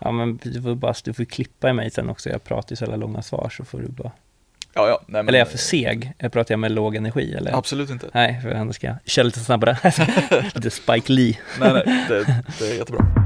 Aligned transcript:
Ja, 0.00 0.12
men 0.12 0.36
du 0.42 0.62
får, 0.62 0.74
bara, 0.74 0.94
du 1.04 1.12
får 1.12 1.24
klippa 1.24 1.70
i 1.70 1.72
mig 1.72 1.90
sen 1.90 2.10
också. 2.10 2.28
Jag 2.28 2.44
pratar 2.44 2.72
ju 2.72 2.76
så 2.76 2.84
jävla 2.84 2.96
långa 2.96 3.22
svar 3.22 3.48
så 3.56 3.64
får 3.64 3.78
du 3.78 3.88
bara... 3.88 4.12
Ja, 4.74 4.88
ja. 4.88 5.00
Nej, 5.06 5.22
men, 5.22 5.28
Eller 5.28 5.38
är 5.38 5.40
jag 5.40 5.48
för 5.48 5.58
seg? 5.58 6.12
Jag 6.18 6.32
pratar 6.32 6.52
jag 6.52 6.58
med 6.58 6.72
låg 6.72 6.96
energi 6.96 7.34
eller? 7.34 7.56
Absolut 7.56 7.90
inte. 7.90 8.10
Nej, 8.14 8.40
för 8.42 8.50
annars 8.50 8.76
ska 8.76 8.86
jag 8.86 8.96
köra 9.04 9.24
lite 9.24 9.40
snabbare. 9.40 9.78
lite 10.54 10.70
Spike 10.70 11.12
Lee. 11.12 11.38
Nej, 11.60 11.72
nej, 11.72 12.04
det, 12.08 12.42
det 12.58 12.70
är 12.70 12.74
jättebra. 12.74 13.25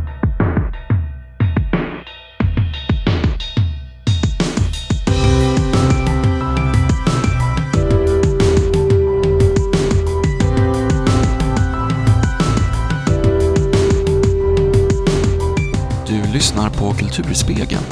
På 16.80 16.92
Kulturspegeln. 16.92 17.82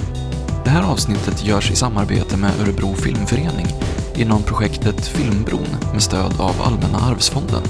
Det 0.65 0.71
här 0.71 0.93
avsnittet 0.93 1.45
görs 1.45 1.71
i 1.71 1.77
samarbete 1.77 2.37
med 2.37 2.61
Örebro 2.61 2.95
Filmförening 2.95 3.67
inom 4.17 4.43
projektet 4.43 5.07
Filmbron 5.07 5.67
med 5.93 6.03
stöd 6.03 6.41
av 6.41 6.63
Allmänna 6.63 6.99
arvsfonden. 6.99 7.63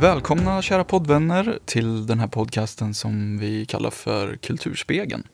Välkomna 0.00 0.62
kära 0.62 0.84
poddvänner 0.84 1.58
till 1.64 2.06
den 2.06 2.20
här 2.20 2.28
podcasten 2.28 2.94
som 2.94 3.38
vi 3.38 3.66
kallar 3.66 3.90
för 3.90 4.36
Kulturspegeln. 4.36 5.26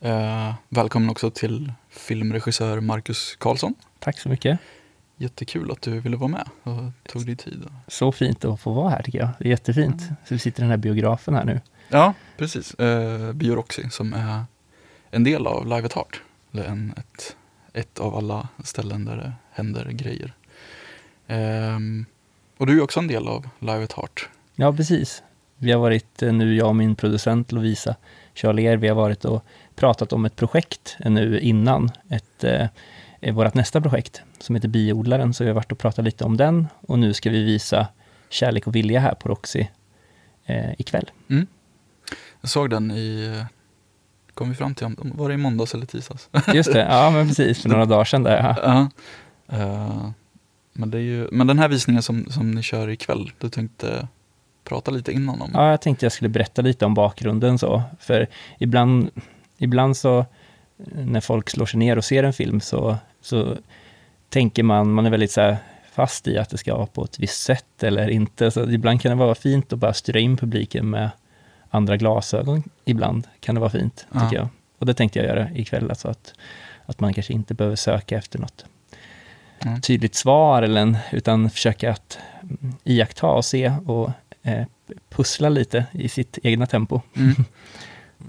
Eh, 0.00 0.54
välkommen 0.68 1.10
också 1.10 1.30
till 1.30 1.72
filmregissör 1.90 2.80
Marcus 2.80 3.36
Karlsson. 3.38 3.74
Tack 3.98 4.18
så 4.18 4.28
mycket. 4.28 4.58
Jättekul 5.18 5.70
att 5.70 5.82
du 5.82 6.00
ville 6.00 6.16
vara 6.16 6.28
med 6.28 6.48
och 6.62 7.12
tog 7.12 7.26
dig 7.26 7.36
tid. 7.36 7.66
Så 7.88 8.12
fint 8.12 8.44
att 8.44 8.60
få 8.60 8.72
vara 8.72 8.90
här 8.90 9.02
tycker 9.02 9.18
jag. 9.18 9.28
Det 9.38 9.44
är 9.44 9.48
jättefint. 9.48 10.02
Så 10.02 10.34
vi 10.34 10.38
sitter 10.38 10.60
i 10.60 10.62
den 10.62 10.70
här 10.70 10.76
biografen 10.76 11.34
här 11.34 11.44
nu. 11.44 11.60
Ja, 11.88 12.14
precis. 12.36 12.74
Eh, 12.74 13.32
Bioroxy 13.32 13.90
som 13.90 14.12
är 14.12 14.44
en 15.10 15.24
del 15.24 15.46
av 15.46 15.64
Live 15.66 15.86
at 15.86 15.92
Heart. 15.92 16.22
Eller 16.52 16.64
en, 16.64 16.94
ett, 16.96 17.36
ett 17.72 18.00
av 18.00 18.16
alla 18.16 18.48
ställen 18.64 19.04
där 19.04 19.16
det 19.16 19.32
händer 19.52 19.90
grejer. 19.90 20.34
Ehm, 21.26 22.06
och 22.56 22.66
du 22.66 22.78
är 22.78 22.82
också 22.82 23.00
en 23.00 23.08
del 23.08 23.28
av 23.28 23.48
Live 23.58 23.84
at 23.84 23.92
Heart. 23.92 24.28
Ja, 24.54 24.72
precis. 24.72 25.22
Vi 25.58 25.72
har 25.72 25.80
varit, 25.80 26.22
eh, 26.22 26.32
nu 26.32 26.54
jag 26.54 26.68
och 26.68 26.76
min 26.76 26.96
producent 26.96 27.52
Lovisa 27.52 27.96
Charlier, 28.34 28.76
vi 28.76 28.88
har 28.88 28.94
varit 28.94 29.24
och 29.24 29.44
pratat 29.74 30.12
om 30.12 30.24
ett 30.24 30.36
projekt 30.36 30.96
nu 30.98 31.40
innan, 31.40 31.90
ett, 32.08 32.44
eh, 32.44 32.66
vårt 33.32 33.54
nästa 33.54 33.80
projekt 33.80 34.22
som 34.38 34.54
heter 34.54 34.68
Biodlaren, 34.68 35.34
så 35.34 35.44
vi 35.44 35.50
har 35.50 35.54
varit 35.54 35.72
och 35.72 35.78
pratat 35.78 36.04
lite 36.04 36.24
om 36.24 36.36
den 36.36 36.66
och 36.80 36.98
nu 36.98 37.14
ska 37.14 37.30
vi 37.30 37.42
visa 37.44 37.88
Kärlek 38.30 38.66
och 38.66 38.74
vilja 38.74 39.00
här 39.00 39.14
på 39.14 39.28
Roxy 39.28 39.66
eh, 40.46 40.72
ikväll. 40.78 41.10
Mm. 41.30 41.46
Jag 42.40 42.50
såg 42.50 42.70
den 42.70 42.90
i, 42.90 43.34
kom 44.34 44.48
vi 44.48 44.54
fram 44.54 44.74
till, 44.74 44.86
om- 44.86 45.12
var 45.14 45.28
det 45.28 45.34
i 45.34 45.38
måndags 45.38 45.74
eller 45.74 45.86
tisdags? 45.86 46.28
Just 46.54 46.72
det, 46.72 46.80
ja 46.90 47.10
men 47.10 47.28
precis, 47.28 47.62
för 47.62 47.68
några 47.68 47.84
dagar 47.84 48.04
sedan 48.04 48.22
där. 48.22 48.36
Ja. 48.62 48.88
Ja. 49.48 49.56
Eh, 49.58 50.10
men, 50.72 50.90
det 50.90 50.98
är 50.98 51.02
ju, 51.02 51.28
men 51.32 51.46
den 51.46 51.58
här 51.58 51.68
visningen 51.68 52.02
som, 52.02 52.26
som 52.30 52.50
ni 52.50 52.62
kör 52.62 52.88
ikväll, 52.88 53.30
du 53.38 53.48
tänkte 53.48 54.08
prata 54.64 54.90
lite 54.90 55.12
innan 55.12 55.42
om? 55.42 55.50
Ja, 55.54 55.70
jag 55.70 55.80
tänkte 55.80 56.04
jag 56.04 56.12
skulle 56.12 56.28
berätta 56.28 56.62
lite 56.62 56.86
om 56.86 56.94
bakgrunden 56.94 57.58
så, 57.58 57.82
för 58.00 58.26
ibland, 58.58 59.10
ibland 59.58 59.96
så 59.96 60.18
eh, 60.18 60.24
när 60.92 61.20
folk 61.20 61.50
slår 61.50 61.66
sig 61.66 61.78
ner 61.78 61.98
och 61.98 62.04
ser 62.04 62.22
en 62.22 62.32
film 62.32 62.60
så, 62.60 62.96
så 63.20 63.56
tänker 64.28 64.62
man, 64.62 64.92
man 64.92 65.06
är 65.06 65.10
väldigt 65.10 65.30
så 65.32 65.56
fast 65.92 66.28
i 66.28 66.38
att 66.38 66.50
det 66.50 66.58
ska 66.58 66.74
vara 66.76 66.86
på 66.86 67.04
ett 67.04 67.18
visst 67.18 67.42
sätt 67.42 67.82
eller 67.82 68.08
inte. 68.08 68.50
Så 68.50 68.70
ibland 68.70 69.00
kan 69.00 69.10
det 69.10 69.16
vara 69.24 69.34
fint 69.34 69.72
att 69.72 69.78
bara 69.78 69.92
styra 69.94 70.18
in 70.20 70.36
publiken 70.36 70.90
med 70.90 71.10
andra 71.70 71.96
glasögon. 71.96 72.62
Ibland 72.84 73.26
kan 73.40 73.54
det 73.54 73.60
vara 73.60 73.70
fint, 73.70 74.06
Ja. 74.12 74.20
tycker 74.20 74.36
jag. 74.36 74.48
Och 74.78 74.86
det 74.86 74.94
tänkte 74.94 75.18
jag 75.18 75.28
göra 75.28 75.50
ikväll, 75.54 75.90
alltså 75.90 76.08
att, 76.08 76.34
att 76.86 77.00
man 77.00 77.14
kanske 77.14 77.32
inte 77.32 77.54
behöver 77.54 77.76
söka 77.76 78.18
efter 78.18 78.38
något 78.38 78.64
Mm. 79.64 79.80
tydligt 79.80 80.14
svar, 80.14 80.62
eller 80.62 80.80
en, 80.80 80.96
utan 81.12 81.50
försöka 81.50 81.90
att 81.90 82.18
mm, 82.42 82.74
iaktta 82.84 83.26
och 83.26 83.44
se 83.44 83.72
och 83.86 84.10
eh, 84.42 84.64
pussla 85.10 85.48
lite 85.48 85.86
i 85.92 86.08
sitt 86.08 86.38
egna 86.42 86.66
tempo. 86.66 87.00
Mm. 87.16 87.34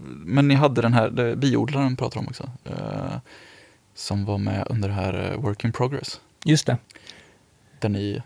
Men 0.06 0.48
ni 0.48 0.56
hade 0.56 0.82
den 0.82 0.94
här, 0.94 1.10
det, 1.10 1.36
biodlaren 1.36 1.96
pratar 1.96 2.20
om 2.20 2.28
också, 2.28 2.50
eh, 2.66 3.18
som 3.96 4.26
var 4.26 4.38
med 4.38 4.68
under 4.70 4.90
det 4.90 4.96
här 4.96 5.32
eh, 5.32 5.42
Work 5.42 5.64
in 5.64 5.72
Progress. 5.72 6.22
Just 6.46 6.66
det, 6.66 6.78
Där 7.80 7.90
ni, 7.90 8.22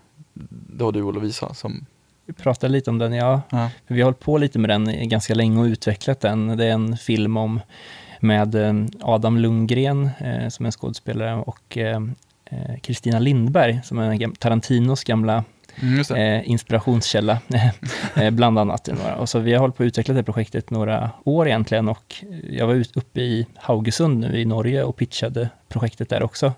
det 0.50 0.84
var 0.84 0.92
du 0.92 1.04
och 1.04 1.14
Lovisa 1.14 1.54
som, 1.54 1.86
vi 2.26 2.34
pratade 2.34 2.74
lite 2.74 2.90
om 2.90 2.98
den, 2.98 3.14
ja. 3.14 3.42
ja, 3.50 3.70
vi 3.88 4.02
har 4.02 4.06
hållit 4.06 4.20
på 4.20 4.38
lite 4.38 4.60
med 4.60 4.70
den 4.70 5.10
ganska 5.10 5.34
länge 5.34 5.60
och 5.60 5.66
utvecklat 5.66 6.20
den. 6.20 6.58
Det 6.58 6.66
är 6.66 6.72
en 6.72 6.98
film 6.98 7.38
om 7.38 7.60
med 8.20 8.56
eh, 8.56 8.74
Adam 9.02 9.38
Lundgren 9.38 10.10
eh, 10.20 10.50
som 10.50 10.66
är 10.66 10.72
skådespelare 10.72 11.36
och 11.36 11.78
eh, 11.78 12.02
eh, 12.46 12.80
Kristina 12.82 13.20
Lindberg 13.20 13.82
som 13.84 14.00
är 14.00 14.36
Tarantinos 14.36 15.04
gamla 15.04 15.44
mm, 15.82 16.16
eh, 16.16 16.50
inspirationskälla, 16.50 17.40
eh, 18.16 18.30
bland 18.32 18.60
annat. 18.60 18.90
Och 19.18 19.30
så 19.30 19.40
vi 19.40 19.54
har 19.54 19.60
hållit 19.60 19.78
på 19.78 19.84
att 19.84 19.88
utveckla 19.88 20.14
det 20.14 20.24
projektet 20.24 20.70
några 20.70 21.12
år 21.24 21.48
egentligen 21.48 21.90
och 21.90 22.16
jag 22.50 22.68
var 22.68 22.86
uppe 22.94 23.22
i 23.22 23.48
Haugesund 23.56 24.20
nu 24.20 24.40
i 24.40 24.46
Norge 24.46 24.84
och 24.84 24.96
pitchade 24.96 25.50
projektet 25.70 26.10
där 26.10 26.24
också. 26.24 26.54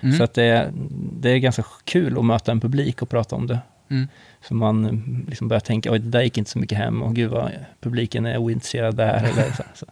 Mm. 0.00 0.16
Så 0.16 0.24
att 0.24 0.34
det, 0.34 0.72
det 1.12 1.30
är 1.30 1.38
ganska 1.38 1.64
kul 1.84 2.18
att 2.18 2.24
möta 2.24 2.52
en 2.52 2.60
publik 2.60 3.02
och 3.02 3.08
prata 3.08 3.36
om 3.36 3.46
det. 3.46 3.58
Mm. 3.90 4.08
För 4.40 4.54
man 4.54 5.26
liksom 5.28 5.48
börjar 5.48 5.60
tänka, 5.60 5.92
oj 5.92 5.98
det 5.98 6.08
där 6.08 6.22
gick 6.22 6.38
inte 6.38 6.50
så 6.50 6.58
mycket 6.58 6.78
hem 6.78 7.02
och 7.02 7.14
gud 7.14 7.30
vad 7.30 7.52
publiken 7.80 8.26
är 8.26 8.36
ointresserad 8.36 8.96
där. 8.96 9.24
Eller 9.24 9.52
så 9.52 9.62
så, 9.74 9.86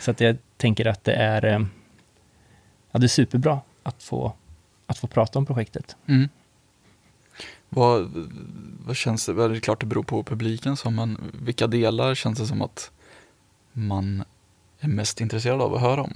så 0.00 0.10
att 0.10 0.20
jag 0.20 0.36
tänker 0.56 0.86
att 0.86 1.04
det 1.04 1.12
är, 1.12 1.44
eh, 1.44 1.60
ja, 2.92 2.98
det 2.98 3.06
är 3.06 3.08
superbra 3.08 3.60
att 3.82 4.02
få, 4.02 4.32
att 4.86 4.98
få 4.98 5.06
prata 5.06 5.38
om 5.38 5.46
projektet. 5.46 5.96
Mm. 6.06 6.28
Vad, 7.70 8.28
vad 8.86 8.96
känns 8.96 9.26
det, 9.26 9.48
det 9.48 9.56
är 9.56 9.60
klart 9.60 9.80
det 9.80 9.86
beror 9.86 10.02
på 10.02 10.22
publiken, 10.22 10.76
så, 10.76 10.90
men 10.90 11.18
vilka 11.42 11.66
delar 11.66 12.14
känns 12.14 12.38
det 12.38 12.46
som 12.46 12.62
att 12.62 12.90
man 13.72 14.24
är 14.80 14.88
mest 14.88 15.20
intresserad 15.20 15.60
av 15.60 15.74
att 15.74 15.80
höra 15.80 16.02
om? 16.02 16.14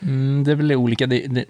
Mm, 0.00 0.44
det 0.44 0.50
är 0.50 0.56
väl 0.56 0.72
olika. 0.72 1.06
Det, 1.06 1.26
det, 1.26 1.44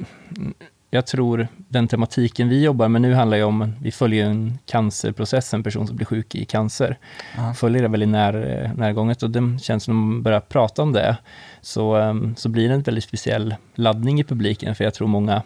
jag 0.90 1.06
tror 1.06 1.48
den 1.56 1.88
tematiken 1.88 2.48
vi 2.48 2.64
jobbar 2.64 2.88
med 2.88 3.02
nu 3.02 3.14
handlar 3.14 3.36
ju 3.36 3.42
om, 3.42 3.72
vi 3.82 3.92
följer 3.92 4.26
en 4.26 4.58
cancerprocess, 4.66 5.54
en 5.54 5.62
person 5.62 5.86
som 5.86 5.96
blir 5.96 6.06
sjuk 6.06 6.34
i 6.34 6.44
cancer. 6.44 6.98
Ja. 7.36 7.54
Följer 7.54 7.82
det 7.82 7.88
väldigt 7.88 8.08
när, 8.08 8.32
närgånget 8.76 9.22
och 9.22 9.30
det 9.30 9.58
känns 9.62 9.84
som 9.84 9.94
när 9.94 10.00
man 10.00 10.22
börjar 10.22 10.40
prata 10.40 10.82
om 10.82 10.92
det 10.92 11.16
så, 11.60 11.96
ehm, 11.96 12.36
så 12.36 12.48
blir 12.48 12.68
det 12.68 12.74
en 12.74 12.82
väldigt 12.82 13.04
speciell 13.04 13.54
laddning 13.74 14.20
i 14.20 14.24
publiken 14.24 14.74
för 14.74 14.84
jag 14.84 14.94
tror 14.94 15.08
många 15.08 15.42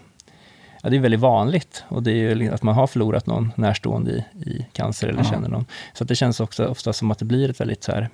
Ja, 0.85 0.91
det 0.91 0.97
är 0.97 1.01
väldigt 1.01 1.21
vanligt 1.21 1.85
och 1.89 2.03
det 2.03 2.11
är 2.13 2.37
ju 2.37 2.49
att 2.53 2.63
man 2.63 2.75
har 2.75 2.87
förlorat 2.87 3.27
någon 3.27 3.53
närstående 3.57 4.11
i, 4.11 4.25
i 4.51 4.67
cancer 4.73 5.09
eller 5.09 5.19
Ja. 5.25 5.31
känner 5.31 5.49
någon. 5.49 5.65
Så 5.95 6.05
att 6.05 6.09
det 6.09 6.15
känns 6.15 6.41
också 6.41 6.67
ofta 6.67 6.93
som 6.93 7.11
att 7.11 7.19
det 7.19 7.25
blir 7.25 7.51
ett 7.51 7.61
väldigt 7.61 7.85
så 7.85 7.93
här, 7.93 8.09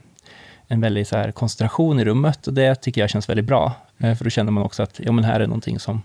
en 0.66 0.80
väldigt 0.80 1.08
så 1.08 1.16
här 1.16 1.32
koncentration 1.32 2.00
i 2.00 2.04
rummet 2.04 2.46
och 2.46 2.54
det 2.54 2.74
tycker 2.74 3.00
jag 3.00 3.10
känns 3.10 3.28
väldigt 3.28 3.46
bra. 3.46 3.72
Eh, 3.98 4.14
För 4.14 4.24
då 4.24 4.30
känner 4.30 4.52
man 4.52 4.62
också 4.64 4.82
att 4.82 5.00
ja, 5.04 5.12
men 5.12 5.24
här 5.24 5.40
är 5.40 5.46
någonting 5.46 5.78
som, 5.78 6.02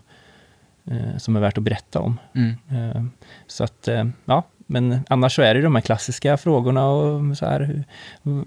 eh, 0.86 1.18
som 1.18 1.36
är 1.36 1.40
värt 1.40 1.58
att 1.58 1.64
berätta 1.64 2.00
om. 2.00 2.20
Mm. 2.36 2.56
Eh, 2.72 3.04
Så 3.48 3.64
att, 3.64 3.90
ja, 4.26 4.44
men 4.58 5.00
annars 5.10 5.36
så 5.36 5.42
är 5.42 5.56
det 5.56 5.62
de 5.62 5.76
här 5.76 5.82
klassiska 5.82 6.38
frågorna 6.38 6.88
och 6.88 7.38
så 7.38 7.46
här, 7.46 7.60
hur, 7.60 7.84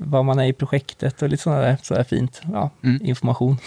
vad 0.00 0.24
man 0.24 0.38
är 0.38 0.44
i 0.46 0.52
projektet 0.52 1.22
och 1.22 1.28
lite 1.28 1.42
sådana 1.42 1.60
där, 1.62 1.76
så 1.82 1.94
här 1.94 2.04
fint, 2.04 2.42
ja, 2.52 2.70
Mm. 2.82 3.06
information. 3.06 3.58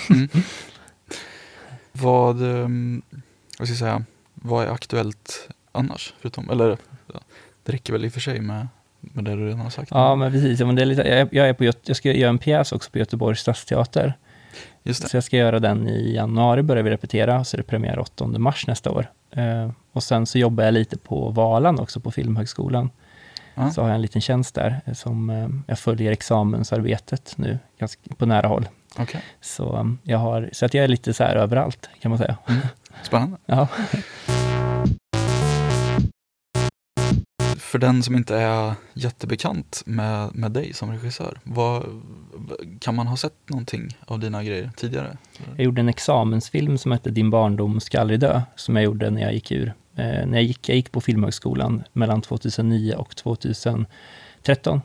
Vad, 1.92 2.42
ehm, 2.44 3.02
vad 3.60 3.68
ska 3.68 3.72
jag 3.72 3.80
säga, 3.80 4.04
vad 4.42 4.66
är 4.66 4.72
aktuellt 4.72 5.50
annars? 5.72 6.14
Förutom, 6.20 6.50
eller 6.50 6.78
ja, 7.14 7.20
det 7.64 7.72
räcker 7.72 7.94
väl 7.94 8.06
i 8.06 8.08
och 8.08 8.14
för 8.14 8.20
sig 8.20 8.42
med, 8.42 8.68
med 9.00 9.24
det 9.24 9.36
du 9.36 9.46
redan 9.46 9.60
har 9.60 9.70
sagt. 9.70 9.92
Ja, 9.92 10.16
men 10.16 10.32
precis. 10.32 10.60
Men 10.60 10.76
det 10.76 10.82
är 10.82 10.86
lite, 10.86 11.02
jag, 11.02 11.34
jag, 11.34 11.50
är 11.50 11.54
på, 11.54 11.64
jag 11.64 11.96
ska 11.96 12.12
göra 12.12 12.30
en 12.30 12.38
pjäs 12.38 12.72
också 12.72 12.92
på 12.92 12.98
Göteborgs 12.98 13.40
stadsteater. 13.40 14.14
Just 14.84 15.02
det. 15.02 15.10
Så 15.10 15.18
jag 15.18 15.24
ska 15.24 15.38
göra 15.38 15.60
den 15.60 15.88
i 15.88 16.14
januari, 16.16 16.64
börjar 16.64 16.84
vi 16.84 16.90
repetera, 16.90 17.44
så 17.44 17.56
är 17.56 17.58
det 17.58 17.64
premiär 17.64 18.00
8 18.00 18.28
mars 18.28 18.68
nästa 18.68 18.92
år. 18.92 19.12
Eh, 19.32 19.72
och 19.92 20.04
sen 20.04 20.26
så 20.26 20.38
jobbar 20.38 20.64
jag 20.64 20.74
lite 20.74 20.98
på 20.98 21.30
Valan 21.30 21.80
också, 21.80 22.00
på 22.00 22.12
Filmhögskolan. 22.12 22.90
Ja. 23.56 23.72
Så 23.72 23.82
har 23.82 23.88
jag 23.88 23.96
en 23.96 24.02
liten 24.02 24.22
tjänst 24.22 24.56
där, 24.56 24.82
eh, 24.86 24.94
som 24.94 25.30
eh, 25.30 25.48
jag 25.68 25.80
följer 25.80 26.12
examensarbetet 26.12 27.34
nu, 27.38 27.60
ganska, 27.80 28.16
på 28.16 28.26
nära 28.26 28.48
håll. 28.48 28.68
Okej, 28.98 29.22
Så, 29.42 29.78
um, 29.78 30.00
jag 30.04 30.18
har, 30.18 30.50
så 30.54 30.66
att 30.66 30.74
jag 30.74 30.84
är 30.84 30.88
lite 30.88 31.14
så 31.14 31.24
här 31.24 31.36
överallt, 31.36 31.90
kan 32.02 32.10
man 32.10 32.18
säga. 32.18 32.38
Spännande. 33.04 33.38
Ja. 33.46 33.68
För 37.58 37.80
den 37.80 38.04
som 38.04 38.16
inte 38.16 38.36
är 38.36 38.74
jättebekant 38.94 39.84
med, 39.86 40.36
med 40.36 40.52
dig 40.52 40.74
som 40.74 40.92
regissör, 40.92 41.40
vad, 41.44 41.86
kan 42.80 42.96
man 42.96 43.08
ha 43.08 43.18
sett 43.18 43.50
någonting 43.50 43.98
av 44.06 44.20
dina 44.20 44.44
grejer 44.44 44.72
tidigare? 44.76 45.18
Jag 45.56 45.66
gjorde 45.66 45.82
en 45.82 45.90
examensfilm 45.90 46.78
som 46.78 46.92
hette 46.92 47.10
Din 47.10 47.30
barndom 47.30 47.80
ska 47.80 48.02
aldrig 48.02 48.20
dö, 48.20 48.42
som 48.56 48.76
jag 48.76 48.86
gjorde 48.86 49.10
när 49.10 49.22
jag 49.22 49.34
gick 49.34 49.52
ur 49.52 49.74
eh, 49.96 50.06
när 50.06 50.34
jag 50.34 50.44
gick, 50.44 50.70
jag 50.70 50.76
gick 50.76 50.92
på 50.92 51.02
Filmhögskolan 51.02 51.84
mellan 51.94 52.22
2009 52.22 52.94
och 52.98 53.16
2013 53.16 53.88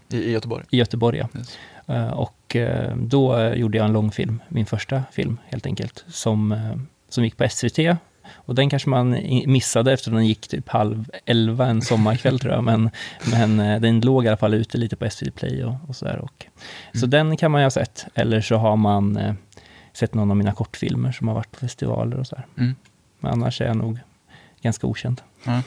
I, 0.08 0.16
i 0.16 0.30
Göteborg. 0.30 0.64
i 0.70 0.76
Göteborg. 0.76 1.18
Ja. 1.18 1.28
Yes. 1.38 1.58
Eh, 1.86 2.10
och 2.10 2.56
eh, 2.56 2.96
då 2.96 3.52
gjorde 3.54 3.78
jag 3.78 3.84
en 3.84 3.92
långfilm, 3.92 4.42
min 4.48 4.66
första 4.66 5.02
film 5.12 5.38
helt 5.46 5.66
enkelt, 5.66 6.04
som, 6.08 6.52
eh, 6.52 6.76
som 7.14 7.24
gick 7.24 7.36
på 7.36 7.48
SVT. 7.48 7.78
Och 8.32 8.54
den 8.54 8.70
kanske 8.70 8.88
man 8.88 9.10
missade 9.46 9.92
eftersom 9.92 10.14
den 10.14 10.26
gick 10.26 10.48
typ 10.48 10.68
halv 10.68 11.10
elva 11.26 11.66
en 11.66 11.82
sommarkväll 11.82 12.38
tror 12.38 12.52
jag. 12.54 12.64
Men, 12.64 12.90
men 13.30 13.60
eh, 13.60 13.80
den 13.80 14.00
låg 14.00 14.24
i 14.24 14.28
alla 14.28 14.36
fall 14.36 14.54
ute 14.54 14.78
lite 14.78 14.96
på 14.96 15.10
SVT 15.10 15.34
Play 15.34 15.64
och, 15.64 15.74
och 15.88 15.96
sådär. 15.96 16.18
Och, 16.18 16.46
Så 16.92 16.98
Mm. 17.06 17.10
den 17.10 17.36
kan 17.36 17.50
man 17.50 17.60
ju 17.60 17.64
ha 17.64 17.70
sett. 17.70 18.06
Eller 18.14 18.40
så 18.40 18.56
har 18.56 18.76
man 18.76 19.16
eh, 19.16 19.34
sett 19.92 20.14
någon 20.14 20.30
av 20.30 20.36
mina 20.36 20.52
kortfilmer 20.52 21.12
som 21.12 21.28
har 21.28 21.34
varit 21.34 21.50
på 21.52 21.58
festivaler 21.58 22.16
och 22.20 22.26
sådär. 22.26 22.46
Mm. 22.58 22.74
Men 23.20 23.32
annars 23.32 23.60
är 23.60 23.66
jag 23.66 23.76
nog 23.76 23.98
ganska 24.62 24.86
okänd. 24.86 25.20
Ja. 25.44 25.62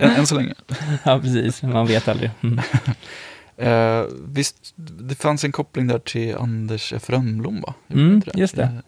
än, 0.00 0.26
så 0.26 0.34
länge. 0.34 0.54
ja, 1.04 1.20
precis. 1.20 1.62
Man 1.62 1.86
vet 1.86 2.08
aldrig. 2.08 2.30
Mm. 2.42 2.60
Eh, 3.56 4.02
visst, 4.26 4.56
det 4.76 5.14
fanns 5.14 5.44
en 5.44 5.52
koppling 5.52 5.86
där 5.86 5.98
till 5.98 6.36
Anders 6.36 6.92
F. 6.92 7.10
Rönnblom 7.10 7.60
va? 7.60 7.74
Mm, 7.88 8.22
just 8.34 8.56
det. 8.56 8.82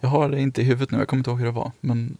Jag 0.00 0.08
har 0.08 0.28
det 0.28 0.40
inte 0.40 0.60
i 0.60 0.64
huvudet 0.64 0.90
nu, 0.90 0.98
jag 0.98 1.08
kommer 1.08 1.18
inte 1.20 1.30
ihåg 1.30 1.38
hur 1.38 1.46
det 1.46 1.52
var. 1.52 1.72
Men 1.80 2.16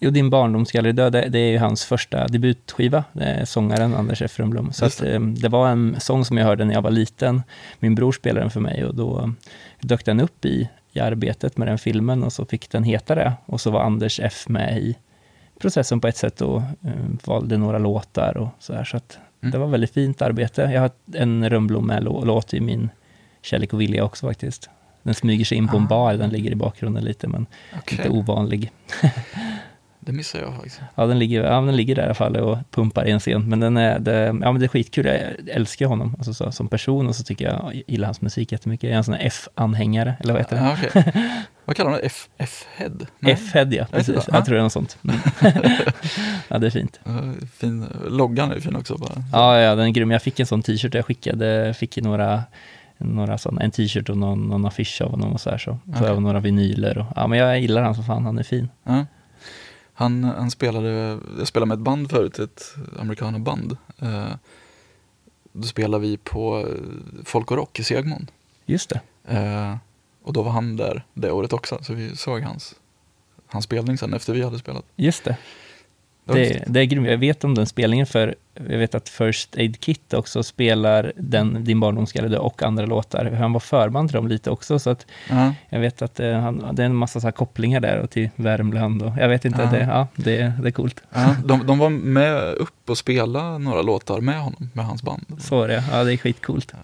Jo, 0.00 0.10
Din 0.10 0.30
barndom 0.30 0.66
ska 0.66 0.78
aldrig 0.78 0.94
dö, 0.94 1.10
det, 1.10 1.28
det 1.28 1.38
är 1.38 1.50
ju 1.50 1.58
hans 1.58 1.84
första 1.84 2.26
debutskiva, 2.28 3.04
sångaren 3.44 3.94
Anders 3.94 4.22
F. 4.22 4.38
Rönnblom. 4.38 4.72
Så 4.72 4.84
att, 4.84 5.02
eh, 5.02 5.20
det 5.20 5.48
var 5.48 5.68
en 5.68 5.96
sång 6.00 6.24
som 6.24 6.38
jag 6.38 6.44
hörde 6.44 6.64
när 6.64 6.74
jag 6.74 6.82
var 6.82 6.90
liten. 6.90 7.42
Min 7.78 7.94
bror 7.94 8.12
spelade 8.12 8.40
den 8.44 8.50
för 8.50 8.60
mig 8.60 8.84
och 8.84 8.94
då 8.94 9.32
dök 9.80 10.04
den 10.04 10.20
upp 10.20 10.44
i, 10.44 10.68
i 10.92 11.00
arbetet 11.00 11.56
med 11.56 11.68
den 11.68 11.78
filmen 11.78 12.22
och 12.22 12.32
så 12.32 12.44
fick 12.44 12.70
den 12.70 12.84
heta 12.84 13.14
det. 13.14 13.32
Och 13.46 13.60
så 13.60 13.70
var 13.70 13.80
Anders 13.80 14.20
F. 14.22 14.48
med 14.48 14.78
i 14.78 14.96
processen 15.60 16.00
på 16.00 16.08
ett 16.08 16.16
sätt 16.16 16.40
och 16.40 16.56
eh, 16.58 16.92
valde 17.24 17.56
några 17.56 17.78
låtar 17.78 18.36
och 18.36 18.48
så 18.58 18.74
här. 18.74 18.84
Så 18.84 18.96
att 18.96 19.18
Mm. 19.42 19.52
det 19.52 19.58
var 19.58 19.66
väldigt 19.66 19.92
fint 19.94 20.22
arbete. 20.22 20.62
Jag 20.62 20.80
har 20.80 20.90
en 21.14 21.50
Rönnblom 21.50 21.86
med 21.86 22.02
lå- 22.04 22.24
låt 22.24 22.54
i 22.54 22.60
min 22.60 22.88
Kärlek 23.42 23.72
och 23.72 23.80
vilja 23.80 24.04
också 24.04 24.26
faktiskt. 24.26 24.70
Den 25.02 25.14
smyger 25.14 25.44
sig 25.44 25.58
in 25.58 25.68
på 25.68 25.76
en 25.76 25.82
Ah. 25.84 25.86
bar, 25.86 26.14
den 26.14 26.30
ligger 26.30 26.50
i 26.50 26.54
bakgrunden 26.54 27.04
lite, 27.04 27.28
men 27.28 27.46
okej, 27.78 27.98
inte 27.98 28.08
ovanlig. 28.08 28.70
det 30.00 30.12
missar 30.12 30.38
jag 30.38 30.54
faktiskt. 30.54 30.80
Ja, 30.94 31.06
den 31.06 31.18
ligger, 31.18 31.44
ja, 31.44 31.60
den 31.60 31.76
ligger 31.76 31.94
där 31.94 32.02
i 32.02 32.04
alla 32.04 32.14
fall 32.14 32.36
och 32.36 32.58
pumpar 32.70 33.08
i 33.08 33.10
en 33.10 33.20
scen. 33.20 33.48
Men, 33.48 33.60
den 33.60 33.76
är, 33.76 33.98
det, 33.98 34.18
ja, 34.26 34.32
men 34.32 34.58
det 34.58 34.66
är 34.66 34.68
skitkul. 34.68 35.06
Jag 35.06 35.16
älskar 35.46 35.86
honom 35.86 36.14
alltså, 36.18 36.34
så, 36.34 36.52
som 36.52 36.68
person 36.68 37.06
och 37.08 37.16
så 37.16 37.22
tycker 37.24 37.44
jag, 37.44 37.54
jag 37.74 37.82
gillar 37.86 38.06
hans 38.06 38.20
musik 38.20 38.52
jättemycket. 38.52 38.84
Jag 38.88 38.92
är 38.94 38.98
en 38.98 39.04
sån 39.04 39.14
här 39.14 39.26
F-anhängare, 39.26 40.14
eller 40.20 40.32
vad 40.32 40.42
heter 40.42 40.56
det? 40.56 40.62
Ja, 40.62 40.76
okej. 41.02 41.24
Vad 41.64 41.76
kallar 41.76 41.90
man 41.90 42.00
det? 42.00 42.06
F-head? 42.38 43.06
F-head, 43.26 43.64
ja. 43.64 43.76
Jag 43.76 43.90
Precis. 43.90 44.14
inte. 44.16 44.30
Jag 44.32 44.44
tror 44.44 44.54
det 44.54 44.60
är 44.60 44.62
något 44.62 44.72
sånt. 44.72 44.98
Ja, 46.48 46.58
det 46.58 46.66
är 46.66 46.70
fint. 46.70 47.00
Fin, 47.54 47.86
loggan 48.08 48.52
är 48.52 48.60
fin 48.60 48.76
också 48.76 48.96
bara. 48.98 49.24
Ja, 49.32 49.60
ja, 49.60 49.74
den 49.74 49.86
är 49.86 49.90
grym. 49.90 50.10
Jag 50.10 50.22
fick 50.22 50.40
en 50.40 50.46
sån 50.46 50.62
t-shirt 50.62 50.94
jag 50.94 51.04
skickade, 51.06 51.74
fick 51.74 51.96
några, 52.02 52.42
några 52.98 53.38
såna, 53.38 53.60
en 53.60 53.70
t-shirt 53.70 54.08
och 54.08 54.16
någon, 54.16 54.48
någon 54.48 54.66
affisch 54.66 55.00
av 55.02 55.10
honom 55.10 55.32
och 55.32 55.40
så 55.40 55.50
här. 55.50 55.58
Så, 55.58 55.78
så 55.86 55.90
Okej. 55.98 56.10
och 56.10 56.22
några 56.22 56.40
vinyler. 56.40 56.98
Och, 56.98 57.06
ja, 57.16 57.26
men 57.26 57.38
jag 57.38 57.60
gillar 57.60 57.82
han 57.82 57.94
som 57.94 58.04
fan, 58.04 58.24
han 58.24 58.38
är 58.38 58.42
fin. 58.42 58.68
Ja. 58.84 59.06
Han, 59.92 60.24
han 60.24 60.50
spelade, 60.50 61.18
jag 61.38 61.46
spelade 61.46 61.68
med 61.68 61.74
ett 61.74 61.84
band 61.84 62.10
förut, 62.10 62.38
ett 62.38 62.74
amerikanaband. 62.98 63.76
Eh, 63.98 64.28
då 65.52 65.62
spelade 65.62 66.02
vi 66.02 66.16
på 66.16 66.58
eh, 66.58 67.24
Folk 67.24 67.50
och 67.50 67.56
Rock 67.56 67.78
i 67.78 67.84
Segmon. 67.84 68.26
Just 68.66 68.90
det. 68.90 69.00
Eh, 69.34 69.76
och 70.22 70.32
då 70.32 70.42
var 70.42 70.50
han 70.50 70.76
där 70.76 71.04
det 71.14 71.30
året 71.30 71.52
också, 71.52 71.78
så 71.82 71.94
vi 71.94 72.16
såg 72.16 72.42
hans, 72.42 72.74
hans 73.46 73.64
spelning 73.64 73.98
sen 73.98 74.14
efter 74.14 74.32
vi 74.32 74.42
hade 74.42 74.58
spelat. 74.58 74.84
Just 74.96 75.24
det. 75.24 75.36
Det 76.34 76.62
Det, 76.66 76.80
är 76.80 76.84
grymt. 76.84 77.08
Jag 77.08 77.18
vet 77.18 77.44
om 77.44 77.54
den 77.54 77.66
spelningen 77.66 78.06
för 78.06 78.34
jag 78.70 78.78
vet 78.78 78.94
att 78.94 79.08
First 79.08 79.56
Aid 79.56 79.80
Kit 79.80 80.14
också 80.14 80.42
spelar 80.42 81.12
den 81.16 81.64
Din 81.64 81.80
barndom 81.80 82.06
ska 82.06 82.22
dö 82.22 82.38
och 82.38 82.62
andra 82.62 82.86
låtar. 82.86 83.30
Han 83.30 83.52
var 83.52 83.60
förband 83.60 84.08
till 84.08 84.16
dem 84.16 84.28
lite 84.28 84.50
också 84.50 84.78
så 84.78 84.90
att 84.90 85.06
Ja. 85.30 85.54
jag 85.68 85.80
vet 85.80 86.02
att 86.02 86.20
eh, 86.20 86.32
han, 86.32 86.68
det 86.72 86.82
är 86.82 86.86
en 86.86 86.94
massa 86.96 87.20
så 87.20 87.32
kopplingar 87.32 87.80
där 87.80 87.98
och 87.98 88.10
till 88.10 88.30
Värmland 88.36 89.02
och 89.02 89.12
jag 89.18 89.28
vet 89.28 89.44
inte, 89.44 89.62
Ja. 89.62 89.70
det, 89.70 89.78
ja, 89.84 90.06
det, 90.16 90.52
det 90.62 90.68
är 90.68 90.72
coolt. 90.72 91.02
Ja, 91.14 91.36
de, 91.44 91.66
de 91.66 91.78
var 91.78 91.90
med 91.90 92.42
upp 92.54 92.90
och 92.90 92.98
spelade 92.98 93.58
några 93.58 93.82
låtar 93.82 94.20
med 94.20 94.40
honom, 94.40 94.70
med 94.72 94.84
hans 94.84 95.02
band. 95.02 95.24
Så 95.40 95.62
är 95.62 95.68
det, 95.68 95.84
ja 95.92 96.04
det 96.04 96.12
är 96.12 96.16
skitcoolt. 96.16 96.72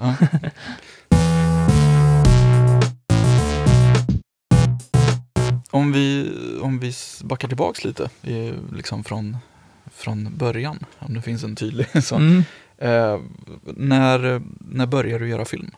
Om 5.75 5.93
vi, 5.93 6.31
om 6.63 6.79
vi 6.79 6.93
backar 7.25 7.49
tillbaks 7.49 7.85
lite, 7.85 8.11
i, 8.23 8.53
liksom 8.77 9.05
från, 9.05 9.37
från 9.93 10.37
början, 10.37 10.79
om 10.99 11.15
det 11.15 11.23
finns 11.23 11.45
en 11.45 11.57
tydlig 11.57 11.87
sån. 12.05 12.23
Mm. 12.29 12.43
Eh, 12.79 13.21
när, 13.77 14.43
när 14.59 14.87
började 14.87 15.25
du 15.25 15.31
göra 15.31 15.45
film? 15.45 15.71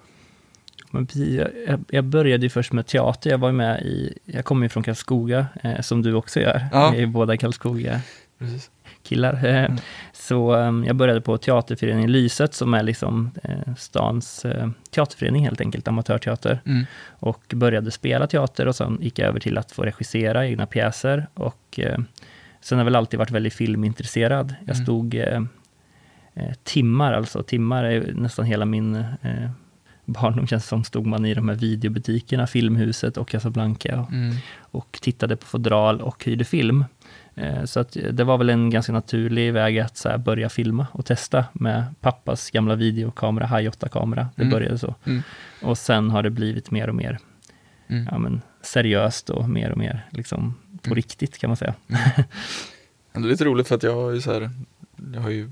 Jag- 1.67 1.85
jag, 1.89 2.05
började 2.05 2.43
ju 2.47 2.51
först 2.51 2.73
med 2.73 2.87
teater, 2.87 3.31
jag 3.31 3.39
var 3.39 3.53
med 3.53 3.83
i, 3.83 4.19
jag 4.25 4.45
kommer 4.45 4.63
ju 4.65 4.69
från 4.69 4.83
Karlskoga, 4.83 5.47
eh, 5.63 5.81
som 5.81 6.03
du 6.03 6.15
också 6.15 6.41
gör. 6.41 6.67
Ja. 6.73 6.91
Vi 6.91 7.03
är 7.03 7.07
båda 7.07 7.37
Karlskoga 7.37 8.01
Precis. 8.39 8.71
Killar. 9.07 9.45
Eh, 9.47 9.65
Mm. 9.65 9.77
Så 10.13 10.55
eh, 10.57 10.73
jag 10.87 10.97
började 10.97 11.21
på 11.21 11.39
teaterföreningen 11.39 12.13
Lyset 12.13 12.55
som 12.55 12.75
är 12.75 12.83
liksom 12.83 13.31
eh, 13.43 13.75
stans 13.77 14.45
eh, 14.45 14.69
teaterförening 14.91 15.45
helt 15.45 15.61
enkelt, 15.61 15.89
amatörteater. 15.89 16.61
Mm. 16.67 16.85
Och 17.09 17.43
började 17.55 17.91
spela 17.91 18.27
teater 18.27 18.69
och 18.69 18.77
sen 18.77 18.99
gick 19.01 19.19
jag 19.19 19.29
över 19.29 19.41
till 19.41 19.59
att 19.59 19.73
få 19.73 19.83
regissera 19.83 20.47
egna 20.47 20.67
pjäser. 20.67 21.27
Och 21.35 21.81
sen 22.61 22.79
har 22.79 22.81
jag 22.81 22.85
väl 22.85 22.97
alltid 22.97 23.19
varit 23.19 23.31
väldigt 23.31 23.55
filmintresserad. 23.55 24.55
Jag 24.67 24.75
Mm. 24.77 24.85
stod 24.85 25.15
timmar, 26.65 27.13
alltså 27.13 27.43
timmar 27.43 27.85
är 27.85 28.13
nästan 28.15 28.45
hela 28.45 28.65
min 28.65 29.05
barndom 30.05 30.47
känns 30.47 30.67
som, 30.69 30.85
stod 30.85 31.07
man 31.07 31.25
i 31.27 31.35
de 31.35 31.49
här 31.49 31.57
videobutikerna, 31.57 32.47
Filmhuset 32.47 33.17
och 33.17 33.29
Casablanca. 33.29 34.01
Och, 34.01 34.13
Mm. 34.13 34.37
och 34.59 34.99
tittade 35.03 35.37
på 35.37 35.47
fodral 35.47 36.01
och 36.01 36.25
hyrde 36.25 36.45
film. 36.45 36.85
Eh, 37.37 37.65
Så 37.65 37.81
att 37.81 37.97
det 38.13 38.25
var 38.25 38.39
väl 38.39 38.51
en 38.51 38.71
ganska 38.71 38.93
naturlig 38.93 39.53
väg 39.53 39.79
att 39.79 39.97
så 39.97 40.19
börja 40.19 40.49
filma 40.49 40.87
och 40.93 41.07
testa 41.07 41.45
med 41.53 41.85
pappas 42.01 42.51
gamla 42.51 42.75
videokamera, 42.75 43.47
High 43.47 43.71
8-kamera. 43.71 44.29
Det 44.37 44.43
Mm. 44.43 44.53
började 44.53 44.79
så. 44.79 44.95
Mm. 45.05 45.23
Och 45.63 45.79
sen 45.79 46.11
har 46.11 46.23
det 46.23 46.31
blivit 46.31 46.71
mer 46.71 46.89
och 46.89 46.95
mer 46.95 47.19
Mm. 47.89 48.09
ja, 48.11 48.19
men, 48.19 48.41
seriöst 48.63 49.31
och 49.31 49.49
mer 49.49 49.71
och 49.73 49.79
mer 49.79 50.07
liksom, 50.11 50.55
på 50.83 50.87
Mm. 50.89 50.97
riktigt 50.97 51.39
kan 51.39 51.51
man 51.51 51.57
säga. 51.57 51.75
Det 53.13 53.19
är 53.19 53.21
lite 53.21 53.45
roligt 53.45 53.69
för 53.69 53.75
att 53.75 53.83
jag 53.83 53.95
har 53.95 54.11
ju 54.11 54.21
så 54.21 54.33
här, 54.33 54.51
jag 55.15 55.21
har 55.21 55.31
ju 55.31 55.51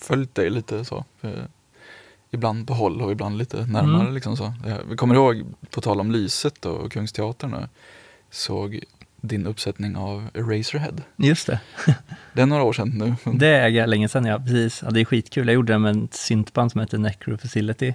följt 0.00 0.34
dig 0.34 0.50
lite 0.50 0.84
så. 0.84 1.04
eh, 1.20 1.30
Ibland 2.32 2.66
på 2.66 2.74
håll 2.74 3.02
och 3.02 3.12
ibland 3.12 3.38
lite 3.38 3.66
närmare 3.66 4.00
Mm. 4.02 4.14
liksom 4.14 4.36
så. 4.36 4.54
Jag 4.66 4.78
vi 4.90 4.96
kommer 4.96 5.14
ihåg, 5.14 5.44
på 5.70 5.80
tal 5.80 6.00
om 6.00 6.10
Lyset 6.12 6.66
och 6.66 6.92
Kungsteatern, 6.92 7.56
såg 8.30 8.80
din 9.20 9.46
uppsättning 9.46 9.96
av 9.96 10.28
Eraserhead. 10.34 10.94
Just 11.16 11.46
det. 11.46 11.60
Det 12.32 12.42
är 12.42 12.46
några 12.46 12.62
år 12.62 12.72
sedan 12.72 12.88
nu. 13.24 13.32
Det 13.38 13.46
är 13.48 13.86
länge 13.86 14.08
sedan, 14.08 14.24
ja. 14.24 14.38
Precis. 14.38 14.82
Ja, 14.82 14.90
det 14.90 15.00
är 15.00 15.04
skitkul. 15.04 15.46
Jag 15.46 15.54
gjorde 15.54 15.72
det 15.72 15.78
med 15.78 16.04
ett 16.04 16.14
syntband 16.14 16.72
som 16.72 16.80
heter 16.80 16.98
Necro 16.98 17.38
Facility. 17.38 17.94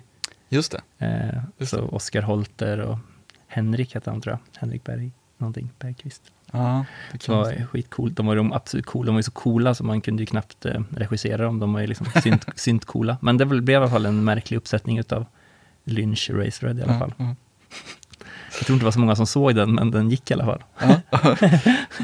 Just 0.50 0.72
det. 0.72 1.06
Eh, 1.06 1.42
Just 1.58 1.72
så 1.72 1.82
Oskar 1.82 2.22
Holter 2.22 2.80
och 2.80 2.98
Henrik 3.48 3.94
hette 3.94 4.10
han 4.10 4.22
tror 4.22 4.32
jag. 4.34 4.60
Henrik 4.62 4.84
Berg, 4.84 5.12
någonting, 5.38 5.70
Bergqvist. 5.80 6.22
Ja, 6.52 6.86
det 7.12 7.22
Så 7.24 7.36
var 7.36 7.52
det 7.52 7.66
skitcoolt. 7.66 8.16
De 8.18 8.26
var 8.26 8.36
de 8.36 8.54
absolut 8.54 8.86
coola. 8.86 9.06
De 9.06 9.16
var 9.16 9.20
ju 9.20 9.24
så 9.24 9.32
coola 9.32 9.74
så 9.76 9.84
man 9.84 10.02
kunde 10.02 10.24
ju 10.24 10.28
knappt 10.28 10.66
eh, 10.66 10.82
regissera 10.96 11.44
dem. 11.44 11.60
De 11.60 11.74
var 11.74 11.80
ju 11.82 11.88
liksom 11.88 12.08
synt, 12.24 12.46
synt 12.56 12.86
coola. 12.86 13.18
Men 13.22 13.38
det 13.38 13.46
blev 13.46 13.70
i 13.70 13.76
alla 13.76 13.90
fall 13.90 14.06
en 14.06 14.24
märklig 14.24 14.58
uppsättning 14.58 14.98
utav 15.00 15.26
Lynch 15.84 16.30
Eraserhead 16.30 16.80
i 16.80 16.84
alla 16.84 17.00
fall. 17.00 17.14
Ja, 17.18 17.36
Jag 18.58 18.66
tror 18.66 18.76
inte 18.76 18.84
det 18.84 18.86
var 18.86 18.92
så 18.92 19.00
många 19.00 19.16
som 19.16 19.28
såg 19.28 19.56
den, 19.56 19.76
men 19.76 19.92
den 19.92 20.10
gick 20.10 20.32
i 20.32 20.34
alla 20.34 20.46
fall. 20.46 20.64
ja. 20.80 21.02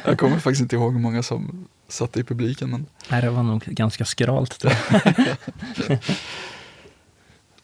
Jag 0.06 0.20
kommer 0.20 0.40
faktiskt 0.40 0.62
inte 0.62 0.76
ihåg 0.76 0.94
hur 0.94 1.00
många 1.00 1.24
som 1.24 1.68
satt 1.88 2.18
i 2.18 2.24
publiken. 2.24 2.70
Men, 2.70 2.86
Nej, 3.10 3.22
det 3.22 3.30
var 3.30 3.44
nog 3.44 3.64
ganska 3.64 4.06
skralt 4.06 4.60
tror 4.60 4.74
jag. 4.92 5.98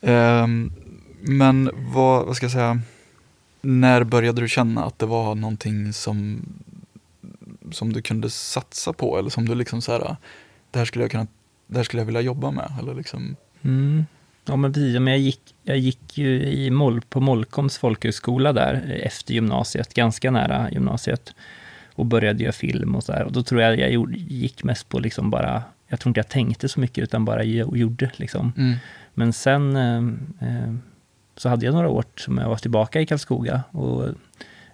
Ehm, 0.02 0.72
men 1.22 1.70
vad, 1.76 2.26
vad 2.26 2.36
ska 2.36 2.46
jag 2.46 2.52
säga, 2.52 2.82
när 3.62 4.04
började 4.04 4.42
du 4.42 4.48
känna 4.48 4.86
att 4.86 5.00
det 5.00 5.06
var 5.06 5.36
någonting 5.36 5.94
som, 5.94 6.46
som 7.72 7.94
du 7.94 8.02
kunde 8.02 8.30
satsa 8.30 8.94
på 8.94 9.18
eller 9.18 9.30
som 9.30 9.48
du 9.48 9.56
liksom 9.56 9.82
så 9.82 9.92
här, 9.92 10.16
det 10.72 10.80
här 10.80 10.86
skulle 10.86 11.04
jag 11.04 11.12
kunna, 11.12 11.28
det 11.68 11.78
här 11.78 11.84
skulle 11.84 12.02
jag 12.02 12.06
vilja 12.06 12.22
jobba 12.22 12.52
med 12.52 12.74
eller 12.80 12.94
liksom, 12.94 13.36
Mm. 13.62 14.06
Ja, 14.48 14.56
men 14.56 14.74
precis. 14.74 15.00
Men 15.00 15.08
jag 15.08 15.20
gick, 15.20 15.42
jag 15.64 15.78
gick 15.78 16.18
ju 16.18 16.44
i 16.44 16.70
Moll, 16.70 17.02
på 17.02 17.20
Molkoms 17.20 17.78
folkhögskola 17.78 18.54
där 18.54 18.74
eh, 18.74 19.06
efter 19.08 19.34
gymnasiet, 19.34 19.94
ganska 19.94 20.32
nära 20.32 20.72
gymnasiet. 20.72 21.34
Och 21.94 22.06
började 22.06 22.44
göra 22.44 22.54
film 22.54 22.96
och 22.96 23.04
så 23.04 23.14
här. 23.14 23.24
Och 23.24 23.32
då 23.32 23.44
tror 23.44 23.62
jag 23.62 23.80
jag 23.80 23.92
gjorde, 23.92 24.18
gick 24.18 24.64
mest 24.64 24.90
på 24.90 25.00
liksom 25.00 25.30
bara, 25.30 25.64
jag 25.88 26.00
tror 26.00 26.10
inte 26.10 26.20
jag 26.20 26.30
tänkte 26.30 26.70
så 26.70 26.80
mycket 26.80 27.04
utan 27.04 27.26
bara 27.26 27.44
gjorde 27.44 28.12
liksom. 28.16 28.54
Men 29.14 29.34
sen 29.34 29.76
eh, 29.76 29.98
eh, 30.50 30.74
så 31.38 31.50
hade 31.50 31.66
jag 31.66 31.74
några 31.76 31.90
år 31.90 32.04
som 32.16 32.38
jag 32.38 32.50
var 32.50 32.58
tillbaka 32.58 33.02
i 33.02 33.06
Karlskoga 33.06 33.64
och 33.72 34.08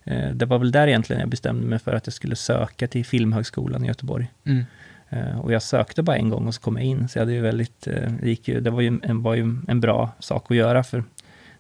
eh, 0.03 0.32
det 0.32 0.46
var 0.46 0.60
väl 0.60 0.72
där 0.72 0.88
egentligen 0.88 1.20
jag 1.20 1.30
bestämde 1.30 1.68
mig 1.68 1.80
för 1.80 1.94
att 1.94 2.08
jag 2.08 2.13
skulle 2.13 2.36
söka 2.36 2.88
till 2.88 3.06
Filmhögskolan 3.06 3.84
i 3.84 3.88
Göteborg. 3.88 4.27
Mm. 4.46 4.65
Eh, 5.13 5.39
och 5.39 5.53
jag 5.53 5.62
sökte 5.62 6.03
bara 6.03 6.17
en 6.17 6.29
gång 6.29 6.48
och 6.48 6.55
så 6.55 6.62
kom 6.62 6.75
jag 6.75 6.86
in. 6.86 7.08
Så 7.08 7.17
jag 7.17 7.22
hade 7.22 7.34
ju 7.34 7.41
väldigt, 7.41 7.88
eh, 7.88 8.12
det, 8.22 8.29
gick 8.29 8.48
ju, 8.48 8.62
det 8.62 8.70
var, 8.70 8.82
ju 8.82 9.00
en, 9.03 9.24
var 9.24 9.36
ju 9.36 9.55
en 9.67 9.82
bra 9.82 10.12
sak 10.20 10.51
att 10.51 10.58
göra, 10.58 10.84
för 10.84 11.03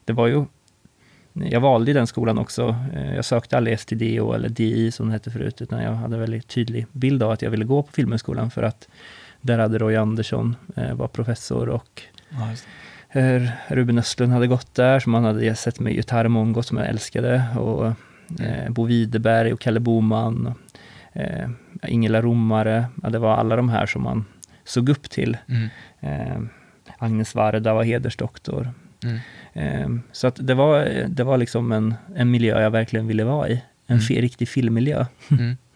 det 0.05 0.13
var 0.13 0.27
ju 0.27 0.45
jag 1.33 1.59
valde 1.59 1.93
den 1.93 2.07
skolan 2.07 2.37
också. 2.37 2.75
Eh, 2.95 3.15
jag 3.15 3.25
sökte 3.25 3.57
aldrig 3.57 3.79
STDO 3.79 4.33
eller 4.33 4.49
DI 4.49 4.91
som 4.91 5.07
det 5.07 5.13
hette 5.13 5.31
förut, 5.31 5.61
utan 5.61 5.83
jag 5.83 5.91
hade 5.91 6.15
en 6.15 6.19
väldigt 6.19 6.47
tydlig 6.47 6.85
bild 6.91 7.23
av 7.23 7.31
att 7.31 7.41
jag 7.41 7.51
ville 7.51 7.65
gå 7.65 7.83
på 7.83 7.91
Filmhögskolan 7.91 8.51
för 8.51 8.63
att 8.63 8.87
där 9.41 9.59
hade 9.59 9.77
Roy 9.77 9.95
Andersson 9.95 10.55
var 10.93 11.07
professor 11.07 11.69
och 11.69 12.01
eh, 13.09 13.43
Ruben 13.67 13.97
Östlund 13.97 14.33
hade 14.33 14.47
gått 14.47 14.75
där, 14.75 14.99
som 14.99 15.13
han 15.13 15.23
hade 15.23 15.55
sett 15.55 15.79
med 15.79 15.93
Gitarr 15.93 16.27
Mongo 16.27 16.63
som 16.63 16.77
jag 16.77 16.87
älskade. 16.87 17.43
Och 17.57 17.91
Bo 18.69 18.85
Widerberg 18.85 19.53
och 19.53 19.59
Kalle 19.59 19.79
Boman. 19.79 20.53
Eh, 21.13 21.49
Ingela 21.87 22.21
Romare. 22.21 22.85
Ja, 23.03 23.09
det 23.09 23.19
var 23.19 23.35
alla 23.37 23.55
de 23.55 23.69
här 23.69 23.85
som 23.85 24.03
man 24.03 24.25
såg 24.63 24.89
upp 24.89 25.09
till. 25.09 25.37
Mm. 25.47 25.69
Eh, 25.99 26.41
Agnes 26.97 27.35
Varda 27.35 27.73
var 27.73 27.83
hedersdoktor. 27.83 28.71
Mm. 29.03 29.19
Eh, 29.53 30.01
så 30.11 30.27
att 30.27 30.47
det 30.47 30.53
var, 30.53 30.85
det 31.07 31.23
var 31.23 31.37
liksom 31.37 31.71
en, 31.71 31.93
en 32.15 32.31
miljö 32.31 32.61
jag 32.61 32.71
verkligen 32.71 33.07
ville 33.07 33.23
vara 33.23 33.49
i. 33.49 33.63
En 33.87 33.99
Mm. 34.09 34.21
riktig 34.21 34.49
filmmiljö. 34.49 35.05
Mm. 35.31 35.57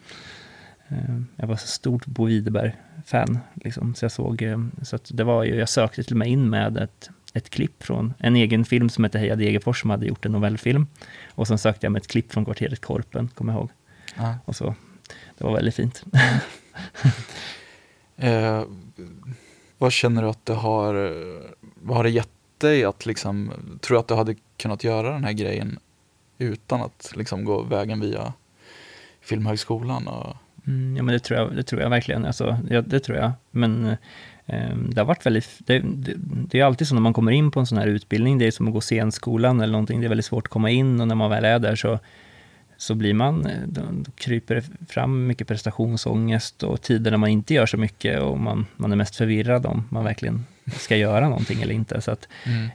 Eh, 0.90 1.22
Jag 1.36 1.48
var 1.48 1.56
så 1.56 1.68
stort 1.68 2.06
Bo 2.06 2.26
Widerberg-fan. 2.26 3.40
Liksom. 3.54 3.96
Så 3.96 4.06
jag 4.06 4.12
såg, 4.12 4.42
eh, 4.42 4.58
så 4.82 4.96
att 4.96 5.12
det 5.14 5.24
var 5.24 5.44
ju, 5.44 5.56
jag 5.56 5.70
sökte 5.70 6.04
till 6.04 6.14
och 6.14 6.18
med 6.18 6.28
in 6.28 6.50
med 6.50 6.78
ett, 6.78 7.10
ett 7.34 7.50
klipp 7.50 7.84
från 7.84 8.14
en 8.20 8.36
egen 8.36 8.66
film 8.66 8.90
som 8.90 9.04
heter 9.04 9.20
Heja 9.20 9.36
Degerfors 9.36 9.82
som 9.82 9.90
hade 9.90 10.06
gjort 10.06 10.26
en 10.26 10.32
novellfilm. 10.32 10.88
Och 11.32 11.48
sen 11.48 11.58
sökte 11.58 11.86
jag 11.86 11.92
med 11.92 12.00
ett 12.00 12.08
klipp 12.08 12.32
från 12.34 12.46
kvarteret 12.46 12.82
Korpen, 12.82 13.28
kommer 13.28 13.54
jag 13.54 13.60
ihåg. 13.60 13.70
Ja. 14.18 14.36
Och 14.46 14.56
så, 14.56 14.76
det 15.38 15.44
var 15.44 15.54
väldigt 15.54 15.76
fint. 15.76 16.04
Eh, 18.20 18.64
vad 19.78 19.92
känner 19.92 20.22
du 20.22 20.30
att 20.30 20.46
det 20.46 20.54
har, 20.54 20.94
vad 21.76 21.98
har 21.98 22.04
det 22.04 22.10
gett 22.10 22.30
dig 22.58 22.84
att 22.84 23.06
liksom, 23.06 23.52
tror 23.82 23.96
du 23.96 24.00
att 24.00 24.08
du 24.08 24.14
hade 24.14 24.36
kunnat 24.58 24.84
göra 24.84 25.12
den 25.12 25.24
här 25.24 25.32
grejen 25.32 25.80
utan 26.38 26.82
att 26.82 27.14
liksom 27.16 27.46
gå 27.46 27.62
vägen 27.62 28.00
via 28.00 28.34
Filmhögskolan? 29.22 30.08
Och, 30.08 30.36
Mm, 30.68 30.98
ja, 30.98 31.04
men 31.04 31.14
det 31.14 31.20
tror 31.20 31.40
jag, 31.40 31.56
det 31.56 31.64
tror 31.64 31.82
jag 31.82 31.90
verkligen. 31.90 32.26
Alltså, 32.26 32.58
ja, 32.70 32.82
det 32.82 33.00
tror 33.00 33.18
jag. 33.18 33.32
Men 33.52 33.86
eh, 34.46 34.76
det 34.90 35.02
har 35.02 35.06
varit 35.06 35.26
väldigt... 35.26 35.50
Det, 35.60 35.80
det, 35.80 36.14
det 36.18 36.60
är 36.60 36.66
alltid 36.66 36.88
så 36.88 36.96
när 36.96 37.02
man 37.02 37.14
kommer 37.14 37.32
in 37.32 37.52
på 37.52 37.60
en 37.60 37.66
sån 37.66 37.78
här 37.78 37.88
utbildning, 37.88 38.38
det 38.38 38.48
är 38.48 38.52
som 38.52 38.68
att 38.68 38.74
gå 38.74 38.82
scenskolan 38.82 39.62
eller 39.62 39.72
någonting. 39.72 40.00
Det 40.00 40.08
är 40.08 40.10
väldigt 40.10 40.26
svårt 40.26 40.48
att 40.48 40.52
komma 40.52 40.70
in 40.70 41.02
och 41.02 41.08
när 41.08 41.16
man 41.16 41.30
väl 41.30 41.46
är 41.46 41.60
där 41.60 41.76
så, 41.76 42.00
så 42.78 42.96
blir 42.96 43.14
man... 43.14 43.46
eh, 43.46 43.62
Då, 43.68 43.82
kryper 44.16 44.56
det 44.56 44.64
fram 44.90 45.28
mycket 45.28 45.48
prestationsångest 45.48 46.64
och 46.64 46.82
tider 46.82 47.12
när 47.12 47.18
man 47.18 47.30
inte 47.30 47.54
gör 47.54 47.66
så 47.66 47.78
mycket 47.78 48.22
och 48.22 48.40
man, 48.40 48.66
man 48.76 48.92
är 48.92 48.96
mest 48.96 49.16
förvirrad 49.16 49.66
om 49.66 49.84
man 49.90 50.04
verkligen 50.04 50.46
ska 50.76 50.96
göra 50.96 51.30
någonting 51.30 51.62
eller 51.62 51.74
inte. 51.74 52.02
Så 52.02 52.12
att, 52.12 52.28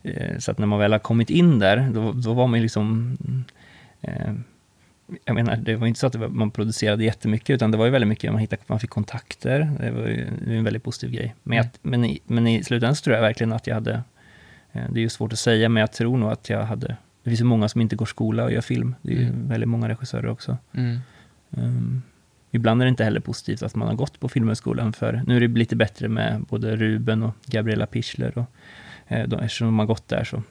Eh, 0.02 0.38
Så 0.38 0.50
att 0.50 0.58
när 0.58 0.66
man 0.66 0.78
väl 0.78 0.92
har 0.92 0.98
kommit 0.98 1.30
in 1.30 1.58
där, 1.58 1.90
då, 1.94 2.12
då 2.12 2.32
var 2.34 2.46
man 2.46 2.62
liksom... 2.62 3.16
Eh, 4.00 4.32
jag 5.24 5.34
menar, 5.34 5.56
det 5.56 5.76
var 5.76 5.86
inte 5.86 6.00
så 6.00 6.06
att 6.06 6.14
var, 6.14 6.28
man 6.28 6.50
producerade 6.50 7.04
jättemycket, 7.04 7.50
utan 7.50 7.70
det 7.70 7.76
var 7.78 7.84
ju 7.84 7.90
väldigt 7.90 8.08
mycket, 8.08 8.32
man, 8.32 8.40
hittade, 8.40 8.62
man 8.66 8.80
fick 8.80 8.90
kontakter. 8.90 9.70
Det 9.80 9.90
var 9.90 10.06
ju 10.08 10.56
en 10.58 10.64
väldigt 10.64 10.82
positiv 10.84 11.10
grej. 11.10 11.34
Men, 11.42 11.56
jag, 11.56 11.66
men, 11.82 12.04
i, 12.04 12.20
men 12.26 12.46
i 12.46 12.64
slutändan 12.64 12.96
så 12.96 13.02
tror 13.04 13.16
jag 13.16 13.22
verkligen 13.22 13.52
att 13.52 13.66
jag 13.66 13.74
hade... 13.74 13.92
Eh, 14.72 14.82
det 14.90 15.00
är 15.00 15.02
ju 15.02 15.08
svårt 15.08 15.32
att 15.32 15.38
säga, 15.38 15.68
men 15.68 15.80
jag 15.80 15.92
tror 15.92 16.16
nog 16.18 16.30
att 16.32 16.48
jag 16.50 16.62
hade... 16.64 16.96
Det 17.22 17.30
finns 17.30 17.40
ju 17.40 17.44
många 17.44 17.68
som 17.68 17.80
inte 17.80 17.96
går 17.96 18.06
skola 18.06 18.44
och 18.44 18.52
gör 18.52 18.60
film. 18.60 18.94
Det 19.02 19.12
är 19.12 19.16
ju 19.16 19.26
Mm. 19.26 19.48
väldigt 19.48 19.68
många 19.68 19.88
regissörer 19.88 20.26
också. 20.28 20.56
Mm. 20.72 20.98
Um, 21.50 22.02
ibland 22.50 22.80
är 22.82 22.86
det 22.86 22.88
inte 22.90 23.04
heller 23.04 23.20
positivt 23.20 23.62
att 23.62 23.74
man 23.74 23.88
har 23.88 23.94
gått 23.94 24.20
på 24.20 24.28
Filmhögskolan, 24.28 24.92
för 24.92 25.22
nu 25.26 25.36
är 25.36 25.40
det 25.40 25.48
lite 25.48 25.76
bättre 25.76 26.08
med 26.08 26.40
både 26.48 26.76
Ruben 26.76 27.22
och 27.22 27.34
Gabriella 27.46 27.86
Pichler, 27.86 28.38
och, 28.38 28.44
eh, 29.08 29.28
de, 29.28 29.40
eftersom 29.40 29.66
de 29.66 29.78
har 29.78 29.86
gått 29.86 30.08
där. 30.08 30.24
Så. 30.24 30.42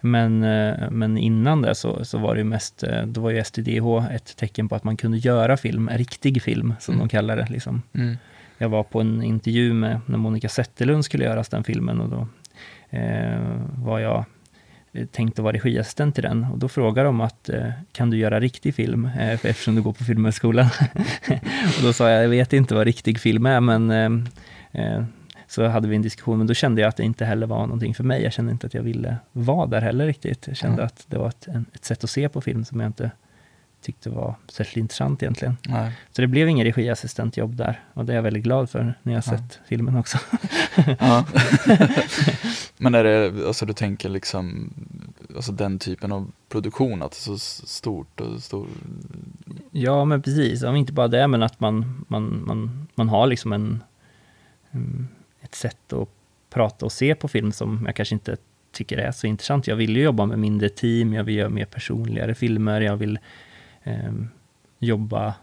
Men, 0.00 0.42
eh, 0.42 0.90
men 0.90 1.18
innan 1.18 1.62
det 1.62 1.74
så, 1.74 2.04
så 2.04 2.18
var 2.18 2.34
det 2.34 2.38
ju 2.40 2.44
mest, 2.44 2.82
eh, 2.82 3.02
då 3.06 3.20
var 3.20 3.30
ju 3.30 3.38
STDH 3.38 4.06
ett 4.14 4.36
tecken 4.36 4.68
på 4.68 4.74
att 4.74 4.84
man 4.84 4.96
kunde 4.96 5.18
göra 5.18 5.56
film, 5.56 5.88
riktig 5.92 6.42
film, 6.42 6.74
som 6.80 6.94
Mm. 6.94 7.06
de 7.06 7.10
kallar 7.10 7.36
det. 7.36 7.46
Liksom. 7.50 7.82
Mm. 7.92 8.16
Jag 8.58 8.68
var 8.68 8.82
på 8.82 9.00
en 9.00 9.22
intervju 9.22 9.72
med 9.72 10.00
när 10.06 10.18
Monica 10.18 10.48
Zetterlund 10.48 11.04
skulle 11.04 11.24
göras 11.24 11.48
den 11.48 11.64
filmen 11.64 12.00
och 12.00 12.08
då 12.08 12.26
eh, 12.98 13.40
var 13.76 13.98
jag 13.98 14.24
tänkt 15.06 15.38
att 15.38 15.42
vara 15.42 15.56
regiassistent 15.56 16.14
till 16.14 16.24
den 16.24 16.46
och 16.52 16.58
då 16.58 16.68
frågade 16.68 17.08
de 17.08 17.20
att 17.20 17.48
eh, 17.48 17.70
kan 17.92 18.10
du 18.10 18.16
göra 18.16 18.40
riktig 18.40 18.74
film 18.74 19.04
eh, 19.04 19.32
eftersom 19.32 19.74
du 19.74 19.82
går 19.82 19.92
på 19.92 20.04
Filmhögskolan? 20.04 20.66
och 21.76 21.82
då 21.82 21.92
sa 21.92 22.10
jag, 22.10 22.24
jag 22.24 22.28
vet 22.28 22.52
inte 22.52 22.74
vad 22.74 22.84
riktig 22.84 23.20
film 23.20 23.46
är 23.46 23.60
men 23.60 23.90
eh, 24.72 25.04
så 25.46 25.66
hade 25.66 25.88
vi 25.88 25.96
en 25.96 26.02
diskussion, 26.02 26.38
men 26.38 26.46
då 26.46 26.54
kände 26.54 26.80
jag 26.80 26.88
att 26.88 26.96
det 26.96 27.04
inte 27.04 27.24
heller 27.24 27.46
var 27.46 27.60
någonting 27.60 27.94
för 27.94 28.04
mig. 28.04 28.22
Jag 28.22 28.32
kände 28.32 28.52
inte 28.52 28.66
att 28.66 28.74
jag 28.74 28.82
ville 28.82 29.16
vara 29.32 29.66
där 29.66 29.80
heller 29.80 30.06
riktigt. 30.06 30.46
Jag 30.46 30.56
kände 30.56 30.74
Mm. 30.74 30.86
att 30.86 31.04
det 31.06 31.18
var 31.18 31.28
ett, 31.28 31.48
ett 31.74 31.84
sätt 31.84 32.04
att 32.04 32.10
se 32.10 32.28
på 32.28 32.40
film 32.40 32.64
som 32.64 32.80
jag 32.80 32.88
inte 32.88 33.10
tyckte 33.80 34.10
var 34.10 34.34
särskilt 34.48 34.76
intressant 34.76 35.22
egentligen. 35.22 35.56
Nej. 35.68 35.92
Så 36.10 36.20
det 36.20 36.26
blev 36.28 36.48
ingen 36.48 36.64
regiassistentjobb 36.64 37.56
där 37.56 37.80
och 37.94 38.04
det 38.04 38.12
är 38.12 38.16
jag 38.16 38.22
väldigt 38.22 38.42
glad 38.42 38.70
för 38.70 38.94
när 39.02 39.12
jag 39.12 39.22
har 39.22 39.32
Ja. 39.32 39.38
sett 39.38 39.60
filmen 39.68 39.96
också. 39.96 40.18
Ja. 40.98 41.24
Men 42.76 42.94
är 42.94 43.04
det, 43.04 43.46
alltså 43.46 43.66
du 43.66 43.72
tänker 43.72 44.08
liksom, 44.08 44.72
alltså 45.36 45.52
den 45.52 45.78
typen 45.78 46.12
av 46.12 46.30
produktion, 46.48 47.02
att 47.02 47.10
det 47.10 47.16
är 47.32 47.36
så 47.36 47.38
stort 47.66 48.20
och 48.20 48.42
stor, 48.42 48.66
Ja, 49.70 50.04
men 50.04 50.22
precis. 50.22 50.62
Om 50.62 50.76
inte 50.76 50.92
bara 50.92 51.08
det, 51.08 51.26
men 51.28 51.42
att 51.42 51.60
man, 51.60 52.04
man, 52.08 52.42
man, 52.46 52.86
man 52.94 53.08
har 53.08 53.26
liksom 53.26 53.52
en, 53.52 53.82
mm, 54.72 55.08
ett 55.40 55.54
sätt 55.54 55.92
att 55.92 56.08
prata 56.50 56.86
och 56.86 56.92
se 56.92 57.14
på 57.14 57.28
film 57.28 57.52
som 57.52 57.82
jag 57.86 57.96
kanske 57.96 58.14
inte 58.14 58.36
tycker 58.72 58.98
är 58.98 59.12
så 59.12 59.26
intressant. 59.26 59.66
Jag 59.66 59.76
vill 59.76 59.96
ju 59.96 60.02
jobba 60.02 60.26
med 60.26 60.38
mindre 60.38 60.68
team, 60.68 61.12
jag 61.14 61.24
vill 61.24 61.34
göra 61.36 61.48
mer 61.48 61.64
personligare 61.64 62.34
filmer, 62.34 62.80
jag 62.80 62.96
vill 62.96 63.18
jobba, 64.78 65.34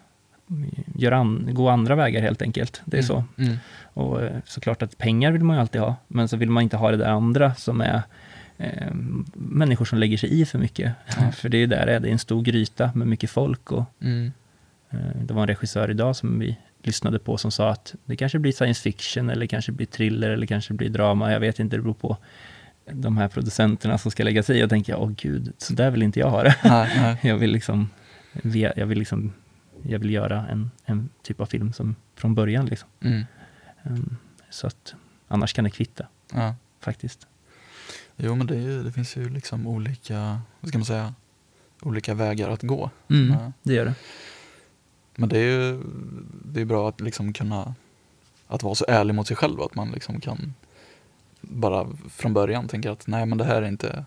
göra 0.95 1.17
an, 1.17 1.49
gå 1.51 1.69
andra 1.69 1.95
vägar 1.95 2.21
helt 2.21 2.41
enkelt. 2.41 2.81
Det 2.85 2.97
är 2.97 3.01
så. 3.01 3.23
Mm. 3.37 3.57
Och 3.93 4.21
eh, 4.21 4.37
såklart 4.45 4.81
att 4.81 4.97
pengar 4.97 5.31
vill 5.31 5.43
man 5.43 5.55
ju 5.55 5.59
alltid 5.61 5.81
ha, 5.81 5.95
men 6.07 6.27
så 6.27 6.37
vill 6.37 6.49
man 6.49 6.63
inte 6.63 6.77
ha 6.77 6.91
det 6.91 6.97
där 6.97 7.09
andra 7.09 7.55
som 7.55 7.81
är 7.81 8.01
eh, 8.57 8.93
människor 9.33 9.85
som 9.85 9.99
lägger 9.99 10.17
sig 10.17 10.41
i 10.41 10.45
för 10.45 10.59
mycket. 10.59 10.93
Ja. 11.17 11.31
för 11.35 11.49
det 11.49 11.57
är 11.57 11.59
ju 11.59 11.67
där 11.67 11.85
det 11.85 11.93
är, 11.93 11.99
det 11.99 12.07
är 12.07 12.11
en 12.11 12.19
stor 12.19 12.41
gryta 12.41 12.91
med 12.95 13.07
mycket 13.07 13.29
folk 13.29 13.71
och 13.71 13.83
Mm. 14.01 14.31
eh, 14.89 14.99
det 15.23 15.33
var 15.33 15.41
en 15.41 15.47
regissör 15.47 15.91
idag 15.91 16.15
som 16.15 16.39
vi 16.39 16.57
lyssnade 16.83 17.19
på 17.19 17.37
som 17.37 17.51
sa 17.51 17.69
att 17.69 17.95
det 18.05 18.15
kanske 18.15 18.39
blir 18.39 18.51
science 18.51 18.81
fiction 18.81 19.29
eller 19.29 19.45
kanske 19.45 19.71
blir 19.71 19.87
thriller 19.87 20.29
eller 20.29 20.47
kanske 20.47 20.73
blir 20.73 20.89
drama, 20.89 21.31
jag 21.31 21.39
vet 21.39 21.59
inte, 21.59 21.75
det 21.75 21.81
beror 21.81 21.93
på 21.93 22.17
de 22.91 23.17
här 23.17 23.27
producenterna 23.27 23.97
som 23.97 24.11
ska 24.11 24.23
lägga 24.23 24.43
sig 24.43 24.59
i 24.59 24.63
och 24.63 24.69
tänker 24.69 24.93
jag, 24.93 25.01
åh 25.01 25.11
gud, 25.17 25.53
så 25.57 25.73
där 25.73 25.91
vill 25.91 26.03
inte 26.03 26.19
jag 26.19 26.29
ha 26.29 26.43
det. 26.43 26.55
Nej, 26.63 26.89
nej. 27.01 27.17
jag 27.29 27.37
vill 27.37 27.51
liksom, 27.51 27.89
jag 28.43 28.85
vill 28.85 28.99
liksom, 28.99 29.33
jag 29.83 29.99
vill 29.99 30.09
göra 30.09 30.47
en, 30.47 30.71
en 30.85 31.09
typ 31.21 31.39
av 31.39 31.45
film 31.45 31.73
som 31.73 31.95
från 32.15 32.35
början 32.35 32.65
liksom. 32.65 32.89
Mm. 33.01 33.23
Um, 33.83 34.17
så 34.49 34.67
att 34.67 34.95
annars 35.27 35.53
kan 35.53 35.63
det 35.63 35.69
kvitta 35.71 36.07
Ja. 36.33 36.55
faktiskt. 36.79 37.27
Jo 38.17 38.35
men 38.35 38.47
det, 38.47 38.55
är 38.55 38.61
ju, 38.61 38.83
det 38.83 38.91
finns 38.91 39.17
ju 39.17 39.29
liksom 39.29 39.67
olika, 39.67 40.41
vad 40.59 40.69
ska 40.69 40.77
man 40.77 40.85
säga, 40.85 41.13
olika 41.81 42.13
vägar 42.13 42.49
att 42.49 42.61
gå. 42.63 42.89
Mm, 43.09 43.29
Ja. 43.39 43.51
Det 43.63 43.73
gör 43.73 43.85
det. 43.85 43.95
Men 45.15 45.29
det 45.29 45.37
är 45.39 45.43
ju 45.59 45.83
det 46.45 46.61
är 46.61 46.65
bra 46.65 46.89
att 46.89 47.01
liksom 47.01 47.33
kunna, 47.33 47.75
att 48.47 48.63
vara 48.63 48.75
så 48.75 48.85
ärlig 48.87 49.15
mot 49.15 49.27
sig 49.27 49.37
själv 49.37 49.61
att 49.61 49.75
man 49.75 49.91
liksom 49.91 50.21
kan 50.21 50.53
bara 51.41 51.87
från 52.09 52.33
början 52.33 52.67
tänka 52.67 52.91
att 52.91 53.07
nej 53.07 53.25
men 53.25 53.37
det 53.37 53.43
här 53.45 53.61
är 53.61 53.67
inte, 53.67 54.05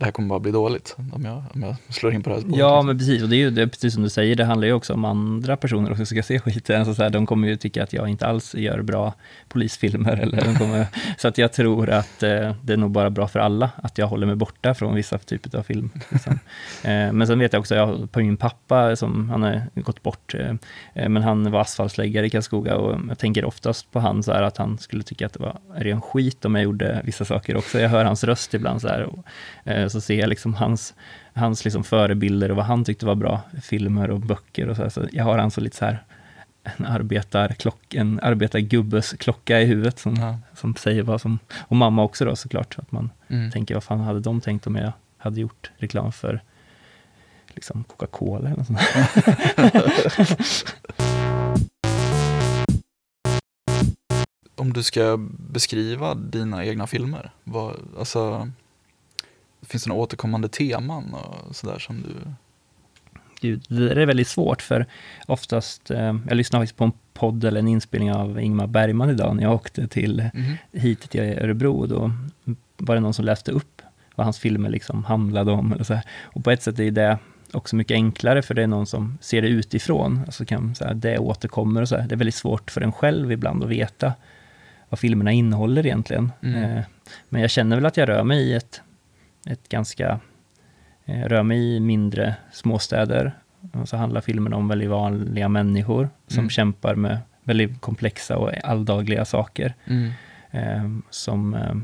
det 0.00 0.06
här 0.06 0.12
kommer 0.12 0.28
bara 0.28 0.38
bli 0.38 0.52
dåligt 0.52 0.96
om 1.12 1.24
jag, 1.24 1.44
om 1.54 1.62
jag 1.62 1.76
slår 1.88 2.12
in 2.14 2.22
på 2.22 2.30
det 2.30 2.36
här 2.36 2.40
spåret. 2.40 2.58
Ja, 2.58 2.74
liksom. 2.74 2.86
men 2.86 2.98
precis. 2.98 3.22
Och 3.22 3.28
det 3.28 3.36
är 3.36 3.38
ju 3.38 3.50
det, 3.50 3.68
precis 3.68 3.94
som 3.94 4.02
du 4.02 4.08
säger, 4.08 4.36
det 4.36 4.44
handlar 4.44 4.66
ju 4.66 4.72
också 4.72 4.92
om 4.92 5.04
andra 5.04 5.56
personer 5.56 5.94
som 5.94 6.06
ska 6.06 6.22
se 6.22 6.40
skiten. 6.40 6.78
Alltså 6.78 6.94
så 6.94 7.02
här, 7.02 7.10
de 7.10 7.26
kommer 7.26 7.48
ju 7.48 7.56
tycka 7.56 7.82
att 7.82 7.92
jag 7.92 8.08
inte 8.08 8.26
alls 8.26 8.54
gör 8.54 8.82
bra 8.82 9.14
polisfilmer. 9.48 10.16
Eller 10.22 10.44
de 10.44 10.54
kommer, 10.54 10.86
så 11.18 11.28
att 11.28 11.38
jag 11.38 11.52
tror 11.52 11.90
att 11.90 12.22
eh, 12.22 12.54
det 12.62 12.72
är 12.72 12.76
nog 12.76 12.90
bara 12.90 13.10
bra 13.10 13.28
för 13.28 13.38
alla 13.38 13.70
att 13.76 13.98
jag 13.98 14.06
håller 14.06 14.26
mig 14.26 14.36
borta 14.36 14.74
från 14.74 14.94
vissa 14.94 15.18
typer 15.18 15.58
av 15.58 15.62
film. 15.62 15.90
Liksom. 16.10 16.38
Eh, 16.84 17.12
men 17.12 17.26
sen 17.26 17.38
vet 17.38 17.52
jag 17.52 17.60
också, 17.60 17.74
jag 17.74 18.12
på 18.12 18.20
min 18.20 18.36
pappa, 18.36 18.96
som 18.96 19.30
han 19.30 19.42
har 19.42 19.62
gått 19.74 20.02
bort, 20.02 20.34
eh, 20.34 20.54
eh, 20.94 21.08
men 21.08 21.22
han 21.22 21.50
var 21.50 21.60
asfaltsläggare 21.60 22.26
i 22.26 22.30
Karlskoga 22.30 22.76
och 22.76 23.00
jag 23.08 23.18
tänker 23.18 23.44
oftast 23.44 23.92
på 23.92 24.00
han 24.00 24.22
så 24.22 24.32
här 24.32 24.42
att 24.42 24.56
han 24.56 24.78
skulle 24.78 25.02
tycka 25.02 25.26
att 25.26 25.32
det 25.32 25.42
var 25.42 25.58
ren 25.74 26.00
skit 26.00 26.44
om 26.44 26.54
jag 26.54 26.64
gjorde 26.64 27.00
vissa 27.04 27.24
saker 27.24 27.56
också. 27.56 27.80
Jag 27.80 27.88
hör 27.88 28.04
hans 28.04 28.24
röst 28.24 28.54
ibland 28.54 28.80
så 28.80 28.88
här 28.88 29.02
och 29.02 29.24
eh, 29.64 29.89
så 29.90 30.00
ser 30.00 30.20
jag 30.20 30.28
liksom 30.28 30.54
hans 30.54 30.94
hans 31.34 31.64
liksom 31.64 31.84
förebilder 31.84 32.50
och 32.50 32.56
vad 32.56 32.66
han 32.66 32.84
tyckte 32.84 33.06
var 33.06 33.14
bra 33.14 33.40
filmer 33.62 34.10
och 34.10 34.20
böcker 34.20 34.68
och 34.68 34.76
så, 34.76 34.82
här. 34.82 34.88
så 34.88 35.08
jag 35.12 35.24
har 35.24 35.38
alltså 35.38 35.60
lite 35.60 35.76
så 35.76 35.84
här 35.84 36.04
en 36.62 36.86
arbetarklock, 36.86 37.94
en 37.94 38.20
arbetargubbes 38.22 39.12
klocka 39.12 39.60
i 39.60 39.64
huvudet 39.64 39.98
som, 39.98 40.14
Ja. 40.16 40.38
som 40.56 40.74
säger 40.76 41.02
vad 41.02 41.20
som, 41.20 41.38
och 41.58 41.76
mamma 41.76 42.02
också 42.02 42.24
då 42.24 42.36
såklart, 42.36 42.78
att 42.78 42.92
man 42.92 43.10
Mm. 43.28 43.50
tänker 43.50 43.74
vad 43.74 43.84
fan 43.84 44.00
hade 44.00 44.20
de 44.20 44.40
tänkt 44.40 44.66
om 44.66 44.76
jag 44.76 44.92
hade 45.18 45.40
gjort 45.40 45.70
reklam 45.78 46.12
för 46.12 46.40
liksom 47.48 47.84
Coca-Cola 47.84 48.48
eller 48.48 48.56
något 48.56 48.66
sånt. 48.66 48.80
Om 54.56 54.72
du 54.72 54.82
ska 54.82 55.16
beskriva 55.50 56.14
dina 56.14 56.64
egna 56.64 56.86
filmer, 56.86 57.30
vad, 57.44 57.76
alltså, 57.98 58.50
finns 59.62 59.84
det 59.84 59.88
några 59.88 60.02
återkommande 60.02 60.48
teman 60.48 61.14
och 61.14 61.56
sådär 61.56 61.78
som 61.78 62.02
du... 62.02 62.14
Gud, 63.40 63.64
det 63.68 64.02
är 64.02 64.06
väldigt 64.06 64.28
svårt 64.28 64.62
för 64.62 64.86
oftast, 65.26 65.90
eh, 65.90 66.16
jag 66.28 66.34
lyssnade 66.36 66.62
faktiskt 66.62 66.76
på 66.78 66.84
en 66.84 66.92
podd 67.14 67.44
eller 67.44 67.60
en 67.60 67.68
inspelning 67.68 68.12
av 68.12 68.40
Ingmar 68.40 68.66
Bergman 68.66 69.10
idag 69.10 69.36
när 69.36 69.42
jag 69.42 69.54
åkte 69.54 69.88
till 69.88 70.28
Mhm. 70.34 70.56
hit 70.72 71.10
till 71.10 71.20
Örebro. 71.20 71.86
Då 71.86 72.12
var 72.76 72.94
det 72.94 73.00
någon 73.00 73.14
som 73.14 73.24
läste 73.24 73.52
upp 73.52 73.82
vad 74.14 74.26
hans 74.26 74.38
filmer 74.38 74.70
liksom 74.70 75.04
handlade 75.04 75.52
om. 75.52 75.72
Eller 75.72 75.84
så 75.84 75.94
här. 75.94 76.04
Och 76.22 76.44
på 76.44 76.50
ett 76.50 76.62
sätt 76.62 76.78
är 76.78 76.90
det 76.90 77.18
också 77.52 77.76
mycket 77.76 77.94
enklare 77.94 78.42
för 78.42 78.54
det 78.54 78.62
är 78.62 78.66
någon 78.66 78.86
som 78.86 79.18
ser 79.20 79.42
det 79.42 79.48
utifrån. 79.48 80.20
Alltså 80.26 80.44
kan, 80.44 80.74
så 80.74 80.84
här, 80.84 80.94
det 80.94 81.18
återkommer 81.18 81.82
och 81.82 81.88
så 81.88 81.96
här. 81.96 82.08
Det 82.08 82.14
är 82.14 82.16
väldigt 82.16 82.34
svårt 82.34 82.70
för 82.70 82.80
en 82.80 82.92
själv 82.92 83.32
ibland 83.32 83.64
att 83.64 83.70
veta 83.70 84.12
vad 84.88 84.98
filmerna 84.98 85.32
innehåller 85.32 85.86
egentligen. 85.86 86.32
Mm. 86.42 86.64
Eh, 86.64 86.82
men 87.28 87.40
jag 87.40 87.50
känner 87.50 87.76
väl 87.76 87.86
att 87.86 87.96
jag 87.96 88.08
rör 88.08 88.24
mig 88.24 88.42
i 88.42 88.54
ett, 88.54 88.80
ett 89.46 89.68
ganska, 89.68 90.20
eh, 91.04 91.20
rör 91.24 91.42
mig 91.42 91.76
i 91.76 91.80
mindre 91.80 92.34
småstäder. 92.52 93.32
Och 93.72 93.88
så 93.88 93.96
handlar 93.96 94.20
filmerna 94.20 94.56
om 94.56 94.68
väldigt 94.68 94.88
vanliga 94.90 95.48
människor 95.48 96.08
som 96.26 96.38
Mm. 96.38 96.50
kämpar 96.50 96.94
med 96.94 97.18
väldigt 97.44 97.80
komplexa 97.80 98.36
och 98.36 98.64
alldagliga 98.64 99.24
saker. 99.24 99.74
Mm. 99.84 100.10
Eh, 100.50 100.90
som 101.10 101.54
eh, 101.54 101.74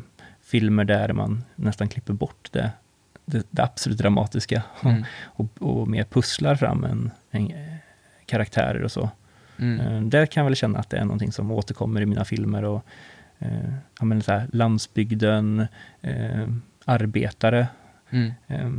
filmer 0.43 0.85
där 0.85 1.13
man 1.13 1.45
nästan 1.57 1.89
klipper 1.89 2.13
bort 2.13 2.49
det, 2.53 2.71
det, 3.25 3.47
det 3.51 3.63
absolut 3.63 3.99
dramatiska 3.99 4.63
Mm. 4.85 5.05
och, 5.25 5.47
och 5.59 5.89
mer 5.89 6.05
pusslar 6.05 6.55
fram 6.55 6.85
en, 6.85 7.11
en 7.31 7.51
eh, 7.51 7.73
karaktärer 8.27 8.83
och 8.83 8.93
så. 8.93 9.11
Mm. 9.59 9.81
Eh, 9.81 10.01
där 10.03 10.27
kan 10.27 10.41
jag 10.41 10.45
väl 10.51 10.57
känna 10.57 10.79
att 10.79 10.91
det 10.91 10.97
är 10.97 11.05
någonting 11.05 11.33
som 11.33 11.51
återkommer 11.51 12.01
i 12.01 12.07
mina 12.07 12.25
filmer. 12.25 12.65
Och, 12.65 12.85
eh, 13.39 13.73
ja, 13.99 14.05
men 14.05 14.23
så 14.23 14.33
här, 14.33 14.47
landsbygden, 14.53 15.67
eh, 16.01 16.47
arbetare, 16.87 17.69
Mm. 18.11 18.33
eh, 18.47 18.71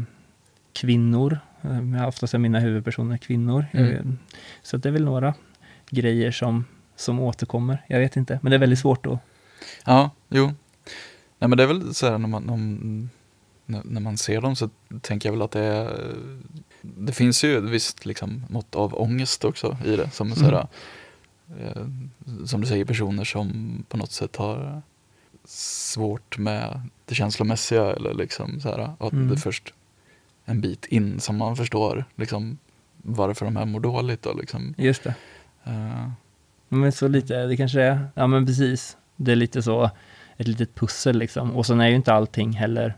kvinnor. 0.73 1.39
Eh, 1.61 2.07
oftast 2.07 2.33
är 2.33 2.37
mina 2.37 2.59
huvudpersoner 2.59 3.17
kvinnor. 3.17 3.65
Mm. 3.73 4.17
Så 4.61 4.77
det 4.77 4.89
är 4.89 4.93
väl 4.93 5.05
några 5.05 5.33
grejer 5.89 6.31
som, 6.31 6.65
som 6.95 7.19
återkommer. 7.19 7.83
Jag 7.87 7.99
vet 7.99 8.15
inte, 8.15 8.39
men 8.41 8.49
det 8.49 8.55
är 8.55 8.59
väldigt 8.59 8.79
svårt 8.79 9.05
att 9.05 9.19
Ja, 9.85 10.11
jo. 10.29 10.45
Nej 11.39 11.49
men 11.49 11.57
det 11.57 11.63
är 11.63 11.67
väl 11.67 11.93
så 11.93 12.09
här 12.09 12.17
när 12.17 12.27
man, 12.27 12.49
om, 12.49 13.09
när, 13.65 13.99
man 13.99 14.17
ser 14.17 14.41
dem 14.41 14.55
så 14.55 14.69
tänker 15.01 15.29
jag 15.29 15.33
väl 15.33 15.41
att 15.41 15.51
det 15.51 15.63
är 15.63 16.15
Det 16.81 17.11
finns 17.11 17.43
ju 17.43 17.57
ett 17.57 17.63
visst 17.63 18.05
liksom, 18.05 18.43
mått 18.49 18.75
av 18.75 19.01
ångest 19.01 19.45
också 19.45 19.77
i 19.85 19.95
det. 19.95 20.09
Som, 20.09 20.31
så 20.31 20.45
här, 20.45 20.67
eh, 21.59 21.87
som 22.45 22.61
du 22.61 22.67
säger, 22.67 22.85
personer 22.85 23.23
som 23.23 23.83
på 23.89 23.97
något 23.97 24.11
sätt 24.11 24.35
har 24.35 24.81
svårt 25.49 26.37
med 26.37 26.81
det 27.05 27.15
känslomässiga 27.15 27.93
eller 27.93 28.13
liksom 28.13 28.59
så 28.61 28.69
här, 28.69 28.79
att 28.99 29.13
Mm. 29.13 29.27
det 29.27 29.33
är 29.33 29.37
först 29.37 29.73
en 30.45 30.61
bit 30.61 30.85
in 30.85 31.19
som 31.19 31.37
man 31.37 31.55
förstår 31.55 32.05
liksom, 32.15 32.57
varför 32.97 33.45
de 33.45 33.55
här 33.55 33.65
mår 33.65 33.79
dåligt. 33.79 34.25
Och, 34.25 34.37
liksom, 34.39 34.73
Just 34.77 35.03
det. 35.03 35.13
eh, 35.63 36.09
Men 36.69 36.91
så 36.91 37.07
lite, 37.07 37.45
det 37.45 37.57
kanske 37.57 37.81
är, 37.81 38.07
ja 38.15 38.27
men 38.27 38.45
precis. 38.45 38.97
Det 39.15 39.31
är 39.31 39.35
lite 39.35 39.61
så, 39.63 39.89
ett 40.37 40.47
litet 40.47 40.75
pussel 40.75 41.17
liksom. 41.17 41.51
Och 41.55 41.65
sen 41.65 41.81
är 41.81 41.87
ju 41.87 41.95
inte 41.95 42.13
allting 42.13 42.51
heller 42.53 42.93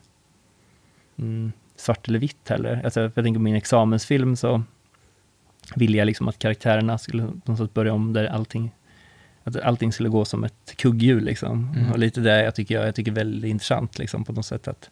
mm, 1.17 1.51
svart 1.75 2.07
eller 2.07 2.19
vitt 2.19 2.49
heller. 2.49 2.81
Alltså, 2.83 2.99
jag 3.01 3.13
tänker 3.15 3.33
på 3.33 3.41
min 3.43 3.55
examensfilm 3.55 4.35
så 4.35 4.63
ville 5.75 5.97
jag 5.97 6.05
liksom 6.05 6.27
att 6.27 6.39
karaktärerna 6.39 6.97
skulle 6.97 7.23
på 7.23 7.51
något 7.51 7.57
sätt 7.57 7.73
börja 7.73 7.93
om 7.93 8.13
där 8.13 8.25
allting, 8.25 8.71
att 9.57 9.63
allting 9.63 9.91
skulle 9.93 10.09
gå 10.09 10.25
som 10.25 10.43
ett 10.43 10.73
kugghjul 10.75 11.23
liksom. 11.23 11.73
Mm. 11.75 11.91
Och 11.91 11.99
lite 11.99 12.21
det 12.21 12.43
jag 12.43 12.55
tycker 12.55 12.75
jag, 12.75 12.87
jag 12.87 12.95
tycker 12.95 13.11
är 13.11 13.15
väldigt 13.15 13.49
intressant 13.49 13.99
liksom 13.99 14.25
på 14.25 14.33
något 14.33 14.45
sätt 14.45 14.67
att, 14.67 14.89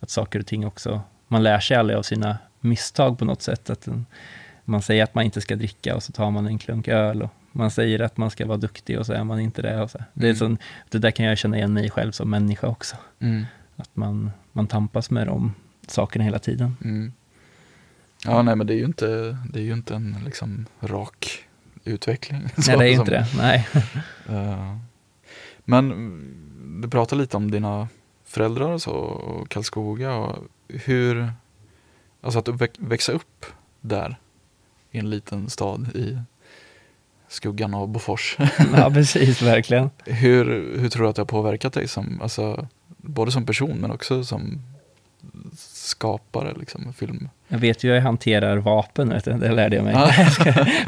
att 0.00 0.10
saker 0.10 0.38
och 0.40 0.46
ting 0.46 0.66
också, 0.66 1.00
man 1.28 1.42
lär 1.42 1.60
sig 1.60 1.76
aldrig 1.76 1.98
av 1.98 2.02
sina 2.02 2.38
misstag 2.60 3.18
på 3.18 3.24
något 3.24 3.42
sätt. 3.42 3.70
Att 3.70 3.86
en, 3.86 4.06
man 4.64 4.82
säger 4.82 5.04
att 5.04 5.14
man 5.14 5.24
inte 5.24 5.40
ska 5.40 5.56
dricka 5.56 5.96
och 5.96 6.02
så 6.02 6.12
tar 6.12 6.30
man 6.30 6.46
en 6.46 6.58
klunk 6.58 6.88
öl 6.88 7.22
och 7.22 7.30
man 7.52 7.70
säger 7.70 8.00
att 8.00 8.16
man 8.16 8.30
ska 8.30 8.46
vara 8.46 8.58
duktig 8.58 8.98
och 8.98 9.06
så 9.06 9.12
är 9.12 9.24
man 9.24 9.40
inte 9.40 9.62
det. 9.62 9.82
Och 9.82 9.90
så. 9.90 9.98
Det, 10.14 10.26
är 10.26 10.30
Mm. 10.30 10.36
sån, 10.38 10.58
det 10.88 10.98
där 10.98 11.10
kan 11.10 11.26
jag 11.26 11.38
känna 11.38 11.56
igen 11.56 11.72
mig 11.72 11.90
själv 11.90 12.12
som 12.12 12.30
människa 12.30 12.66
också. 12.66 12.96
mm. 13.18 13.46
Att 13.76 13.96
man, 13.96 14.30
man 14.52 14.66
tampas 14.66 15.10
med 15.10 15.26
de 15.26 15.54
sakerna 15.86 16.24
hela 16.24 16.38
tiden. 16.38 16.76
Mm. 16.84 17.12
Ja, 18.24 18.42
nej 18.42 18.56
men 18.56 18.66
det 18.66 18.74
är 18.74 18.76
ju 18.78 18.84
inte, 18.84 19.06
det 19.52 19.58
är 19.58 19.62
ju 19.62 19.72
inte 19.72 19.94
en 19.94 20.16
liksom 20.24 20.66
rak 20.80 21.44
utveckling. 21.84 22.40
Nej, 22.42 22.76
det 22.78 22.88
är 22.88 22.92
inte 22.92 23.10
det. 23.10 23.26
Nej. 23.36 23.68
Eh, 24.28 24.76
men 25.64 26.80
du 26.82 26.88
pratar 26.88 27.16
lite 27.16 27.36
om 27.36 27.50
dina 27.50 27.88
föräldrar 28.24 28.70
och 28.70 28.82
så, 28.82 28.90
och 28.92 29.48
Karlskoga 29.48 30.14
och 30.14 30.38
hur, 30.68 31.32
alltså 32.20 32.38
att 32.38 32.48
väx- 32.48 32.78
växa 32.78 33.12
upp 33.12 33.46
där 33.80 34.16
i 34.90 34.98
en 34.98 35.10
liten 35.10 35.50
stad 35.50 35.96
i 35.96 36.18
skuggan 37.28 37.74
av 37.74 37.88
Bofors. 37.88 38.36
ja, 38.76 38.90
precis, 38.90 39.42
verkligen. 39.42 39.90
hur, 40.04 40.44
hur 40.78 40.88
tror 40.88 41.02
du 41.02 41.08
att 41.10 41.16
det 41.16 41.22
har 41.22 41.26
påverkat 41.26 41.72
dig 41.72 41.88
som, 41.88 42.20
alltså, 42.22 42.68
både 42.96 43.32
som 43.32 43.46
person 43.46 43.78
men 43.78 43.90
också 43.90 44.24
som 44.24 44.62
skapare, 45.90 46.54
liksom, 46.58 46.92
film? 46.92 47.28
Jag 47.48 47.58
vet 47.58 47.84
ju 47.84 47.88
hur 47.88 47.94
jag 47.94 48.02
hanterar 48.02 48.56
vapen, 48.56 49.08
vet 49.08 49.24
du. 49.24 49.32
det 49.32 49.52
lärde 49.52 49.76
jag 49.76 49.84
mig. 49.84 49.96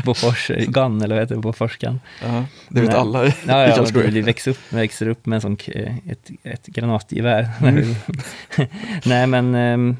Bofors 0.04 0.50
Gun, 0.66 1.02
eller 1.02 1.14
vad 1.14 1.22
heter 1.22 1.34
det? 1.34 1.40
Bofors 1.40 1.78
Gun. 1.78 2.00
Ja, 2.22 2.44
det 2.68 2.80
vet 2.80 2.90
Nej. 2.90 2.98
alla 2.98 3.26
i, 3.26 3.34
Ja, 3.48 3.66
ja 3.76 3.86
men 3.94 4.10
vi 4.10 4.20
växer 4.20 4.50
upp, 4.50 4.58
vi 4.70 4.76
växer 4.76 5.08
upp 5.08 5.26
med 5.26 5.36
en 5.36 5.40
sån, 5.40 5.56
ett, 6.08 6.30
ett 6.42 6.66
granatgevär. 6.66 7.48
Mm. 7.62 7.94
nej, 9.04 9.26
men, 9.26 9.54
ehm, 9.54 9.96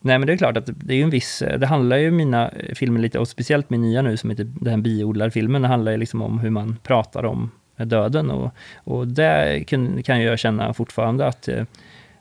nej, 0.00 0.18
men 0.18 0.26
det 0.26 0.32
är 0.32 0.36
klart 0.36 0.56
att 0.56 0.68
det 0.74 0.94
är 0.94 1.02
en 1.02 1.10
viss, 1.10 1.42
det 1.58 1.66
handlar 1.66 1.96
ju 1.96 2.10
mina 2.10 2.50
filmer 2.74 3.00
lite, 3.00 3.18
och 3.18 3.28
speciellt 3.28 3.70
min 3.70 3.80
nya 3.80 4.02
nu 4.02 4.16
som 4.16 4.30
heter 4.30 4.46
den 4.60 4.82
biodlarfilmen, 4.82 5.62
det 5.62 5.68
handlar 5.68 5.92
ju 5.92 5.98
liksom 5.98 6.22
om 6.22 6.38
hur 6.38 6.50
man 6.50 6.76
pratar 6.82 7.24
om 7.24 7.50
döden 7.76 8.30
och, 8.30 8.50
och 8.76 9.08
det 9.08 9.64
kan, 9.66 10.02
kan 10.02 10.22
jag 10.22 10.38
känna 10.38 10.74
fortfarande 10.74 11.26
att, 11.26 11.48
eh, 11.48 11.64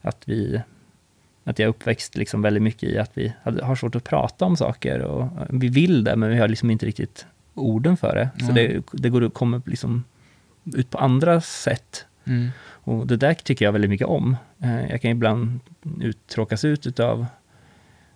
att 0.02 0.22
vi 0.26 0.62
att 1.48 1.60
jag 1.60 1.66
är 1.66 1.70
uppväxt 1.70 2.16
liksom 2.16 2.42
väldigt 2.42 2.64
mycket 2.64 2.90
i 2.90 2.98
att 2.98 3.12
vi 3.14 3.34
har 3.62 3.76
svårt 3.76 3.96
att 3.96 4.04
prata 4.04 4.46
om 4.46 4.58
saker 4.58 5.02
och 5.02 5.28
vi 5.50 5.68
vill 5.70 6.04
det, 6.04 6.16
men 6.16 6.30
vi 6.30 6.38
har 6.38 6.48
liksom 6.48 6.72
inte 6.72 6.86
riktigt 6.86 7.26
orden 7.54 7.98
för 7.98 8.16
det. 8.16 8.46
Så 8.46 8.52
Nej. 8.52 8.68
det, 8.68 8.84
det 8.92 9.10
går, 9.10 9.30
kommer 9.30 9.62
liksom 9.66 10.04
ut 10.64 10.90
på 10.90 10.98
andra 10.98 11.42
sätt. 11.42 12.06
Mm. 12.26 12.50
Och 12.62 13.08
det 13.08 13.18
där 13.18 13.34
tycker 13.34 13.66
jag 13.66 13.72
väldigt 13.72 13.90
mycket 13.90 14.08
om. 14.08 14.38
Eh, 14.60 14.92
Jag 14.92 15.02
kan 15.02 15.12
ibland 15.12 15.60
uttråkas 16.02 16.66
ut 16.66 16.88
utav 16.88 17.26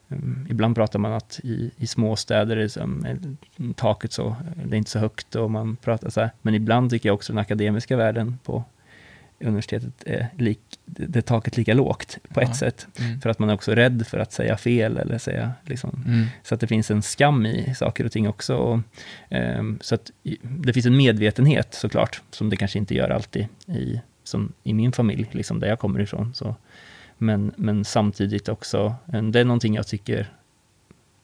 um, 0.08 0.48
Ibland 0.50 0.76
pratar 0.76 1.00
man 1.00 1.14
att 1.14 1.40
i, 1.44 1.72
i 1.78 1.88
små 1.88 2.16
städer 2.16 2.58
är 2.58 2.82
eh, 3.08 3.16
taket 3.76 4.14
så, 4.14 4.36
det 4.66 4.76
är 4.76 4.78
inte 4.78 4.92
så 4.92 5.00
högt 5.00 5.36
och 5.36 5.52
man 5.52 5.76
pratar 5.76 6.10
så 6.10 6.22
här. 6.22 6.30
Men 6.42 6.56
ibland 6.56 6.90
tycker 6.90 7.10
jag 7.10 7.14
också 7.14 7.34
den 7.34 7.40
akademiska 7.40 7.98
världen 7.98 8.38
på 8.44 8.64
universitetet 9.40 10.04
är 10.06 10.28
lik, 10.38 10.60
det 10.86 11.22
taket 11.22 11.58
lika 11.58 11.74
lågt 11.74 12.18
på 12.34 12.42
Ja. 12.42 12.48
ett 12.50 12.56
sätt. 12.56 12.88
Mm. 13.00 13.22
För 13.22 13.30
att 13.30 13.40
man 13.40 13.50
är 13.50 13.54
också 13.54 13.72
rädd 13.76 14.08
för 14.08 14.18
att 14.20 14.32
säga 14.34 14.58
fel 14.58 14.98
eller 14.98 15.18
säga 15.18 15.52
liksom, 15.66 16.04
Mm. 16.08 16.26
så 16.44 16.56
att 16.56 16.62
det 16.62 16.68
finns 16.68 16.92
en 16.92 17.02
skam 17.02 17.46
i 17.46 17.76
saker 17.76 18.06
och 18.06 18.12
ting 18.12 18.28
också. 18.28 18.56
Och, 18.56 18.80
ehm, 19.30 19.80
så 19.82 19.96
att 19.96 20.12
det 20.42 20.74
finns 20.74 20.86
en 20.86 20.98
medvetenhet 20.98 21.74
såklart, 21.74 22.22
som 22.32 22.50
det 22.50 22.58
kanske 22.58 22.80
inte 22.80 22.96
gör 22.96 23.10
alltid 23.10 23.48
i, 23.68 24.02
som 24.24 24.54
i 24.64 24.74
min 24.74 24.92
familj, 24.92 25.28
liksom 25.32 25.60
där 25.60 25.68
jag 25.68 25.80
kommer 25.80 26.00
ifrån. 26.00 26.34
Så. 26.34 26.56
Men, 27.18 27.52
men 27.56 27.86
samtidigt 27.86 28.50
också, 28.50 28.96
en- 29.14 29.32
det 29.32 29.40
är 29.40 29.46
någonting 29.46 29.76
jag 29.76 29.88
tycker, 29.88 30.32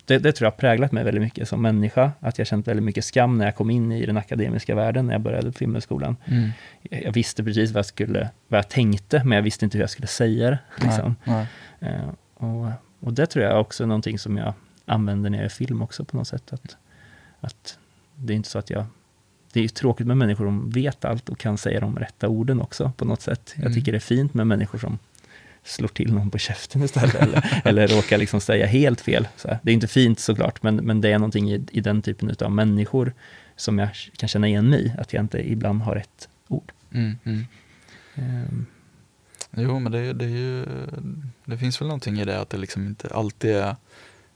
det, 0.06 0.18
det 0.18 0.32
tror 0.32 0.46
jag 0.46 0.52
har 0.52 0.58
präglat 0.58 0.92
mig 0.92 1.04
väldigt 1.04 1.24
mycket 1.24 1.48
som 1.50 1.62
människa, 1.62 2.12
att 2.20 2.38
jag 2.38 2.48
känt 2.48 2.68
väldigt 2.68 2.84
mycket 2.84 3.06
skam 3.06 3.38
när 3.38 3.46
jag 3.46 3.56
kom 3.56 3.70
in 3.70 3.92
i 3.92 4.06
den 4.06 4.18
akademiska 4.18 4.76
världen, 4.76 5.06
när 5.08 5.14
jag 5.14 5.22
började 5.22 5.52
på 5.52 5.58
Filmhögskolan. 5.58 6.16
Mm. 6.26 6.50
Jag 6.82 7.12
visste 7.12 7.44
precis 7.44 7.72
vad 7.72 7.80
jag, 7.80 7.86
skulle, 7.86 8.30
vad 8.48 8.58
jag 8.58 8.70
tänkte, 8.70 9.24
men 9.24 9.36
jag 9.36 9.44
visste 9.44 9.66
inte 9.66 9.78
hur 9.78 9.84
jag 9.84 9.90
skulle 9.90 10.08
säga 10.08 10.50
det. 10.50 10.60
Liksom. 10.82 11.16
Nej, 11.24 11.46
Eh, 11.80 12.10
och, 12.34 12.68
och 13.00 13.14
det 13.14 13.26
tror 13.26 13.46
jag 13.46 13.62
också 13.62 13.84
är 13.84 13.88
någonting 13.88 14.20
som 14.20 14.38
jag 14.38 14.54
använder 14.86 15.30
när 15.30 15.38
jag 15.38 15.44
gör 15.44 15.50
film 15.50 15.82
också 15.82 16.06
på 16.06 16.18
något 16.18 16.28
sätt. 16.28 16.54
Att, 16.54 16.78
att 17.40 17.78
det 18.16 18.34
är 18.34 18.36
inte 18.36 18.50
så 18.50 18.60
att 18.60 18.70
jag... 18.70 18.86
Det 19.54 19.64
är 19.64 19.68
tråkigt 19.68 20.08
med 20.08 20.18
människor 20.18 20.46
som 20.46 20.70
vet 20.70 21.06
allt 21.06 21.30
och 21.30 21.38
kan 21.38 21.58
säga 21.58 21.80
de 21.80 21.96
rätta 22.00 22.28
orden 22.28 22.62
också 22.62 22.92
på 22.98 23.06
något 23.06 23.22
sätt. 23.22 23.54
Jag 23.56 23.62
Mm. 23.66 23.74
tycker 23.74 23.92
det 23.92 23.98
är 23.98 24.00
fint 24.00 24.34
med 24.34 24.48
människor 24.48 24.80
som 24.80 25.00
slår 25.66 25.88
till 25.88 26.14
någon 26.14 26.32
på 26.32 26.38
käften 26.38 26.84
istället 26.84 27.16
eller, 27.16 27.62
eller 27.66 27.88
råkar 27.88 28.18
liksom 28.18 28.42
säga 28.42 28.66
helt 28.66 29.02
fel. 29.02 29.28
Så. 29.36 29.58
Det 29.62 29.72
är 29.72 29.74
inte 29.74 29.88
fint 29.88 30.20
såklart, 30.20 30.64
men, 30.64 30.76
men 30.76 31.02
det 31.02 31.12
är 31.12 31.20
någonting 31.20 31.52
i, 31.52 31.66
i 31.72 31.82
den 31.82 32.02
typen 32.02 32.36
av 32.40 32.52
människor 32.52 33.14
som 33.56 33.80
jag 33.80 33.90
kan 34.18 34.30
känna 34.30 34.48
igen 34.48 34.70
mig 34.70 34.86
i, 34.86 34.94
att 34.98 35.14
jag 35.14 35.24
inte 35.24 35.52
ibland 35.52 35.82
har 35.82 35.96
rätt 35.96 36.30
ord. 36.48 36.72
Mm. 36.92 37.18
Mm. 37.24 37.46
Ehm, 38.16 38.66
Jo, 39.58 39.80
men 39.80 39.92
det, 39.92 40.14
det 40.14 40.26
är 40.26 40.30
ju, 40.30 40.66
det 41.46 41.58
finns 41.58 41.82
väl 41.82 41.88
någonting 41.88 42.20
i 42.20 42.26
det 42.26 42.42
att 42.42 42.50
det 42.50 42.58
liksom 42.58 42.86
inte 42.86 43.08
alltid 43.08 43.56
är, 43.56 43.76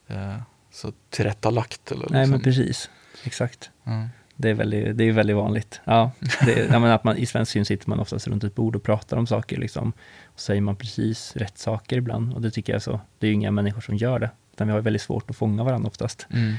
eh, 0.08 0.36
så 0.72 0.94
tillrättalagt. 1.10 1.92
Eller 1.92 2.08
Nej, 2.10 2.20
liksom. 2.22 2.32
men 2.32 2.42
precis. 2.42 2.90
Exakt. 3.24 3.70
Ja. 3.84 4.08
Det 4.42 4.50
är 4.50 4.54
väldigt, 4.54 4.98
det 4.98 5.04
är 5.04 5.12
väldigt 5.12 5.36
vanligt. 5.36 5.82
Ja, 5.86 6.12
det, 6.46 6.70
menar 6.70 6.96
att 6.96 7.04
man, 7.04 7.18
I 7.18 7.26
svensk 7.26 7.52
film 7.52 7.66
sitter 7.66 7.90
man 7.90 8.00
oftast 8.00 8.28
runt 8.28 8.44
ett 8.44 8.56
bord 8.56 8.76
och 8.76 8.84
pratar 8.84 9.18
om 9.18 9.28
saker. 9.28 9.58
Liksom, 9.58 9.94
och 10.26 10.40
säger 10.40 10.62
man 10.62 10.76
precis 10.76 11.36
rätt 11.36 11.58
saker 11.58 11.98
ibland. 11.98 12.34
Och 12.34 12.42
det 12.42 12.52
tycker 12.52 12.74
jag 12.74 12.82
så. 12.82 13.00
Det 13.18 13.28
är 13.28 13.30
ju 13.30 13.34
inga 13.34 13.52
människor 13.52 13.82
som 13.82 13.96
gör 13.96 14.20
det. 14.20 14.30
Utan 14.54 14.68
vi 14.68 14.74
har 14.74 14.82
väldigt 14.82 15.02
svårt 15.02 15.30
att 15.30 15.36
fånga 15.36 15.64
varandra 15.64 15.88
oftast. 15.88 16.28
Mm. 16.30 16.56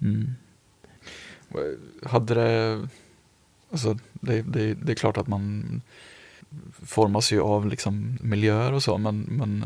Mm. 0.00 0.34
Hade 2.04 2.34
det, 2.34 2.88
alltså 3.70 3.98
det, 4.12 4.42
det, 4.42 4.74
det 4.74 4.92
är 4.92 4.96
klart 4.96 5.16
att 5.16 5.28
man 5.28 5.82
formas 6.82 7.32
ju 7.32 7.40
av 7.40 7.66
liksom 7.66 8.18
miljöer 8.20 8.72
och 8.72 8.82
så, 8.82 8.98
men, 8.98 9.20
men 9.20 9.64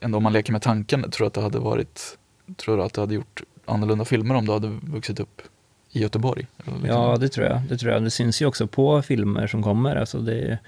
ändå 0.00 0.16
om 0.16 0.22
man 0.22 0.32
leker 0.32 0.52
med 0.52 0.62
tanken, 0.62 1.10
tror 1.10 1.24
du 1.24 1.26
att 1.26 1.34
det 1.34 1.42
hade 1.42 1.58
varit, 1.58 2.18
tror 2.56 2.76
du 2.76 2.82
att 2.82 2.92
det 2.92 3.00
hade 3.00 3.14
gjort 3.14 3.42
annorlunda 3.64 4.04
filmer 4.04 4.34
om 4.34 4.46
du 4.46 4.52
hade 4.52 4.68
vuxit 4.82 5.20
upp 5.20 5.42
i 5.96 6.00
Göteborg? 6.02 6.46
Eller 6.66 6.78
liksom? 6.78 7.00
Ja, 7.02 7.16
det 7.16 7.28
tror 7.28 7.46
jag. 7.46 7.60
Det 7.68 7.78
tror 7.78 7.92
jag. 7.92 8.02
Det 8.02 8.10
syns 8.10 8.42
ju 8.42 8.46
också 8.46 8.66
på 8.66 9.02
filmer 9.02 9.46
som 9.46 9.62
kommer. 9.62 9.96
Alltså 9.96 10.18
det, 10.18 10.58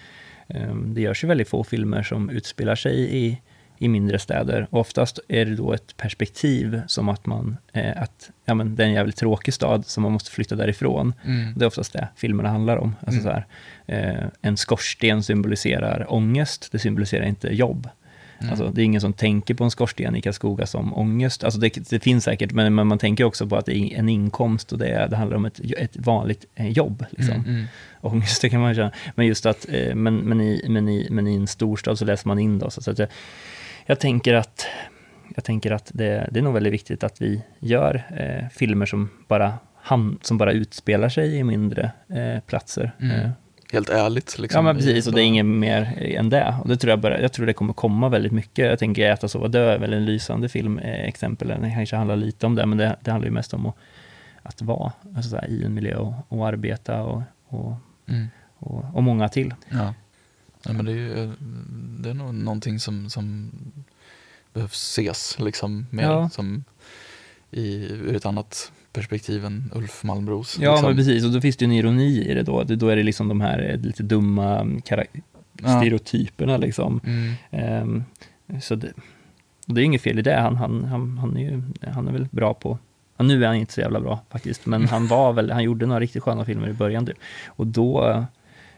ehm, 0.48 0.94
det 0.94 1.00
görs 1.00 1.24
ju 1.24 1.28
väldigt 1.28 1.48
få 1.48 1.64
filmer 1.64 2.02
som 2.02 2.30
utspelar 2.30 2.74
sig 2.74 3.16
i, 3.16 3.40
i 3.78 3.88
mindre 3.88 4.18
städer. 4.18 4.66
Och 4.70 4.80
oftast 4.80 5.20
är 5.28 5.44
det 5.44 5.54
då 5.56 5.72
ett 5.72 5.96
perspektiv 5.96 6.80
som 6.86 7.08
att 7.08 7.26
man, 7.26 7.56
eh, 7.72 8.02
att 8.02 8.30
ja, 8.44 8.54
men 8.54 8.76
det 8.76 8.82
är 8.82 8.86
en 8.86 8.92
jävligt 8.92 9.16
tråkig 9.16 9.54
stad 9.54 9.86
som 9.86 10.02
man 10.02 10.12
måste 10.12 10.30
flytta 10.30 10.56
därifrån. 10.56 11.14
Mm. 11.24 11.54
Det 11.56 11.64
är 11.64 11.66
oftast 11.66 11.92
det 11.92 12.08
filmerna 12.16 12.48
handlar 12.48 12.76
om. 12.76 12.94
Alltså 13.06 13.20
Mm. 13.20 13.22
så 13.22 13.30
här, 13.30 13.46
eh, 13.86 14.24
en 14.42 14.56
skorsten 14.56 15.22
symboliserar 15.22 16.12
ångest, 16.12 16.68
det 16.72 16.78
symboliserar 16.78 17.24
inte 17.24 17.48
jobb. 17.54 17.88
Mm. 18.40 18.51
Alltså, 18.51 18.70
det 18.70 18.83
är 18.83 18.85
ingen 18.85 19.01
som 19.01 19.12
tänker 19.12 19.55
på 19.55 19.64
en 19.64 19.70
skorsten 19.70 20.16
i 20.16 20.20
Karlskoga 20.20 20.66
som 20.66 20.94
ångest. 20.94 21.44
Alltså 21.44 21.61
det, 21.61 21.90
det 21.90 22.01
finns 22.01 22.24
säkert, 22.24 22.53
men, 22.53 22.74
men 22.74 22.87
man 22.87 22.98
tänker 22.98 23.24
också 23.24 23.46
på 23.46 23.57
att 23.57 23.66
det 23.66 23.77
är 23.77 23.98
en 23.98 24.09
inkomst 24.09 24.72
och 24.72 24.79
det, 24.79 25.07
det 25.11 25.16
handlar 25.16 25.37
om 25.37 25.44
ett, 25.44 25.61
ett 25.79 25.96
vanligt 25.96 26.44
eh, 26.55 26.68
jobb. 26.68 27.05
Liksom. 27.11 27.35
Mm, 27.35 27.51
mm. 27.51 27.66
Ångest, 28.01 28.42
det 28.42 28.51
kan 28.51 28.61
man 28.61 28.74
känna. 28.74 28.92
Men 29.14 29.27
just 29.27 29.46
att, 29.46 29.66
eh, 29.68 29.94
men, 29.94 30.16
men, 30.16 30.40
i, 30.40 30.64
men, 30.68 30.88
i, 30.88 31.09
men 31.11 31.27
i 31.27 31.35
en 31.35 31.46
storstad 31.46 31.98
så 31.98 32.05
läser 32.05 32.29
man 32.29 32.38
in 32.38 32.59
det. 32.59 32.70
Så 32.70 32.90
att 32.90 32.98
jag, 32.98 33.09
jag 33.87 34.01
tänker 34.01 34.35
att, 34.35 34.66
jag 35.35 35.44
tänker 35.44 35.70
att 35.70 35.90
det, 35.94 36.29
det 36.33 36.38
är 36.38 36.42
nog 36.42 36.55
väldigt 36.55 36.72
viktigt 36.72 37.05
att 37.05 37.22
vi 37.22 37.42
gör 37.59 38.03
eh, 38.16 38.48
filmer 38.48 38.87
som 38.87 39.11
bara, 39.29 39.59
ham, 39.77 40.18
som 40.22 40.38
bara 40.38 40.53
utspelar 40.53 41.09
sig 41.09 41.37
i 41.37 41.44
mindre 41.44 41.92
eh, 42.09 42.40
platser. 42.40 42.92
Mm. 43.01 43.20
Eh, 43.20 43.31
Helt 43.72 43.88
ärligt. 43.88 44.38
Liksom, 44.38 44.59
Ja 44.59 44.62
men 44.62 44.76
precis, 44.76 45.07
och 45.07 45.12
det 45.14 45.22
är 45.22 45.24
inget 45.24 45.46
mer 45.46 45.98
än 46.02 46.31
det. 46.31 46.57
Och 46.62 46.68
det 46.68 46.76
tror 46.76 46.90
jag, 46.90 47.00
bara, 47.00 47.20
jag 47.20 47.33
tror 47.33 47.46
det 47.46 47.52
kommer 47.52 47.72
komma 47.72 48.09
väldigt 48.09 48.33
mycket. 48.33 48.66
Jag 48.66 48.78
tänker 48.78 49.11
Äta, 49.11 49.28
sova, 49.28 49.48
dö 49.48 49.70
är 49.74 49.78
väl 49.78 49.92
en 49.92 50.04
lysande 50.04 50.48
film, 50.48 50.78
eh, 50.78 51.04
exempel. 51.04 51.48
Den 51.48 51.74
kanske 51.74 51.96
handlar 51.96 52.16
lite 52.16 52.46
om 52.46 52.54
det, 52.54 52.66
men 52.66 52.78
det, 52.78 52.96
det 53.00 53.11
handlar 53.11 53.26
ju 53.28 53.35
mest 53.35 53.54
om 53.54 53.66
att, 53.66 53.74
att 54.42 54.62
vara 54.62 54.92
alltså 55.16 55.31
så 55.31 55.37
här, 55.37 55.46
i 55.48 55.64
en 55.64 55.74
miljö 55.74 55.96
och, 55.96 56.14
och 56.28 56.46
arbeta 56.48 57.02
och, 57.02 57.22
och, 57.48 57.74
Mm. 58.09 58.26
och, 58.59 58.85
och 58.94 59.02
många 59.02 59.28
till. 59.28 59.54
Ja. 59.68 59.94
ja 60.64 60.72
men 60.72 60.85
det 60.85 60.92
är, 60.92 60.96
ju, 60.96 61.22
eh, 61.24 61.31
det 62.00 62.11
är 62.11 62.14
nog 62.14 62.35
någonting 62.35 62.81
som, 62.81 63.11
som 63.11 63.50
behövs 64.52 64.72
ses 64.98 65.38
liksom 65.38 65.87
mer 65.90 66.02
Ja. 66.02 66.28
som 66.28 66.64
i, 67.50 67.92
ur 67.92 68.16
ett 68.16 68.26
annat 68.26 68.72
perspektiv 68.92 69.44
än 69.44 69.70
Ulf 69.74 70.05
Malmros. 70.05 70.59
Ja, 70.61 70.70
liksom. 70.70 70.88
men 70.88 70.96
precis. 70.96 71.24
Och 71.24 71.31
då 71.31 71.40
finns 71.40 71.57
det 71.57 71.64
ju 71.64 71.66
en 71.66 71.77
ironi 71.77 72.31
i 72.31 72.35
det 72.35 72.42
då. 72.42 72.62
Det, 72.62 72.77
då 72.77 72.88
är 72.88 72.96
det 72.96 73.03
liksom 73.03 73.29
de 73.29 73.40
här 73.40 73.70
eh, 73.70 73.81
lite 73.81 74.03
dumma 74.03 74.66
Ja. 75.62 75.81
stereotyperna 75.81 76.57
liksom. 76.57 77.01
Mm. 77.05 77.35
Ehm, 77.51 78.05
så 78.61 78.74
det, 78.74 78.92
det 79.66 79.81
är 79.81 79.85
inget 79.85 80.03
fel 80.03 80.18
i 80.18 80.22
det. 80.22 80.35
Han, 80.35 80.57
han, 80.57 80.85
han, 80.85 81.18
han, 81.18 81.37
är 81.37 81.40
ju, 81.40 81.62
han 81.92 82.09
är 82.09 82.12
väl 82.12 82.29
bra 82.31 82.55
på... 82.55 82.79
Ja, 83.16 83.24
nu 83.24 83.42
är 83.42 83.46
han 83.46 83.57
inte 83.57 83.72
så 83.72 83.81
jävla 83.81 84.01
bra 84.01 84.20
faktiskt, 84.31 84.66
men 84.66 84.87
han 84.88 85.07
var 85.09 85.33
väl, 85.33 85.51
han 85.51 85.62
gjorde 85.62 85.87
några 85.87 86.01
riktigt 86.01 86.22
sköna 86.22 86.44
filmer 86.44 86.68
i 86.68 86.72
början. 86.72 87.07
Typ. 87.07 87.18
Och 87.46 87.66
då, 87.66 88.24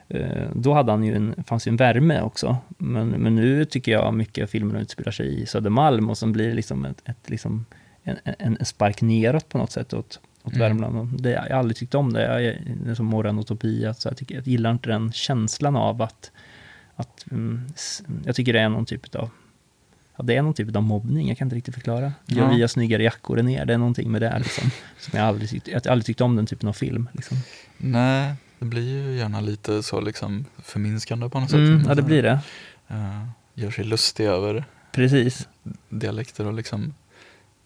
eh, 0.08 0.48
då 0.54 0.72
hade 0.74 0.92
han 0.92 1.04
ju 1.04 1.14
en, 1.14 1.34
fanns 1.46 1.66
ju 1.66 1.70
en 1.70 1.76
värme 1.76 2.20
också. 2.20 2.56
Men, 2.78 3.08
men 3.08 3.34
nu 3.34 3.64
tycker 3.64 3.92
jag 3.92 4.14
mycket 4.14 4.42
av 4.42 4.46
filmerna 4.46 4.80
utspelar 4.80 5.12
sig 5.12 5.42
i 5.42 5.46
Södermalm 5.46 6.10
och 6.10 6.18
sen 6.18 6.32
blir 6.32 6.48
det 6.48 6.54
liksom, 6.54 6.84
ett, 6.84 7.02
ett, 7.04 7.30
liksom 7.30 7.66
en, 8.24 8.56
en, 8.60 8.64
spark 8.64 9.02
neråt 9.02 9.48
på 9.48 9.58
något 9.58 9.72
sätt 9.72 9.92
åt, 9.94 10.20
åt 10.42 10.54
Mm. 10.54 10.58
Värmland. 10.68 11.22
Det, 11.22 11.30
jag 11.30 11.42
har 11.42 11.50
aldrig 11.50 11.76
tyckt 11.76 11.94
om 11.94 12.12
det. 12.12 12.42
Jag, 12.42 12.56
det 12.84 12.90
är 12.90 12.94
som 12.94 13.06
morgonutopi. 13.06 13.86
Alltså 13.86 14.08
jag, 14.08 14.16
tycker, 14.16 14.34
jag 14.34 14.46
gillar 14.46 14.70
inte 14.70 14.88
den 14.88 15.12
känslan 15.12 15.76
av 15.76 16.02
att 16.02 16.30
att, 16.96 17.24
mm, 17.30 17.66
jag 18.24 18.36
tycker 18.36 18.52
det 18.52 18.60
är 18.60 18.68
någon 18.68 18.86
typ 18.86 19.14
av 19.14 19.30
Ja, 20.16 20.24
det 20.24 20.36
är 20.36 20.42
någon 20.42 20.54
typ 20.54 20.76
av 20.76 20.82
mobbning, 20.82 21.28
jag 21.28 21.38
kan 21.38 21.46
inte 21.46 21.56
riktigt 21.56 21.74
förklara. 21.74 22.12
Gör 22.26 22.42
Ja. 22.42 22.50
vi 22.54 22.60
har 22.60 22.68
snyggare 22.68 23.02
jackor 23.02 23.38
än 23.38 23.48
er, 23.48 23.64
det 23.64 23.74
är 23.74 23.78
någonting 23.78 24.10
med 24.10 24.22
det 24.22 24.38
liksom. 24.38 24.70
Som 24.98 25.18
jag 25.18 25.28
aldrig 25.28 25.50
tyckt, 25.50 25.68
jag 25.68 25.84
har 25.84 25.92
aldrig 25.92 26.06
tyckt 26.06 26.20
om 26.20 26.36
den 26.36 26.46
typen 26.46 26.68
av 26.68 26.72
film. 26.72 27.08
Liksom. 27.12 27.36
Nej, 27.76 28.34
det 28.58 28.64
blir 28.64 28.82
ju 28.82 29.16
gärna 29.16 29.40
lite 29.40 29.82
så 29.82 30.00
liksom 30.00 30.46
förminskande 30.62 31.28
på 31.28 31.40
något 31.40 31.50
sätt. 31.50 31.58
Mm, 31.58 31.84
ja, 31.88 31.94
det 31.94 32.02
blir 32.02 32.22
det. 32.22 32.38
Eh, 32.88 33.24
gör 33.54 33.70
sig 33.70 33.84
lustig 33.84 34.26
över 34.26 34.64
Precis. 34.92 35.48
dialekter 35.88 36.46
och 36.46 36.52
liksom 36.54 36.94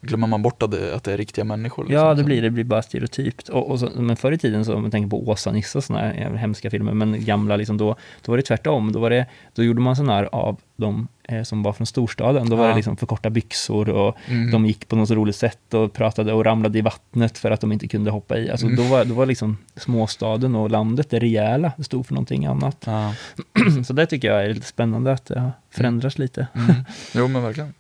glömmer 0.06 0.26
man 0.26 0.42
bort 0.42 0.62
att 0.62 0.70
det, 0.70 0.94
att 0.94 1.04
det 1.04 1.12
är 1.12 1.16
riktiga 1.16 1.44
människor. 1.44 1.84
Liksom, 1.84 2.06
Ja, 2.06 2.14
det 2.14 2.24
blir 2.24 2.42
det. 2.42 2.50
blir 2.50 2.64
bara 2.64 2.82
stereotypt. 2.82 3.48
Och, 3.48 3.70
och 3.70 3.80
så, 3.80 3.88
men 3.96 4.16
förr 4.16 4.32
i 4.32 4.38
tiden, 4.38 4.64
så, 4.64 4.74
om 4.74 4.82
man 4.82 4.90
tänker 4.90 5.10
på 5.10 5.28
Åsa-Nisse 5.28 5.78
och 5.78 5.84
sådana 5.84 6.04
här 6.06 6.14
jävla 6.14 6.38
hemska 6.38 6.70
filmer, 6.70 6.92
men 6.94 7.24
gamla, 7.24 7.56
liksom, 7.56 7.76
då, 7.78 7.96
då 8.24 8.32
var 8.32 8.36
det 8.36 8.42
tvärtom. 8.42 8.92
Då, 8.92 9.00
var 9.00 9.10
det, 9.10 9.26
då 9.54 9.62
gjorde 9.64 9.80
man 9.80 9.96
sådana 9.96 10.12
här 10.14 10.28
av 10.32 10.56
de 10.76 11.08
eh, 11.28 11.42
som 11.42 11.62
var 11.62 11.72
från 11.72 11.86
storstaden. 11.86 12.48
Då 12.50 12.56
var 12.56 12.64
Ja. 12.64 12.70
det 12.70 12.76
liksom 12.76 12.96
för 12.96 13.06
korta 13.06 13.30
byxor 13.30 13.88
och 13.88 14.16
Mm. 14.28 14.50
de 14.50 14.66
gick 14.66 14.88
på 14.88 14.96
något 14.96 15.08
så 15.08 15.14
roligt 15.14 15.36
sätt 15.36 15.74
och 15.74 15.92
pratade 15.92 16.32
och 16.32 16.44
ramlade 16.44 16.78
i 16.78 16.82
vattnet 16.82 17.38
för 17.38 17.50
att 17.50 17.60
de 17.60 17.72
inte 17.72 17.88
kunde 17.88 18.10
hoppa 18.10 18.38
i. 18.38 18.50
Alltså, 18.50 18.66
Mm. 18.66 18.76
då, 18.76 18.82
var, 18.82 19.04
då 19.04 19.14
var 19.14 19.26
liksom 19.26 19.58
småstaden 19.76 20.54
och 20.54 20.70
landet 20.70 21.10
det 21.10 21.18
rejäla, 21.18 21.72
det 21.76 21.84
stod 21.84 22.06
för 22.06 22.14
någonting 22.14 22.46
annat. 22.46 22.76
Ja. 22.86 23.14
Så 23.86 23.92
det 23.92 24.06
tycker 24.06 24.28
jag 24.28 24.44
är 24.44 24.54
lite 24.54 24.66
spännande 24.66 25.12
att 25.12 25.26
det 25.26 25.40
har 25.40 25.52
förändrats 25.70 26.18
lite. 26.18 26.46
Mm. 26.54 26.74
Jo 27.14 27.28
men 27.28 27.42
verkligen. 27.42 27.74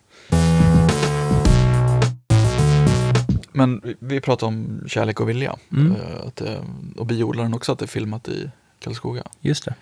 Men 3.54 3.96
vi, 3.98 4.20
pratar 4.20 4.46
om 4.46 4.84
kärlek 4.86 5.20
och 5.20 5.28
vilja. 5.28 5.56
Mm. 5.72 5.92
Eh, 5.92 6.26
att 6.26 6.36
det, 6.36 6.60
och 6.96 7.06
biodlaren 7.06 7.54
också 7.54 7.72
att 7.72 7.78
det 7.78 7.84
är 7.84 7.86
filmat 7.86 8.28
i 8.28 8.50
Karlskoga. 8.78 9.22
Just 9.40 9.64
det. 9.64 9.74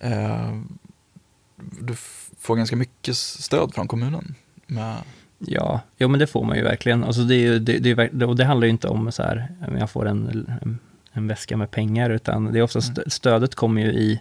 Eh, 0.00 0.60
du 1.80 1.94
får 2.38 2.56
ganska 2.56 2.76
mycket 2.76 3.16
stöd 3.16 3.74
från 3.74 3.88
kommunen. 3.88 4.34
Med, 4.66 4.96
Ja, 5.46 5.80
jo, 5.98 6.08
men 6.08 6.20
det 6.20 6.26
får 6.26 6.44
man 6.44 6.56
ju 6.56 6.62
verkligen. 6.62 7.04
Alltså 7.04 7.22
det, 7.22 7.34
är 7.34 7.58
det, 7.58 7.78
det, 7.78 7.90
är 7.90 8.24
och 8.24 8.36
det 8.36 8.44
handlar 8.44 8.64
ju 8.66 8.70
inte 8.70 8.88
om 8.88 9.12
så 9.12 9.22
här, 9.22 9.48
jag 9.78 9.90
får 9.90 10.08
en, 10.08 10.28
en, 10.62 10.78
en 11.12 11.28
väska 11.28 11.56
med 11.56 11.70
pengar, 11.70 12.10
utan 12.10 12.52
det 12.52 12.58
är 12.58 12.62
oftast, 12.62 12.90
Mm. 12.90 13.10
stödet 13.10 13.54
kommer 13.54 13.82
ju 13.82 13.92
i 13.92 14.20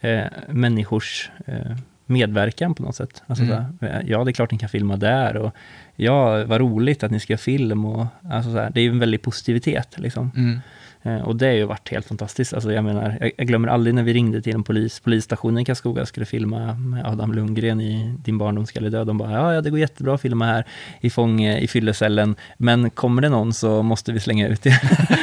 eh, 0.00 0.24
människors 0.48 1.30
eh, 1.46 1.76
medverkan 2.06 2.74
på 2.74 2.82
något 2.82 2.96
sätt. 2.96 3.22
Alltså 3.26 3.44
Mm. 3.44 3.56
så 3.80 3.86
här, 3.86 4.04
ja, 4.06 4.24
det 4.24 4.30
är 4.30 4.32
klart 4.32 4.50
ni 4.52 4.58
kan 4.58 4.68
filma 4.68 4.96
där 4.96 5.36
och 5.36 5.54
ja, 5.96 6.44
vad 6.44 6.60
roligt 6.60 7.02
att 7.02 7.10
ni 7.10 7.20
ska 7.20 7.32
göra 7.32 7.38
film 7.38 7.84
och 7.84 8.06
alltså 8.30 8.50
så 8.52 8.58
här, 8.58 8.70
det 8.74 8.80
är 8.80 8.84
ju 8.84 8.90
en 8.90 8.98
väldig 8.98 9.22
positivitet 9.22 9.94
liksom. 9.98 10.30
mm. 10.36 10.58
Eh, 11.06 11.20
Och 11.20 11.36
det 11.36 11.46
har 11.46 11.52
ju 11.52 11.64
varit 11.64 11.88
helt 11.90 12.06
fantastiskt. 12.06 12.54
Alltså 12.54 12.72
jag 12.72 12.84
menar, 12.84 13.30
jag, 13.36 13.46
glömmer 13.46 13.68
aldrig 13.68 13.94
när 13.94 14.02
vi 14.02 14.12
ringde 14.12 14.42
till 14.42 14.54
en 14.54 14.62
polis, 14.62 15.00
polisstationen 15.00 15.58
i 15.58 15.64
Karlskoga 15.64 16.06
skulle 16.06 16.26
filma 16.26 16.74
med 16.74 17.06
Adam 17.06 17.32
Lundgren 17.32 17.80
i 17.80 18.14
Din 18.24 18.38
barndom 18.38 18.66
ska 18.66 18.80
dö. 18.80 19.04
De 19.04 19.18
bara, 19.18 19.32
ja, 19.32 19.54
ja, 19.54 19.60
det 19.60 19.70
går 19.70 19.78
jättebra 19.78 20.14
att 20.14 20.20
filma 20.20 20.44
här 20.46 20.64
i 21.00 21.10
Fånge, 21.10 21.58
i 21.58 21.68
fyllecellen, 21.68 22.34
men 22.58 22.90
kommer 22.90 23.22
det 23.22 23.28
någon 23.28 23.52
så 23.52 23.82
måste 23.82 24.12
vi 24.12 24.20
slänga 24.20 24.48
ut 24.48 24.62
det. 24.62 24.80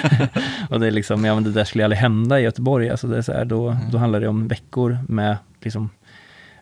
och 0.70 0.80
det 0.80 0.88
är 0.88 0.92
liksom, 0.92 1.26
ja 1.26 1.36
men 1.36 1.44
det 1.44 1.52
där 1.52 1.64
skulle 1.64 1.84
aldrig 1.84 2.00
hända 2.00 2.40
i 2.40 2.44
Göteborg. 2.44 2.90
Alltså 2.90 3.08
det 3.08 3.18
är 3.18 3.22
så 3.22 3.34
här, 3.34 3.46
då, 3.46 3.68
Mm. 3.70 3.92
då 3.92 3.98
handlar 3.98 4.20
det 4.20 4.28
om 4.28 4.48
veckor 4.48 4.98
med 5.08 5.38
liksom 5.62 5.90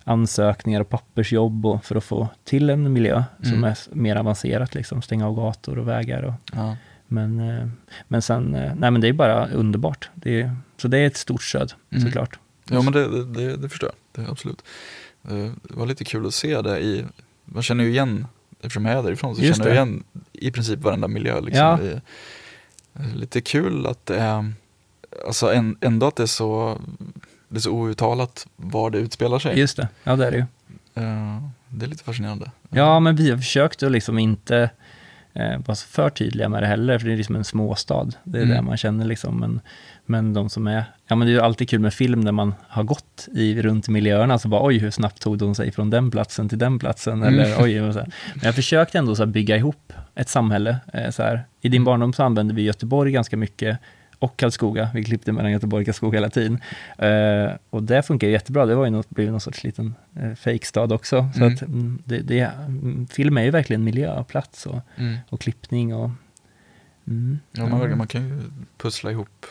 ansökningar 0.09 0.81
och 0.81 0.89
pappersjobb 0.89 1.65
och 1.65 1.85
för 1.85 1.95
att 1.95 2.03
få 2.03 2.27
till 2.43 2.69
en 2.69 2.93
miljö 2.93 3.23
som 3.43 3.51
Mm. 3.51 3.63
är 3.63 3.71
s- 3.71 3.89
mer 3.93 4.15
avancerat, 4.15 4.75
liksom 4.75 5.01
stänga 5.01 5.27
av 5.27 5.35
gator 5.35 5.77
och 5.79 5.87
vägar 5.87 6.23
och 6.23 6.33
Ja. 6.53 6.75
men, 7.07 7.39
eh, 7.39 7.67
men 8.07 8.21
sen, 8.21 8.55
eh, 8.55 8.73
nej 8.75 8.91
men 8.91 9.01
det 9.01 9.07
är 9.07 9.13
bara 9.13 9.47
underbart. 9.47 10.09
Det 10.15 10.41
är, 10.41 10.55
så 10.77 10.87
det 10.87 10.97
är 10.97 11.07
ett 11.07 11.17
stort 11.17 11.43
stöd, 11.43 11.73
Mm. 11.91 12.03
såklart. 12.05 12.39
ja 12.69 12.81
men 12.81 12.93
det, 12.93 13.23
det, 13.25 13.55
det, 13.57 13.69
förstår 13.69 13.89
jag. 13.89 13.95
Det, 14.23 14.27
är 14.29 14.31
absolut. 14.31 14.61
Eh, 15.29 15.51
Det 15.63 15.73
var 15.75 15.85
lite 15.85 16.05
kul 16.05 16.27
att 16.27 16.33
se 16.33 16.61
det 16.61 16.79
i, 16.79 17.05
man 17.45 17.63
känner 17.63 17.83
ju 17.83 17.89
igen, 17.89 18.27
eftersom 18.59 18.85
jag 18.85 18.99
är 18.99 19.03
därifrån 19.03 19.35
så 19.35 19.41
Just 19.41 19.57
känner 19.57 19.75
jag 19.75 19.87
igen 19.87 20.03
i 20.33 20.51
princip 20.51 20.79
varenda 20.79 21.07
miljö. 21.07 21.41
Liksom, 21.41 21.65
Ja. 21.65 21.79
i, 21.81 22.01
lite 23.15 23.41
kul 23.41 23.85
att 23.87 24.05
det 24.05 24.17
är, 24.19 24.53
alltså 25.27 25.53
en, 25.53 25.77
ändå 25.81 26.07
att 26.07 26.15
det 26.15 26.23
är 26.23 26.27
så, 26.27 26.77
det 27.49 27.57
är 27.57 27.61
så 27.61 27.71
outtalat 27.71 28.47
var 28.55 28.89
det 28.89 28.97
utspelar 28.97 29.39
sig. 29.39 29.59
Just 29.59 29.77
det, 29.77 29.87
ja 30.03 30.15
det 30.15 30.27
är 30.27 30.31
det 30.31 30.37
ju. 30.37 30.43
Eh, 31.03 31.43
det 31.69 31.85
är 31.85 31.89
lite 31.89 32.03
fascinerande. 32.03 32.51
Ja, 32.69 32.99
men 32.99 33.15
vi 33.15 33.29
har 33.29 33.37
försökt 33.37 33.83
att 33.83 33.91
liksom 33.91 34.19
inte, 34.19 34.69
eh, 35.33 35.57
vara 35.65 35.75
för 35.75 36.09
tydliga 36.09 36.49
med 36.49 36.63
det 36.63 36.67
heller, 36.67 36.99
för 36.99 37.07
det 37.07 37.13
är 37.13 37.17
liksom 37.17 37.35
en 37.35 37.43
småstad. 37.43 38.07
Det 38.23 38.37
är 38.39 38.43
Mm. 38.43 38.55
det 38.55 38.61
man 38.61 38.77
känner 38.77 39.05
liksom. 39.05 39.39
Men, 39.39 39.61
men 40.05 40.33
de 40.33 40.49
som 40.49 40.67
är, 40.67 40.83
ja 41.07 41.15
men 41.15 41.27
det 41.27 41.31
är 41.31 41.35
ju 41.35 41.41
alltid 41.41 41.69
kul 41.69 41.79
med 41.79 41.93
film 41.93 42.21
när 42.21 42.31
man 42.31 42.53
har 42.67 42.83
gått 42.83 43.27
i, 43.35 43.61
runt 43.61 43.87
miljöerna, 43.89 44.39
så 44.39 44.47
bara 44.47 44.65
oj, 44.65 44.77
hur 44.77 44.91
snabbt 44.91 45.21
tog 45.21 45.37
de 45.37 45.55
sig 45.55 45.71
från 45.71 45.89
den 45.89 46.11
platsen 46.11 46.49
till 46.49 46.57
den 46.57 46.79
platsen, 46.79 47.23
Mm. 47.23 47.33
eller 47.39 47.63
oj, 47.63 47.81
och 47.81 47.93
så 47.93 47.99
här. 47.99 48.07
Men 48.35 48.43
jag 48.45 48.55
försökte 48.55 48.97
ändå 48.97 49.15
så 49.15 49.25
bygga 49.25 49.55
ihop 49.57 49.93
ett 50.15 50.29
samhälle. 50.29 50.77
Eh, 50.93 51.09
så 51.11 51.23
här. 51.23 51.43
I 51.61 51.69
din 51.69 51.83
barndom 51.83 52.13
så 52.13 52.23
använde 52.23 52.53
vi 52.53 52.61
Göteborg 52.61 53.11
ganska 53.11 53.37
mycket, 53.37 53.77
och 54.19 54.37
Karlskoga. 54.37 54.89
Vi 54.93 55.03
klippte 55.03 55.31
mellan 55.31 55.51
Göteborg 55.51 55.81
och 55.81 55.85
Karlskoga 55.85 56.17
hela 56.17 56.29
tiden. 56.29 56.59
Eh, 56.97 57.51
och 57.69 57.83
det 57.83 58.01
funkar 58.03 58.27
jättebra. 58.27 58.65
Det 58.65 58.75
var 58.75 58.85
ju 58.85 58.91
något, 58.91 59.09
blev 59.09 59.31
någon 59.31 59.41
sorts 59.41 59.63
liten 59.63 59.95
eh, 60.15 60.33
fejkstad 60.35 60.93
också. 60.93 61.29
Så 61.35 61.41
Mm. 61.41 61.53
att, 61.53 61.61
mm, 61.61 62.01
det, 62.05 62.19
det, 62.19 62.39
mm, 62.39 63.07
film 63.07 63.37
är 63.37 63.43
ju 63.43 63.51
verkligen 63.51 63.83
miljö 63.83 64.13
och 64.19 64.27
plats 64.27 64.65
och, 64.65 64.79
Mm. 64.95 65.17
och 65.29 65.41
klippning 65.41 65.95
och... 65.95 66.11
Mm, 67.07 67.39
Ja, 67.51 67.67
man, 67.67 67.97
man 67.97 68.07
kan 68.07 68.27
ju 68.27 68.41
pussla 68.77 69.11
ihop 69.11 69.45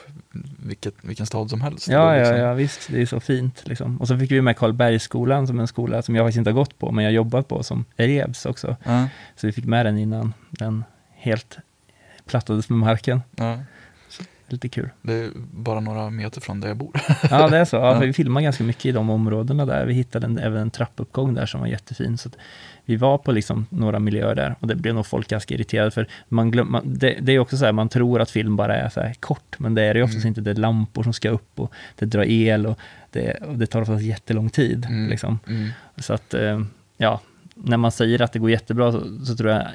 vilket, 0.67 0.95
vilken 1.03 1.27
stad 1.27 1.51
som 1.51 1.61
helst. 1.61 1.89
Ja, 1.89 1.99
Då 1.99 2.05
ja, 2.15 2.19
liksom. 2.19 2.37
ja, 2.37 2.55
visst. 2.55 2.89
Det 2.93 3.03
är 3.03 3.07
så 3.07 3.21
fint. 3.21 3.63
Liksom. 3.67 4.01
Och 4.01 4.09
så 4.09 4.19
fick 4.19 4.31
vi 4.31 4.43
med 4.43 4.57
Karlbergsskolan 4.57 5.47
som 5.47 5.61
en 5.61 5.67
skola 5.69 6.03
som 6.03 6.15
jag 6.15 6.25
faktiskt 6.27 6.39
inte 6.39 6.51
har 6.51 6.55
gått 6.55 6.79
på, 6.79 6.93
men 6.93 7.05
jag 7.05 7.11
har 7.11 7.15
jobbat 7.15 7.49
på 7.49 7.63
som 7.63 7.85
elevs 7.97 8.47
också. 8.47 8.77
Så 9.37 9.47
vi 9.47 9.53
fick 9.53 9.65
med 9.65 9.87
den 9.87 9.99
innan 9.99 10.35
den 10.51 10.85
helt 11.15 11.59
plattades 12.27 12.69
med 12.71 12.79
marken. 12.79 13.21
Lite 14.49 14.69
kul. 14.69 14.89
Det 15.03 15.13
är 15.15 15.31
bara 15.53 15.81
några 15.81 16.11
meter 16.11 16.41
från 16.41 16.61
där 16.61 16.69
jag 16.69 16.77
bor. 16.77 16.91
Ja, 17.31 17.49
det 17.49 17.59
är 17.59 17.65
så. 17.65 17.77
Ja, 17.77 17.99
Vi 17.99 18.13
filmade 18.13 18.45
ganska 18.45 18.65
mycket 18.65 18.87
i 18.87 18.93
de 18.93 19.11
områdena 19.11 19.67
där. 19.67 19.87
Vi 19.87 19.95
hittade 19.95 20.27
en, 20.27 20.39
även 20.39 20.59
en 20.63 20.71
trappuppgång 20.71 21.35
där 21.35 21.47
som 21.47 21.61
var 21.61 21.67
jättefin. 21.67 22.19
Så 22.19 22.31
vi 22.85 22.97
var 22.97 23.19
på 23.19 23.33
liksom 23.33 23.67
några 23.71 23.99
miljöer 23.99 24.35
där 24.35 24.55
och 24.61 24.67
det 24.69 24.75
blev 24.75 24.95
nog 24.95 25.07
folk 25.07 25.29
ganska 25.29 25.55
irriterade 25.55 25.91
för 25.91 26.07
man 26.29 26.51
glöm, 26.51 26.73
man, 26.73 26.83
det, 26.99 27.19
det 27.21 27.33
är 27.33 27.39
också 27.39 27.57
så 27.57 27.65
här, 27.65 27.73
man 27.73 27.89
tror 27.89 28.21
att 28.21 28.31
film 28.31 28.57
bara 28.57 28.77
är 28.77 28.89
så 28.89 29.01
här 29.01 29.15
kort, 29.21 29.59
men 29.59 29.75
det 29.75 29.83
är 29.83 29.95
det 29.95 29.99
ju 29.99 30.05
oftast 30.05 30.25
Mm. 30.25 30.29
inte. 30.29 30.41
Det 30.41 30.51
är 30.51 30.55
lampor 30.55 31.03
som 31.03 31.13
ska 31.13 31.31
upp 31.31 31.61
och 31.61 31.73
det 31.99 32.07
drar 32.07 32.25
el 32.25 32.67
och 32.67 32.79
det, 33.11 33.33
och 33.33 33.59
det 33.59 33.67
tar 33.67 33.81
oftast 33.83 34.03
jättelång 34.03 34.51
tid. 34.51 34.87
Mm. 34.89 35.11
Liksom. 35.11 35.39
Mm. 35.49 35.69
Så 35.97 36.13
att, 36.13 36.35
eh, 36.35 36.63
ja, 36.97 37.21
när 37.55 37.77
man 37.77 37.93
säger 37.93 38.23
att 38.23 38.33
det 38.33 38.39
går 38.39 38.51
jättebra 38.51 38.93
så, 38.93 39.25
så 39.25 39.37
tror 39.37 39.51
jag, 39.51 39.67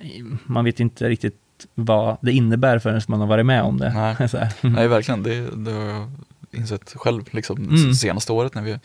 man 0.46 0.66
vet 0.66 0.80
inte 0.80 1.10
riktigt 1.10 1.38
vad 1.76 2.18
det 2.22 2.32
innebär 2.32 2.80
förrän 2.80 3.02
man 3.08 3.20
har 3.20 3.28
varit 3.28 3.46
med 3.46 3.62
om 3.64 3.78
det. 3.78 3.94
Nej. 3.94 4.16
här. 4.20 4.54
Nej, 4.70 4.88
verkligen. 4.88 5.24
Det, 5.24 5.56
det 5.56 5.72
har 5.72 5.84
jag 5.86 6.12
insett 6.52 6.94
själv 6.96 7.24
liksom, 7.32 7.58
Mm. 7.58 7.94
senaste 7.94 8.32
året 8.34 8.56
när 8.56 8.62
vi, 8.62 8.80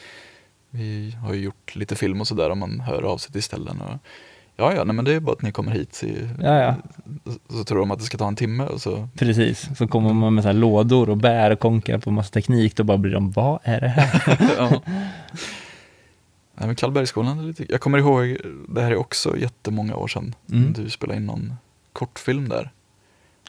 vi 0.70 1.16
har 1.22 1.34
gjort 1.34 1.76
lite 1.76 1.96
film 1.96 2.20
och 2.20 2.28
sådär 2.28 2.50
och 2.50 2.56
man 2.56 2.80
hör 2.80 3.02
av 3.02 3.18
sig 3.18 3.32
till 3.32 3.42
ställen. 3.42 3.80
Och, 3.80 3.98
ja, 4.56 4.72
ja, 4.74 4.84
nej, 4.84 4.94
men 4.96 5.04
det 5.04 5.12
är 5.14 5.20
bara 5.20 5.32
att 5.32 5.42
ni 5.42 5.52
kommer 5.52 5.72
hit. 5.72 6.02
I, 6.04 6.28
Ja, 6.42 6.58
ja. 6.60 6.74
Så, 7.50 7.64
tror 7.64 7.78
de 7.78 7.90
att 7.90 7.98
det 7.98 8.04
ska 8.04 8.18
ta 8.18 8.28
en 8.28 8.36
timme 8.36 8.64
och 8.64 8.80
så 8.80 9.08
Precis, 9.18 9.68
så 9.78 9.88
kommer 9.88 10.12
man 10.12 10.34
med 10.34 10.44
så 10.44 10.52
lådor 10.52 11.10
och 11.10 11.16
bär 11.16 11.50
och 11.50 11.58
konkar 11.60 11.98
på 11.98 12.10
massa 12.10 12.30
teknik, 12.30 12.76
då 12.76 12.84
bara 12.84 12.98
blir 12.98 13.12
de, 13.12 13.30
vad 13.30 13.58
är 13.62 13.80
det 13.80 13.88
här? 13.88 14.38
ja. 14.58 14.82
Nej, 16.60 16.76
men 17.14 17.46
lite, 17.46 17.66
jag 17.72 17.80
kommer 17.80 17.98
ihåg, 17.98 18.36
det 18.68 18.82
här 18.82 18.90
är 18.90 18.96
också 18.96 19.36
jättemånga 19.38 19.96
år 19.96 20.08
sedan, 20.08 20.34
Mm. 20.52 20.72
du 20.72 20.90
spelade 20.90 21.16
in 21.20 21.26
någon 21.26 21.52
kortfilm 21.98 22.48
där. 22.48 22.70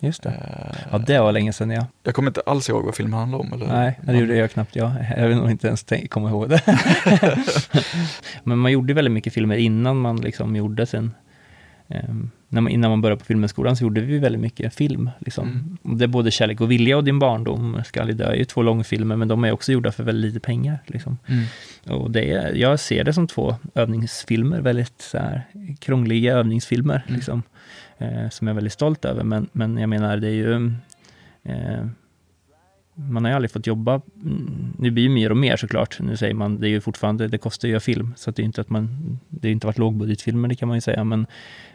Just 0.02 0.24
det. 0.24 0.30
Eh, 0.30 0.88
Ja, 0.92 0.98
det 0.98 1.20
var 1.20 1.32
länge 1.32 1.54
sedan 1.54 1.70
ja. 1.70 1.86
Jag 2.04 2.16
kommer 2.16 2.30
inte 2.30 2.42
alls 2.46 2.70
ihåg 2.70 2.86
vad 2.86 2.96
filmen 2.96 3.20
handlade 3.20 3.44
om. 3.44 3.54
Eller, 3.54 3.68
Nej, 3.68 4.00
det 4.04 4.18
gjorde 4.18 4.36
jag 4.36 4.52
knappt 4.52 4.76
jag. 4.76 4.92
Jag 5.18 5.28
vill 5.28 5.38
nog 5.38 5.52
inte 5.52 5.68
ens 5.68 5.86
komma 6.10 6.30
ihåg 6.30 6.50
det. 6.50 6.62
Men 8.44 8.58
man 8.58 8.72
gjorde 8.72 8.94
väldigt 8.94 9.12
mycket 9.12 9.34
filmer 9.34 9.56
innan 9.56 9.98
man 10.00 10.22
liksom 10.22 10.56
gjorde 10.56 10.86
sin... 10.86 11.12
ehm, 11.88 12.32
när 12.52 12.62
man, 12.62 12.72
innan 12.72 12.90
man 12.92 13.02
började 13.02 13.20
på 13.20 13.26
Filmskolan 13.26 13.76
så 13.76 13.84
gjorde 13.84 14.02
vi 14.02 14.18
väldigt 14.20 14.42
mycket 14.42 14.74
film. 14.76 15.10
Liksom. 15.20 15.78
Mm. 15.84 15.98
Det 15.98 16.06
är 16.06 16.08
både 16.08 16.32
Kärlek 16.32 16.62
och 16.62 16.72
vilja 16.72 16.98
och 16.98 17.04
Din 17.04 17.20
barndom, 17.20 17.82
Skall 17.86 18.10
i 18.10 18.14
dö, 18.14 18.32
är 18.32 18.36
ju 18.36 18.46
två 18.46 18.62
långfilmer, 18.62 19.16
men 19.16 19.28
de 19.28 19.44
är 19.44 19.52
också 19.52 19.72
gjorda 19.72 19.92
för 19.92 20.04
väldigt 20.04 20.34
lite 20.34 20.46
pengar. 20.46 20.80
Liksom. 20.86 21.18
Mm. 21.28 21.44
Och 22.02 22.12
det 22.12 22.32
är, 22.32 22.54
jag 22.56 22.80
ser 22.80 23.04
det 23.04 23.14
som 23.14 23.28
två 23.28 23.56
övningsfilmer, 23.76 24.62
väldigt 24.62 25.02
så 25.02 25.18
här, 25.18 25.42
krångliga 25.80 26.34
övningsfilmer, 26.34 27.04
Mm. 27.08 27.16
liksom, 27.16 27.44
eh, 28.00 28.30
som 28.30 28.48
jag 28.48 28.54
är 28.54 28.56
väldigt 28.56 28.74
stolt 28.74 29.06
över. 29.06 29.24
Men, 29.24 29.48
men 29.52 29.78
jag 29.78 29.90
menar, 29.90 30.18
det 30.18 30.28
är 30.28 30.32
ju... 30.32 30.74
Eh, 31.44 31.86
man 32.96 33.24
har 33.24 33.32
ju 33.32 33.36
aldrig 33.36 33.52
fått 33.52 33.68
jobba, 33.68 34.02
mm, 34.24 34.74
det 34.80 34.92
blir 34.92 35.04
ju 35.04 35.10
mer 35.10 35.30
och 35.30 35.38
mer 35.38 35.58
såklart. 35.58 36.00
Nu 36.00 36.18
säger 36.18 36.34
man, 36.34 36.60
det 36.60 36.68
är 36.68 36.70
ju 36.70 36.82
fortfarande, 36.82 37.28
det 37.28 37.38
kostar 37.38 37.68
ju 37.68 37.72
att 37.72 37.88
göra 37.88 37.96
film, 37.96 38.14
så 38.18 38.32
det 38.32 38.42
är 38.42 38.44
inte 38.44 38.62
att 38.62 38.70
man, 38.70 39.20
det 39.30 39.48
har 39.48 39.52
inte 39.52 39.68
varit 39.68 39.78
lågbudgetfilmer, 39.78 40.48
det 40.48 40.56
kan 40.56 40.68
man 40.68 40.78
ju 40.78 40.82
säga, 40.82 41.04
men, 41.04 41.26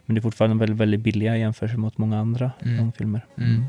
men 0.06 0.14
det 0.14 0.18
är 0.18 0.22
fortfarande 0.22 0.56
väldigt, 0.56 0.78
väldigt 0.78 1.00
billiga 1.00 1.36
jämfört 1.36 1.76
mot 1.76 1.98
många 1.98 2.18
andra 2.18 2.50
Mm. 2.62 2.76
långfilmer. 2.76 3.26
Mm. 3.38 3.64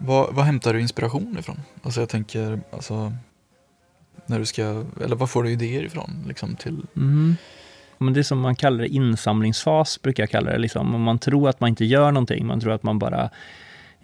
Vad, 0.00 0.34
vad 0.34 0.44
hämtar 0.44 0.74
du 0.74 0.80
inspiration 0.80 1.36
ifrån? 1.38 1.60
Alltså 1.82 2.00
jag 2.00 2.08
tänker, 2.08 2.60
alltså, 2.72 3.12
när 4.26 4.38
du 4.38 4.46
ska, 4.46 4.84
eller 5.04 5.16
vad 5.16 5.30
får 5.30 5.42
du 5.42 5.50
idéer 5.50 5.84
ifrån? 5.84 6.24
Liksom 6.28 6.56
till, 6.56 6.82
Mm. 6.96 7.36
Men 7.98 8.14
det 8.14 8.20
är 8.20 8.22
som 8.24 8.40
man 8.40 8.56
kallar 8.56 8.78
det 8.78 8.88
insamlingsfas, 8.88 10.02
brukar 10.02 10.22
jag 10.22 10.30
kalla 10.30 10.50
det. 10.50 10.58
Liksom. 10.58 10.94
Om 10.94 11.02
man 11.02 11.18
tror 11.18 11.48
att 11.48 11.60
man 11.60 11.68
inte 11.68 11.84
gör 11.84 12.12
någonting, 12.12 12.46
man 12.46 12.60
tror 12.60 12.72
att 12.72 12.82
man 12.82 12.98
bara... 12.98 13.30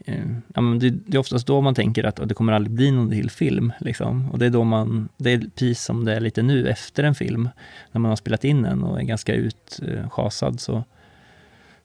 Eh, 0.05 0.27
ja, 0.55 0.63
det, 0.63 0.91
det 0.91 1.17
är 1.17 1.19
oftast 1.19 1.47
då 1.47 1.61
man 1.61 1.75
tänker 1.75 2.05
att 2.05 2.29
det 2.29 2.35
kommer 2.35 2.53
aldrig 2.53 2.77
bli 2.77 2.91
någon 2.91 3.11
till 3.11 3.31
film. 3.31 3.73
Liksom. 3.79 4.31
Och 4.31 4.39
det 4.39 4.47
är 4.47 4.51
då 4.51 4.65
man, 4.65 5.09
det 5.17 5.33
är 5.33 5.39
precis 5.39 5.83
som 5.83 6.05
det 6.05 6.15
är 6.15 6.21
lite 6.21 6.43
nu 6.43 6.69
efter 6.69 7.05
en 7.05 7.15
film, 7.15 7.49
när 7.93 7.99
man 8.01 8.09
har 8.09 8.17
spelat 8.17 8.45
in 8.45 8.63
den 8.63 8.83
och 8.83 9.01
är 9.01 9.05
ganska 9.05 9.35
utschasad, 9.35 10.61
så, 10.61 10.85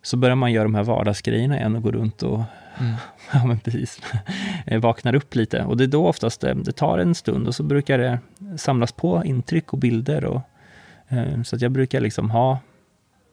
så 0.02 0.18
börjar 0.18 0.36
man 0.36 0.52
göra 0.52 0.64
de 0.64 0.76
här 0.76 0.84
vardagsgrejerna 0.84 1.58
igen 1.58 1.76
och 1.76 1.84
gå 1.84 1.92
runt 1.92 2.24
och 2.24 2.42
mm. 2.80 2.94
Ja, 3.34 3.46
men 3.46 3.60
precis. 3.60 4.02
Eh, 4.66 4.80
Vaknar 4.80 5.16
upp 5.16 5.36
lite. 5.36 5.64
Och 5.64 5.78
det 5.78 5.84
är 5.84 5.88
då 5.88 6.08
oftast 6.08 6.42
det, 6.42 6.54
det 6.54 6.72
tar 6.72 6.98
en 6.98 7.16
stund 7.16 7.48
och 7.48 7.56
så 7.56 7.64
brukar 7.64 7.98
det 7.98 8.20
samlas 8.58 8.92
på 8.92 9.26
intryck 9.26 9.74
och 9.74 9.80
bilder. 9.80 10.26
Och, 10.26 10.36
eh, 10.36 10.42
så 11.46 11.56
att 11.56 11.62
jag 11.62 11.72
brukar 11.72 12.02
liksom 12.02 12.32
ha, 12.32 12.60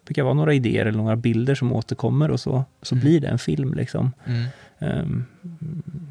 brukar 0.04 0.22
vara 0.22 0.34
några 0.34 0.54
idéer 0.54 0.86
eller 0.86 0.98
några 0.98 1.16
bilder 1.16 1.54
som 1.54 1.72
återkommer 1.72 2.30
och 2.30 2.40
så, 2.40 2.64
så 2.82 2.94
Mm. 2.94 3.02
blir 3.04 3.20
det 3.20 3.28
en 3.28 3.38
film. 3.38 3.74
Liksom. 3.74 4.12
Mm. 4.26 4.46
Um, 4.78 5.24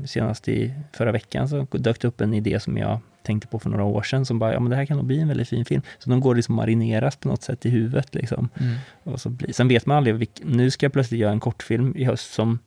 senast 0.05 0.47
i 0.47 0.73
förra 0.93 1.11
veckan 1.11 1.49
så 1.49 1.67
dök 1.71 2.01
det 2.01 2.07
upp 2.07 2.21
en 2.21 2.33
idé 2.33 2.59
som 2.59 2.77
jag 2.77 2.99
tänkte 3.23 3.47
på 3.47 3.59
för 3.59 3.69
några 3.69 3.83
år 3.83 4.01
sedan 4.01 4.25
som 4.25 4.39
bara, 4.39 4.53
ja 4.53 4.59
men 4.59 4.69
det 4.69 4.75
här 4.75 4.85
kan 4.85 4.97
nog 4.97 5.05
bli 5.05 5.19
en 5.19 5.27
väldigt 5.27 5.49
fin 5.49 5.65
film. 5.65 5.81
Så 5.99 6.09
de 6.09 6.19
går 6.19 6.35
liksom 6.35 6.55
marineras 6.55 7.15
på 7.15 7.27
något 7.27 7.43
sätt 7.43 7.65
i 7.65 7.69
huvudet 7.69 8.15
liksom. 8.15 8.49
Mm. 8.61 8.75
Och 9.03 9.21
så 9.21 9.29
blir, 9.29 9.53
sen 9.53 9.67
vet 9.67 9.85
man 9.85 9.97
aldrig, 9.97 10.15
vilk, 10.15 10.41
nu 10.43 10.71
ska 10.71 10.85
jag 10.85 10.93
plötsligt 10.93 11.19
göra 11.21 11.31
en 11.31 11.39
kortfilm 11.39 11.93
i 11.95 12.03
höst 12.03 12.33
som 12.33 12.59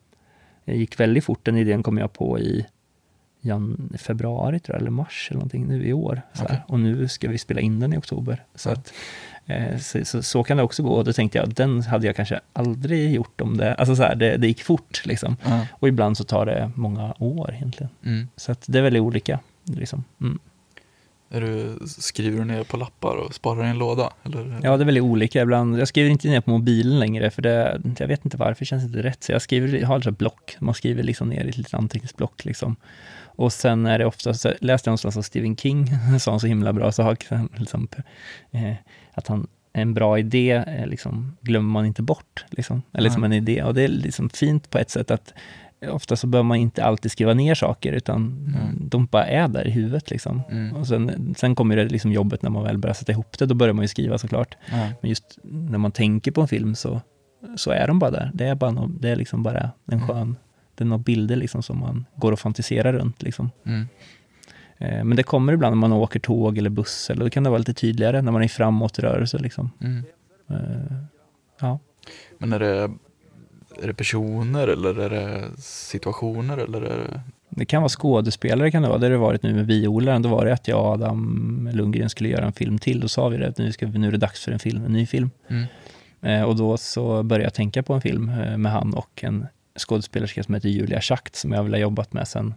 gick 0.64 1.00
väldigt 1.00 1.24
fort. 1.24 1.44
Den 1.44 1.56
idén 1.56 1.82
kom 1.82 1.98
jag 1.98 2.12
på 2.12 2.38
i 2.38 2.66
jan, 3.40 3.92
februari 3.98 4.61
tror 4.61 4.74
jag, 4.74 4.81
eller 4.81 4.90
mars 4.90 5.29
eller 5.31 5.38
någonting 5.38 5.66
nu 5.66 5.87
i 5.87 5.92
år. 5.92 6.22
Okej. 6.40 6.62
Och 6.68 6.81
nu 6.81 7.09
ska 7.09 7.29
vi 7.29 7.38
spela 7.38 7.61
in 7.61 7.81
den 7.81 7.92
i 7.92 7.96
oktober. 7.96 8.44
Så, 8.55 8.70
att, 8.70 8.92
eh, 9.46 9.79
så, 9.79 10.05
så, 10.05 10.22
så 10.22 10.44
kan 10.44 10.57
det 10.57 10.62
också 10.62 10.83
gå. 10.83 10.90
Och 10.90 11.05
då 11.05 11.12
tänkte 11.12 11.38
jag, 11.38 11.55
den 11.55 11.83
hade 11.83 12.07
jag 12.07 12.16
kanske 12.16 12.40
aldrig 12.53 13.12
gjort 13.12 13.40
om 13.40 13.57
det, 13.57 13.74
alltså 13.74 13.96
så 13.96 14.03
här, 14.03 14.14
det, 14.14 14.37
det 14.37 14.46
gick 14.46 14.62
fort 14.62 15.07
liksom. 15.07 15.37
Ja. 15.44 15.66
Och 15.70 15.88
ibland 15.88 16.16
så 16.16 16.24
tar 16.24 16.46
det 16.46 16.70
många 16.74 17.14
år 17.18 17.55
egentligen. 17.55 17.90
Mm. 18.05 18.29
Så 18.37 18.53
att 18.53 18.64
det 18.66 18.79
är 18.79 18.83
väldigt 18.83 19.03
olika. 19.03 19.40
Liksom. 19.64 20.05
Mm. 20.20 20.38
Är 21.30 21.40
du, 21.40 21.78
skriver 21.86 22.38
du 22.38 22.44
ner 22.44 22.64
på 22.64 22.76
lappar 22.76 23.16
och 23.16 23.34
sparar 23.34 23.64
i 23.64 23.68
en 23.68 23.78
låda? 23.78 24.12
Eller? 24.24 24.60
Ja, 24.62 24.76
det 24.76 24.82
är 24.82 24.86
väldigt 24.86 25.04
olika. 25.04 25.42
Ibland, 25.42 25.80
jag 25.80 25.88
skriver 25.88 26.10
inte 26.10 26.28
ner 26.28 26.40
på 26.40 26.50
mobilen 26.50 26.98
längre, 26.98 27.30
för 27.30 27.42
det, 27.42 27.80
jag 27.98 28.08
vet 28.08 28.24
inte 28.24 28.36
varför, 28.36 28.60
det 28.60 28.66
känns 28.66 28.84
inte 28.84 29.02
rätt. 29.02 29.24
Så 29.24 29.32
jag 29.32 29.42
skriver, 29.42 29.78
jag 29.78 29.88
har 29.88 30.08
ett 30.08 30.18
block, 30.18 30.56
man 30.58 30.74
skriver 30.74 31.02
liksom 31.02 31.28
ner 31.28 31.44
i 31.44 31.48
ett 31.48 31.56
litet 31.56 31.74
anteckningsblock. 31.74 32.44
Liksom. 32.44 32.76
Och 33.24 33.52
sen 33.52 33.86
är 33.86 33.98
det 33.98 34.06
ofta, 34.06 34.34
så 34.34 34.48
läste 34.60 34.88
jag 34.88 34.90
någonstans 34.90 35.16
av 35.16 35.22
Stephen 35.22 35.56
King, 35.56 35.86
sa 36.20 36.30
han 36.30 36.40
så 36.40 36.46
himla 36.46 36.72
bra 36.72 36.92
sak, 36.92 37.26
liksom, 37.56 37.88
eh, 38.50 38.74
att 39.12 39.26
han, 39.26 39.46
en 39.72 39.94
bra 39.94 40.18
idé 40.18 40.64
eh, 40.66 40.86
liksom, 40.86 41.36
glömmer 41.40 41.68
man 41.68 41.86
inte 41.86 42.02
bort. 42.02 42.44
Liksom. 42.50 42.82
Eller 42.92 43.10
som 43.10 43.24
en 43.24 43.32
idé. 43.32 43.62
Och 43.62 43.74
det 43.74 43.82
är 43.82 43.88
liksom 43.88 44.30
fint 44.30 44.70
på 44.70 44.78
ett 44.78 44.90
sätt 44.90 45.10
att 45.10 45.34
ofta 45.86 46.16
så 46.16 46.26
behöver 46.26 46.46
man 46.48 46.56
inte 46.56 46.84
alltid 46.84 47.10
skriva 47.12 47.34
ner 47.34 47.54
saker, 47.54 47.92
utan 47.92 48.16
Mm. 48.56 48.88
de 48.88 49.06
bara 49.06 49.26
är 49.26 49.48
där 49.48 49.66
i 49.66 49.70
huvudet. 49.70 50.10
Liksom. 50.10 50.42
Mm. 50.50 50.76
Och 50.76 50.86
sen, 50.86 51.34
sen 51.38 51.54
kommer 51.54 51.76
det 51.76 51.84
liksom 51.84 52.12
jobbet 52.12 52.42
när 52.42 52.50
man 52.50 52.62
väl 52.64 52.78
börjar 52.78 52.94
sätta 52.94 53.12
ihop 53.12 53.38
det, 53.38 53.46
då 53.46 53.54
börjar 53.54 53.74
man 53.74 53.82
ju 53.84 53.88
skriva 53.88 54.18
såklart. 54.18 54.56
Ja. 54.70 54.88
Men 55.00 55.08
just 55.08 55.38
när 55.42 55.78
man 55.78 55.92
tänker 55.92 56.30
på 56.32 56.40
en 56.40 56.48
film 56.48 56.74
så, 56.74 57.00
så 57.56 57.70
är 57.70 57.86
de 57.86 57.98
bara 57.98 58.10
där. 58.10 58.30
Det 58.34 58.44
är, 58.46 58.54
bara 58.54 58.70
nå, 58.70 58.86
det 59.00 59.08
är 59.08 59.16
liksom 59.16 59.42
bara 59.42 59.60
en 59.60 59.94
Mm. 59.94 60.08
skön, 60.08 60.36
det 60.74 60.84
är 60.84 60.86
några 60.86 61.02
bilder 61.02 61.36
liksom 61.36 61.62
som 61.62 61.78
man 61.80 62.04
går 62.16 62.32
och 62.32 62.38
fantiserar 62.38 62.92
runt. 62.92 63.22
Liksom. 63.22 63.50
Mm. 63.66 63.88
Eh, 64.78 65.04
men 65.04 65.16
det 65.16 65.22
kommer 65.22 65.52
ibland 65.52 65.72
när 65.76 65.80
man 65.88 65.92
åker 65.92 66.20
tåg 66.20 66.58
eller 66.58 66.70
buss, 66.70 67.10
eller 67.10 67.24
då 67.24 67.30
kan 67.30 67.44
det 67.44 67.50
vara 67.50 67.58
lite 67.58 67.74
tydligare 67.74 68.22
när 68.22 68.32
man 68.32 68.40
är 68.42 68.46
i 68.46 68.48
framåtrörelse. 68.48 69.38
Liksom. 69.38 69.70
Mm. 69.80 70.04
Eh, 70.50 70.96
ja. 71.60 71.78
Men 72.38 72.52
är 72.52 72.58
det, 72.58 72.90
är 73.82 73.86
det 73.86 73.94
personer 73.94 74.68
eller 74.68 74.98
är 74.98 75.10
det 75.10 75.62
situationer 75.62 76.58
eller 76.58 76.80
är 76.82 76.98
det... 76.98 77.20
Det 77.50 77.64
kan 77.64 77.82
vara 77.82 77.88
skådespelare, 77.88 78.70
kan 78.70 78.82
det 78.82 78.88
vara. 78.88 78.98
Det 78.98 79.06
har 79.06 79.10
det 79.10 79.18
varit 79.18 79.42
nu 79.42 79.54
med 79.54 79.66
Violaren. 79.66 80.22
Då 80.22 80.28
var 80.28 80.44
det 80.44 80.52
att 80.52 80.68
jag 80.68 80.80
och 80.80 80.86
Adam 80.86 81.70
Lundgren 81.72 82.10
skulle 82.10 82.28
göra 82.28 82.44
en 82.46 82.52
film 82.52 82.78
till. 82.78 83.00
Då 83.00 83.08
sa 83.08 83.28
vi 83.28 83.36
det 83.36 83.48
att 83.48 83.58
nu, 83.58 83.72
ska 83.72 83.86
nu 83.86 84.08
är 84.08 84.12
det 84.12 84.18
dags 84.18 84.44
för 84.44 84.52
en 84.52 84.58
film, 84.58 84.84
en 84.84 84.92
ny 84.92 85.06
film. 85.06 85.30
Mm. 85.48 85.66
Eh, 86.22 86.42
och 86.42 86.56
då 86.56 86.76
så 86.76 87.22
började 87.22 87.44
jag 87.44 87.54
tänka 87.54 87.82
på 87.82 87.94
en 87.94 88.00
film 88.00 88.28
eh, 88.28 88.56
med 88.56 88.72
han 88.72 88.94
och 88.94 89.24
en 89.24 89.46
skådespelerska 89.78 90.42
som 90.42 90.54
heter 90.54 90.68
Julia 90.68 91.00
Schacht 91.00 91.36
som 91.36 91.52
jag 91.52 91.62
vill 91.62 91.72
ha 91.72 91.78
jobbat 91.78 92.12
med 92.12 92.28
sen. 92.28 92.54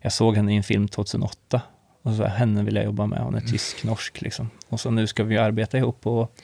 Jag 0.00 0.12
såg 0.12 0.36
henne 0.36 0.54
i 0.54 0.56
en 0.56 0.62
film 0.62 0.88
2008 0.88 1.62
och 2.02 2.14
så 2.14 2.24
henne 2.24 2.62
vill 2.62 2.76
jag 2.76 2.84
jobba 2.84 3.06
med. 3.06 3.18
Hon 3.18 3.34
är 3.34 3.40
tysk-norsk 3.40 4.20
liksom. 4.22 4.50
Och 4.68 4.80
så 4.80 4.90
nu 4.90 5.06
ska 5.06 5.24
vi 5.24 5.38
arbeta 5.38 5.78
ihop 5.78 6.06
och, 6.06 6.36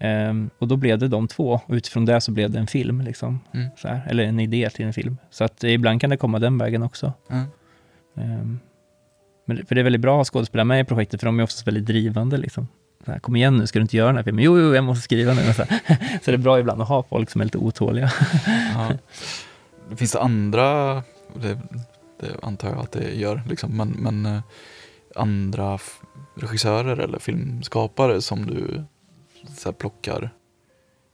um, 0.00 0.50
och 0.58 0.68
då 0.68 0.76
blev 0.76 0.98
det 0.98 1.08
de 1.08 1.28
två. 1.28 1.60
Och 1.66 1.74
utifrån 1.74 2.04
det 2.04 2.20
så 2.20 2.32
blev 2.32 2.50
det 2.50 2.58
en 2.58 2.66
film 2.66 3.00
liksom. 3.00 3.40
Mm. 3.54 3.68
Så 3.76 3.88
här, 3.88 4.06
eller 4.08 4.24
en 4.24 4.40
idé 4.40 4.70
till 4.70 4.86
en 4.86 4.92
film. 4.92 5.16
Så 5.30 5.44
att 5.44 5.64
ibland 5.64 6.00
kan 6.00 6.10
det 6.10 6.16
komma 6.16 6.38
den 6.38 6.58
vägen 6.58 6.82
också. 6.82 7.12
Ja. 7.28 7.44
Um, 8.14 8.60
men, 9.44 9.66
för 9.66 9.74
det 9.74 9.80
är 9.80 9.82
väldigt 9.82 10.00
bra 10.00 10.12
att 10.12 10.18
ha 10.18 10.24
skådespelare 10.24 10.64
med 10.64 10.80
i 10.80 10.84
projektet, 10.84 11.20
för 11.20 11.26
de 11.26 11.40
är 11.40 11.42
oftast 11.42 11.66
väldigt 11.66 11.86
drivande. 11.86 12.36
Liksom. 12.36 12.68
Så 13.04 13.12
här, 13.12 13.18
Kom 13.18 13.36
igen 13.36 13.56
nu, 13.56 13.66
ska 13.66 13.78
du 13.78 13.82
inte 13.82 13.96
göra 13.96 14.06
den 14.06 14.16
här 14.16 14.22
filmen? 14.22 14.44
Jo, 14.44 14.58
jo, 14.58 14.74
jag 14.74 14.84
måste 14.84 15.02
skriva 15.02 15.34
nu. 15.34 15.42
Så, 15.54 15.64
så 16.22 16.30
det 16.30 16.32
är 16.32 16.36
bra 16.36 16.58
ibland 16.58 16.82
att 16.82 16.88
ha 16.88 17.02
folk 17.02 17.30
som 17.30 17.40
är 17.40 17.44
lite 17.44 17.58
otåliga. 17.58 18.12
Ja. 18.74 18.92
Finns 19.96 20.12
det 20.12 20.20
andra, 20.20 20.94
det, 21.34 21.58
det 22.20 22.36
antar 22.42 22.68
jag 22.68 22.78
att 22.78 22.92
det 22.92 23.14
gör, 23.14 23.42
liksom, 23.48 23.76
men, 23.76 23.88
men 23.88 24.26
eh, 24.26 24.42
andra 25.14 25.78
regissörer 26.34 26.96
eller 26.96 27.18
filmskapare 27.18 28.22
som 28.22 28.46
du 28.46 28.84
så 29.48 29.72
plockar 29.72 30.30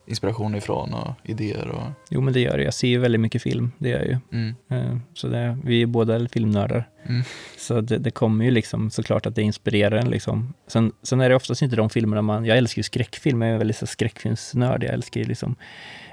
inspiration 0.09 0.55
ifrån 0.55 0.95
och 0.95 1.15
idéer 1.25 1.69
och... 1.69 1.83
Jo, 2.11 2.21
men 2.21 2.35
det 2.35 2.41
gör 2.41 2.57
det. 2.59 2.65
Jag 2.65 2.75
ser 2.75 2.89
ju 2.89 2.99
väldigt 2.99 3.21
mycket 3.21 3.43
film, 3.43 3.73
det 3.79 3.89
gör 3.89 3.99
jag 3.99 4.07
ju. 4.09 4.19
Mm, 4.33 4.55
Eh, 4.69 4.97
Så 5.15 5.29
det, 5.29 5.59
vi 5.65 5.83
är 5.83 5.87
båda 5.87 6.29
filmnördar. 6.29 6.89
mm, 7.07 7.23
Så 7.59 7.81
det, 7.81 7.99
det 7.99 8.11
kommer 8.11 8.45
ju 8.45 8.51
liksom 8.51 8.91
såklart 8.91 9.27
att 9.27 9.35
det 9.35 9.43
inspirerar 9.43 9.97
en. 9.97 10.11
Liksom. 10.11 10.55
Sen, 10.67 10.93
sen 11.03 11.21
är 11.21 11.29
det 11.29 11.35
oftast 11.37 11.63
inte 11.63 11.77
de 11.77 11.91
filmerna 11.91 12.23
man... 12.23 12.45
Jag 12.45 12.59
älskar 12.59 12.79
ju 12.79 12.83
skräckfilm, 12.83 13.43
jag 13.43 13.51
är 13.55 13.59
väldigt 13.59 13.77
så 13.77 13.87
skräckfilmsnörd. 13.87 14.85
Jag 14.85 14.95
älskar 14.95 15.21
ju 15.21 15.27
liksom 15.27 15.57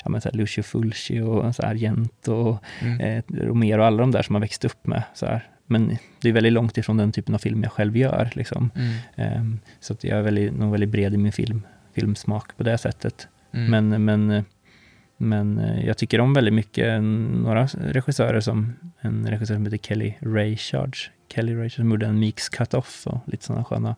ja, 0.04 0.10
men 0.10 0.22
så 0.22 0.30
här 0.30 0.38
Lucio 0.38 0.64
Fulci 0.64 1.20
och 1.22 1.56
så 1.56 1.62
här 1.64 1.70
Argento 1.70 2.34
och 2.34 2.64
mm, 2.82 3.00
eh, 3.00 3.24
Romero 3.46 3.80
och 3.80 3.86
alla 3.86 3.98
de 3.98 4.12
där 4.12 4.22
som 4.22 4.34
man 4.34 4.42
växt 4.42 4.66
upp 4.66 4.88
med. 4.88 5.04
Så 5.14 5.26
här. 5.26 5.48
Men 5.66 5.98
det 6.22 6.30
är 6.30 6.34
väldigt 6.34 6.54
långt 6.54 6.78
ifrån 6.78 6.98
den 6.98 7.12
typen 7.12 7.36
av 7.36 7.40
film 7.40 7.64
jag 7.64 7.72
själv 7.72 7.98
gör. 7.98 8.30
Liksom. 8.34 8.70
mm, 8.76 8.96
Ehm, 9.16 9.60
så 9.80 9.94
att 9.94 10.04
jag 10.04 10.18
är 10.18 10.22
väldigt, 10.22 10.54
nog 10.54 10.72
väldigt 10.72 10.90
bred 10.90 11.14
i 11.14 11.18
min 11.18 11.32
film, 11.32 11.62
filmsmak 11.94 12.58
på 12.58 12.64
det 12.64 12.78
sättet. 12.78 13.28
mm. 13.52 13.90
Men, 13.90 14.06
men, 14.06 14.46
men 15.18 15.60
eh, 15.60 15.86
jag 15.86 15.98
tycker 15.98 16.20
om 16.20 16.34
väldigt 16.34 16.54
mycket 16.54 17.04
några 17.04 17.66
regissörer 17.66 18.40
som 18.40 18.74
en 19.00 19.28
regissör 19.28 19.56
som 19.56 19.66
heter 19.66 19.78
Kelly 19.78 20.14
Reichardt. 20.20 21.10
Kelly 21.34 21.56
Reichardt 21.56 21.76
som 21.76 21.90
gjorde 21.90 22.06
en 22.06 22.20
Meeks 22.20 22.50
Cut-Off 22.50 23.08
och 23.08 23.20
lite 23.26 23.46
sådana 23.46 23.64
sköna 23.66 23.96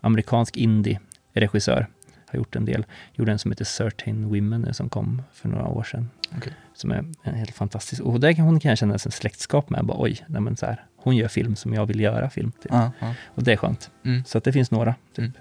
amerikansk 0.00 0.56
indie-regissör. 0.56 1.86
Har 2.28 2.36
gjort 2.38 2.56
en 2.56 2.64
del. 2.64 2.84
Gjorde 3.14 3.32
en 3.32 3.38
som 3.38 3.50
heter 3.50 3.64
Certain 3.64 4.28
Women 4.28 4.74
som 4.74 4.88
kom 4.88 5.22
för 5.32 5.48
några 5.48 5.66
år 5.66 5.82
sedan. 5.82 6.10
Okej. 6.36 6.52
Som 6.74 6.90
är 6.90 7.04
en 7.22 7.34
helt 7.34 7.50
fantastisk. 7.54 8.02
Och 8.02 8.20
där 8.20 8.32
kan 8.32 8.44
hon 8.44 8.60
kan 8.60 8.68
jag 8.68 8.78
känna 8.78 8.92
en 8.92 8.98
släktskap 8.98 9.70
med. 9.70 9.84
Bara, 9.84 9.98
Oj, 10.00 10.24
nej 10.26 10.40
men 10.40 10.56
så 10.56 10.66
här, 10.66 10.84
hon 10.96 11.16
gör 11.16 11.28
film 11.28 11.56
som 11.56 11.74
jag 11.74 11.86
vill 11.86 12.00
göra 12.00 12.30
film. 12.30 12.52
Typ. 12.52 12.72
Ja, 12.72 12.92
ja. 12.98 13.14
Och 13.24 13.42
det 13.42 13.52
är 13.52 13.56
skönt. 13.56 13.90
Mm. 14.04 14.24
Så 14.24 14.38
att 14.38 14.44
det 14.44 14.52
finns 14.52 14.70
några. 14.70 14.94
Typ. 15.14 15.32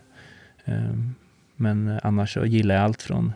Mm. 0.65 0.85
Ehm, 0.85 1.15
men 1.55 1.87
eh, 1.87 1.99
annars 2.03 2.33
så 2.33 2.45
gillar 2.45 2.75
jag 2.75 2.83
allt 2.83 3.01
från 3.01 3.33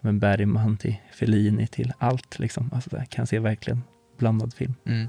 men 0.00 0.18
Bergman 0.18 0.76
till 0.76 0.96
Fellini 1.12 1.66
till 1.66 1.92
allt. 1.98 2.38
Liksom. 2.38 2.70
Alltså 2.74 2.90
där 2.90 3.04
kan 3.04 3.22
jag 3.22 3.28
se 3.28 3.38
verkligen 3.38 3.82
blandad 4.18 4.54
film. 4.54 4.74
Mm. 4.86 5.08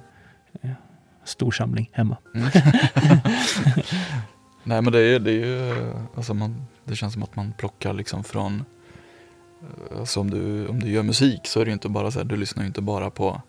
Stor 1.24 1.52
samling 1.52 1.90
hemma. 1.94 2.18
Mm. 2.36 2.50
Nej 4.64 4.82
men 4.82 4.94
det 4.94 5.00
är, 5.00 5.20
det 5.20 5.32
är 5.32 5.46
ju, 5.46 5.94
alltså 6.16 6.34
man, 6.34 6.66
det 6.86 6.96
känns 6.96 7.14
som 7.14 7.24
att 7.24 7.36
man 7.36 7.54
plockar 7.58 7.94
liksom 7.94 8.24
från, 8.24 8.66
eh, 9.62 10.00
alltså 10.00 10.20
om 10.20 10.30
du, 10.30 10.68
om 10.68 10.80
du 10.80 10.90
gör 10.90 11.04
musik 11.04 11.48
så 11.48 11.60
är 11.60 11.66
det 11.66 11.70
ju 11.70 11.74
inte 11.74 11.90
bara 11.90 12.12
så 12.12 12.20
här, 12.20 12.26
du 12.26 12.38
lyssnar 12.38 12.64
ju 12.64 12.68
inte 12.68 12.82
bara 12.82 13.10
på 13.10 13.42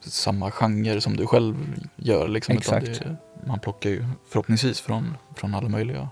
samma 0.00 0.50
genre 0.50 1.00
som 1.00 1.16
du 1.16 1.26
själv 1.26 1.56
gör 1.96 2.28
liksom. 2.28 2.56
Exakt. 2.56 2.86
Det, 2.86 3.16
man 3.46 3.58
plockar 3.58 3.90
ju 3.90 4.04
förhoppningsvis 4.28 4.80
från, 4.80 5.16
från 5.34 5.54
alla 5.54 5.68
möjliga 5.68 6.08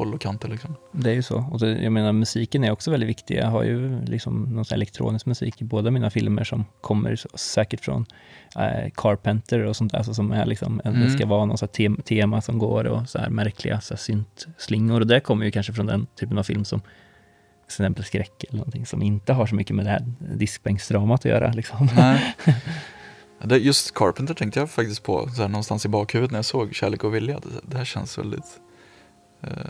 håll 0.00 0.14
och 0.14 0.20
kanter 0.20 0.48
liksom. 0.48 0.76
Det 0.92 1.10
är 1.10 1.14
ju 1.14 1.22
så. 1.22 1.44
Och 1.52 1.58
det, 1.58 1.82
jag 1.82 1.92
menar 1.92 2.12
musiken 2.12 2.64
är 2.64 2.70
också 2.70 2.90
väldigt 2.90 3.08
viktig. 3.08 3.36
Jag 3.36 3.46
har 3.46 3.62
ju 3.62 4.04
liksom 4.04 4.42
någon 4.42 4.64
elektronisk 4.72 5.26
musik 5.26 5.62
i 5.62 5.64
båda 5.64 5.90
mina 5.90 6.10
filmer 6.10 6.44
som 6.44 6.64
kommer 6.80 7.16
säkert 7.34 7.80
från 7.80 8.06
eh, 8.56 8.90
Carpenter 8.94 9.60
och 9.60 9.76
sånt 9.76 9.92
där. 9.92 9.98
Alltså 9.98 10.14
som 10.14 10.32
är 10.32 10.46
liksom, 10.46 10.80
Mm. 10.84 11.00
Det 11.00 11.10
ska 11.10 11.26
vara 11.26 11.44
någon 11.44 11.56
tem, 11.56 11.96
tema 11.96 12.40
som 12.40 12.58
går 12.58 12.84
och 12.84 13.08
så 13.08 13.18
här 13.18 13.30
märkliga 13.30 13.80
så 13.80 13.94
här 13.94 13.98
syntslingor. 13.98 15.00
Och 15.00 15.06
det 15.06 15.20
kommer 15.20 15.44
ju 15.44 15.50
kanske 15.50 15.72
från 15.72 15.86
den 15.86 16.06
typen 16.20 16.38
av 16.38 16.42
film 16.42 16.64
som 16.64 16.80
till 16.80 16.88
exempel 17.66 18.04
skräck 18.04 18.44
eller 18.44 18.58
någonting 18.58 18.86
som 18.86 19.02
inte 19.02 19.32
har 19.32 19.46
så 19.46 19.54
mycket 19.54 19.76
med 19.76 19.84
det 19.84 19.90
här 19.90 20.04
diskbänksdramat 20.18 21.20
att 21.20 21.24
göra. 21.24 21.52
Liksom. 21.52 21.88
Nej. 21.96 22.34
Just 23.60 23.94
Carpenter 23.94 24.34
tänkte 24.34 24.60
jag 24.60 24.70
faktiskt 24.70 25.02
på 25.02 25.28
så 25.28 25.42
här, 25.42 25.48
någonstans 25.48 25.84
i 25.84 25.88
bakhuvudet 25.88 26.30
när 26.30 26.38
jag 26.38 26.44
såg 26.44 26.74
Kärlek 26.74 27.04
och 27.04 27.14
vilja. 27.14 27.40
Det, 27.62 27.76
här 27.78 27.84
känns 27.84 28.18
väldigt, 28.18 28.60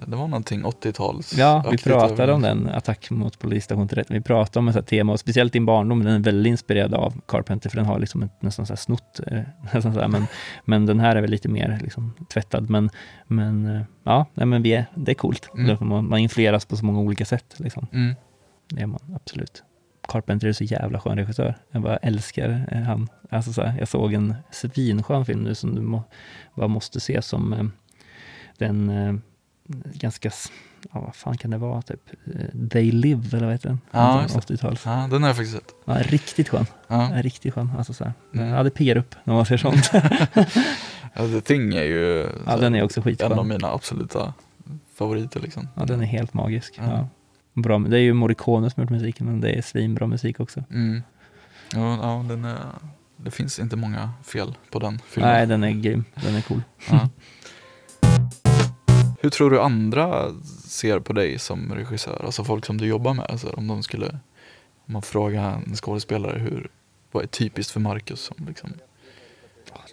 det 0.06 0.16
var 0.16 0.28
någonting 0.28 0.64
80-tals. 0.64 1.38
Ja, 1.38 1.64
vi 1.70 1.78
pratade 1.78 2.32
om 2.32 2.42
den, 2.42 2.68
Attack 2.68 3.10
mot 3.10 3.38
polisstation 3.38 3.88
13. 3.88 4.14
Vi 4.14 4.20
pratade 4.20 4.58
om 4.58 4.68
ett 4.68 4.74
sånt 4.74 4.86
tema, 4.86 5.12
och 5.12 5.20
speciellt 5.20 5.52
din 5.52 5.66
barndom, 5.66 6.04
den 6.04 6.14
är 6.14 6.18
väldigt 6.18 6.50
inspirerad 6.50 6.94
av 6.94 7.20
Carpenter, 7.26 7.70
för 7.70 7.76
den 7.76 7.86
har 7.86 7.98
liksom 7.98 8.22
ett, 8.22 8.42
nästan 8.42 8.66
så 8.66 8.72
här 8.72 8.78
snott, 8.78 9.20
eh, 9.26 9.40
nästan 9.74 9.94
så 9.94 10.00
här, 10.00 10.08
men, 10.08 10.26
men 10.64 10.86
den 10.86 11.00
här 11.00 11.16
är 11.16 11.20
väl 11.20 11.30
lite 11.30 11.48
mer 11.48 11.78
liksom, 11.82 12.14
tvättad. 12.32 12.70
Men, 12.70 12.90
men 13.26 13.66
eh, 13.76 13.82
ja, 14.02 14.26
nej, 14.34 14.46
men 14.46 14.62
vi 14.62 14.72
är, 14.72 14.86
det 14.94 15.12
är 15.12 15.14
coolt. 15.14 15.50
Mm. 15.54 15.76
Man, 15.80 16.08
man 16.08 16.18
influeras 16.18 16.64
på 16.64 16.76
så 16.76 16.84
många 16.84 17.00
olika 17.00 17.24
sätt. 17.24 17.54
Liksom. 17.56 17.86
Mm. 17.92 18.14
Det 18.68 18.82
är 18.82 18.86
man 18.86 19.00
absolut. 19.14 19.62
Carpenter 20.08 20.48
är 20.48 20.52
så 20.52 20.64
jävla 20.64 21.00
skön 21.00 21.18
regissör. 21.18 21.54
Jag 21.70 21.82
bara 21.82 21.96
älskar 21.96 22.66
eh, 22.70 22.82
han. 22.82 23.08
Alltså 23.30 23.52
så 23.52 23.62
här, 23.62 23.78
jag 23.78 23.88
såg 23.88 24.12
en 24.12 24.34
svinskön 24.50 25.24
film 25.24 25.40
nu 25.40 25.54
som 25.54 25.74
du 25.74 25.80
må, 25.80 26.02
bara 26.54 26.68
måste 26.68 27.00
se 27.00 27.22
som 27.22 27.52
eh, 27.52 27.64
den 28.58 28.90
eh, 28.90 29.14
ganska, 29.94 30.30
ja, 30.92 31.00
vad 31.00 31.14
fan 31.14 31.36
kan 31.36 31.50
det 31.50 31.58
vara, 31.58 31.82
typ 31.82 32.10
eh, 32.34 32.68
They 32.70 32.92
Live 32.92 33.36
eller 33.36 33.44
vad 33.46 33.54
heter 33.54 33.68
den? 33.68 33.80
Ja, 33.90 34.12
Någon 34.12 34.22
just 34.22 34.34
sån 34.34 34.42
det. 34.46 34.54
80-tals. 34.54 34.82
Ja, 34.84 35.08
den 35.10 35.22
har 35.22 35.28
jag 35.28 35.36
faktiskt 35.36 35.56
sett. 35.56 35.74
Ja, 35.84 35.94
riktigt 35.94 36.48
skön. 36.48 36.66
Ja. 36.88 37.16
Ja, 37.16 37.22
riktigt 37.22 37.54
skön. 37.54 37.72
Alltså 37.78 37.92
så 37.92 38.04
här. 38.04 38.12
Mm. 38.34 38.48
Ja, 38.48 38.62
det 38.62 38.70
piggar 38.70 38.96
upp 38.96 39.14
när 39.24 39.34
man 39.34 39.46
ser 39.46 39.56
sånt. 39.56 39.90
Ja, 41.14 41.26
The 41.26 41.40
Thing 41.40 41.74
är 41.74 41.82
ju 41.82 42.28
ja, 42.46 42.56
den 42.56 42.74
är 42.74 42.82
också 42.82 43.02
en 43.18 43.32
av 43.32 43.46
mina 43.46 43.68
absoluta 43.72 44.34
favoriter. 44.94 45.40
Liksom. 45.40 45.68
Ja, 45.76 45.84
den 45.84 46.00
är 46.00 46.06
helt 46.06 46.34
magisk. 46.34 46.74
Ja. 46.78 46.84
Ja. 46.84 47.08
Bra. 47.62 47.78
Det 47.78 47.96
är 47.96 48.00
ju 48.00 48.12
Morricone 48.12 48.70
som 48.70 48.80
har 48.80 48.84
gjort 48.84 48.90
musiken, 48.90 49.26
men 49.26 49.40
det 49.40 49.50
är 49.50 49.62
svinbra 49.62 50.06
musik 50.06 50.40
också. 50.40 50.64
Mm. 50.70 51.02
Ja, 51.72 51.98
ja, 52.02 52.24
den 52.28 52.44
är, 52.44 52.58
det 53.16 53.30
finns 53.30 53.58
inte 53.58 53.76
många 53.76 54.10
fel 54.24 54.56
på 54.70 54.78
den 54.78 54.98
filmen. 55.08 55.32
Nej, 55.32 55.46
den 55.46 55.64
är 55.64 55.70
grym. 55.70 56.04
Den 56.24 56.34
är 56.34 56.40
cool. 56.40 56.62
Ja. 56.90 57.08
Hur 59.20 59.30
tror 59.30 59.50
du 59.50 59.60
andra 59.60 60.32
ser 60.68 61.00
på 61.00 61.12
dig 61.12 61.38
som 61.38 61.74
regissör? 61.74 62.22
Alltså 62.24 62.44
folk 62.44 62.66
som 62.66 62.78
du 62.78 62.86
jobbar 62.86 63.14
med. 63.14 63.26
Alltså 63.28 63.48
om 63.48 63.66
de 63.66 63.82
skulle, 63.82 64.06
om 64.86 64.92
man 64.92 65.02
frågar 65.02 65.62
en 65.66 65.74
skådespelare 65.76 66.38
hur, 66.38 66.68
vad 67.12 67.22
är 67.22 67.26
typiskt 67.26 67.72
för 67.72 67.80
Marcus? 67.80 68.20
Som 68.20 68.36
liksom, 68.48 68.72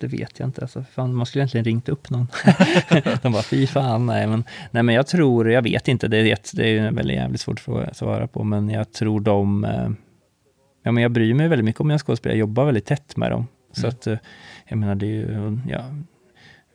Det 0.02 0.08
vet 0.08 0.40
jag 0.40 0.48
inte. 0.48 0.62
Alltså, 0.62 0.84
fan, 0.94 1.16
man 1.16 1.26
skulle 1.26 1.42
egentligen 1.42 1.66
ringt 1.66 1.90
upp 1.90 2.10
någon. 2.10 2.28
De 3.22 3.32
bara, 3.32 3.44
fy 3.44 3.68
fan, 3.68 4.06
nej 4.06 4.28
men, 4.28 4.44
nej 4.72 4.84
men 4.84 4.96
jag 4.96 5.08
tror, 5.08 5.52
jag 5.52 5.62
vet 5.62 5.88
inte, 5.88 6.08
det 6.08 6.18
är, 6.18 6.34
ett, 6.34 6.52
det 6.54 6.64
är 6.64 6.68
ju 6.68 6.92
väldigt 6.96 7.16
jävligt 7.18 7.42
svårt 7.42 7.64
att 7.68 7.98
svara 7.98 8.28
på, 8.28 8.44
men 8.44 8.70
jag 8.70 8.92
tror 8.94 9.20
de, 9.20 9.64
eh, 9.64 9.90
ja 10.84 10.92
men 10.92 11.04
jag 11.04 11.12
bryr 11.12 11.34
mig 11.34 11.48
väldigt 11.48 11.66
mycket 11.66 11.82
om 11.82 11.88
mina 11.88 12.00
skådespelare, 12.00 12.38
jag 12.38 12.40
jobbar 12.40 12.66
väldigt 12.66 12.86
tätt 12.86 13.18
med 13.18 13.32
dem. 13.32 13.48
Så 13.72 13.80
Mm. 13.82 13.90
att, 13.90 14.08
eh, 14.08 14.18
jag 14.68 14.78
menar 14.78 14.96
det 14.96 15.06
är 15.06 15.10
ju, 15.10 15.60
ja, 15.70 15.84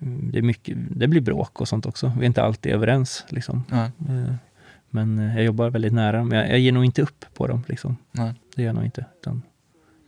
det 0.04 0.38
är 0.38 0.42
mycket, 0.42 0.76
det 0.90 1.08
blir 1.08 1.20
bråk 1.20 1.60
och 1.60 1.68
sånt 1.68 1.86
också. 1.86 2.12
Vi 2.16 2.22
är 2.22 2.26
inte 2.26 2.42
alltid 2.42 2.72
överens 2.72 3.24
liksom. 3.28 3.64
Eh, 3.72 4.34
Men 4.90 5.18
eh, 5.18 5.34
jag 5.36 5.44
jobbar 5.44 5.70
väldigt 5.70 5.92
nära 5.92 6.18
dem. 6.18 6.32
Jag, 6.32 6.50
jag 6.50 6.58
ger 6.58 6.72
nog 6.72 6.84
inte 6.84 7.02
upp 7.02 7.24
på 7.34 7.46
dem 7.46 7.64
liksom. 7.68 7.96
nej. 8.12 8.34
Det 8.56 8.62
gör 8.62 8.68
jag 8.68 8.74
nog 8.74 8.84
inte. 8.84 9.04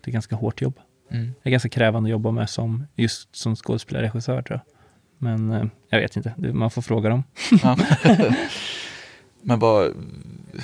Det 0.04 0.11
är 0.11 0.12
ganska 0.12 0.37
hårt 0.37 0.62
jobb. 0.62 0.78
Mm. 1.11 1.35
Det 1.42 1.48
är 1.48 1.50
ganska 1.50 1.68
krävande 1.68 2.07
att 2.07 2.11
jobba 2.11 2.30
med 2.30 2.50
som, 2.50 2.87
just 2.94 3.37
som 3.37 3.57
skådespelare 3.57 4.07
regissör 4.07 4.42
tror 4.42 4.61
jag. 4.64 4.74
Men 5.18 5.50
eh, 5.50 5.64
jag 5.88 6.00
vet 6.00 6.16
inte, 6.16 6.35
man 6.52 6.70
får 6.70 6.83
fråga 6.83 7.09
dem. 7.09 7.24
Ja. 7.62 7.78
Men 9.42 9.59
vad, 9.59 9.92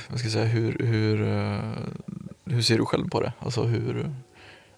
vad 0.08 0.18
ska 0.18 0.26
jag 0.26 0.32
säga, 0.32 0.44
hur, 0.46 0.78
hur, 0.78 1.16
hur 2.44 2.62
ser 2.62 2.78
du 2.78 2.84
själv 2.84 3.08
på 3.08 3.20
det? 3.20 3.32
Alltså 3.38 3.62
hur, 3.62 4.10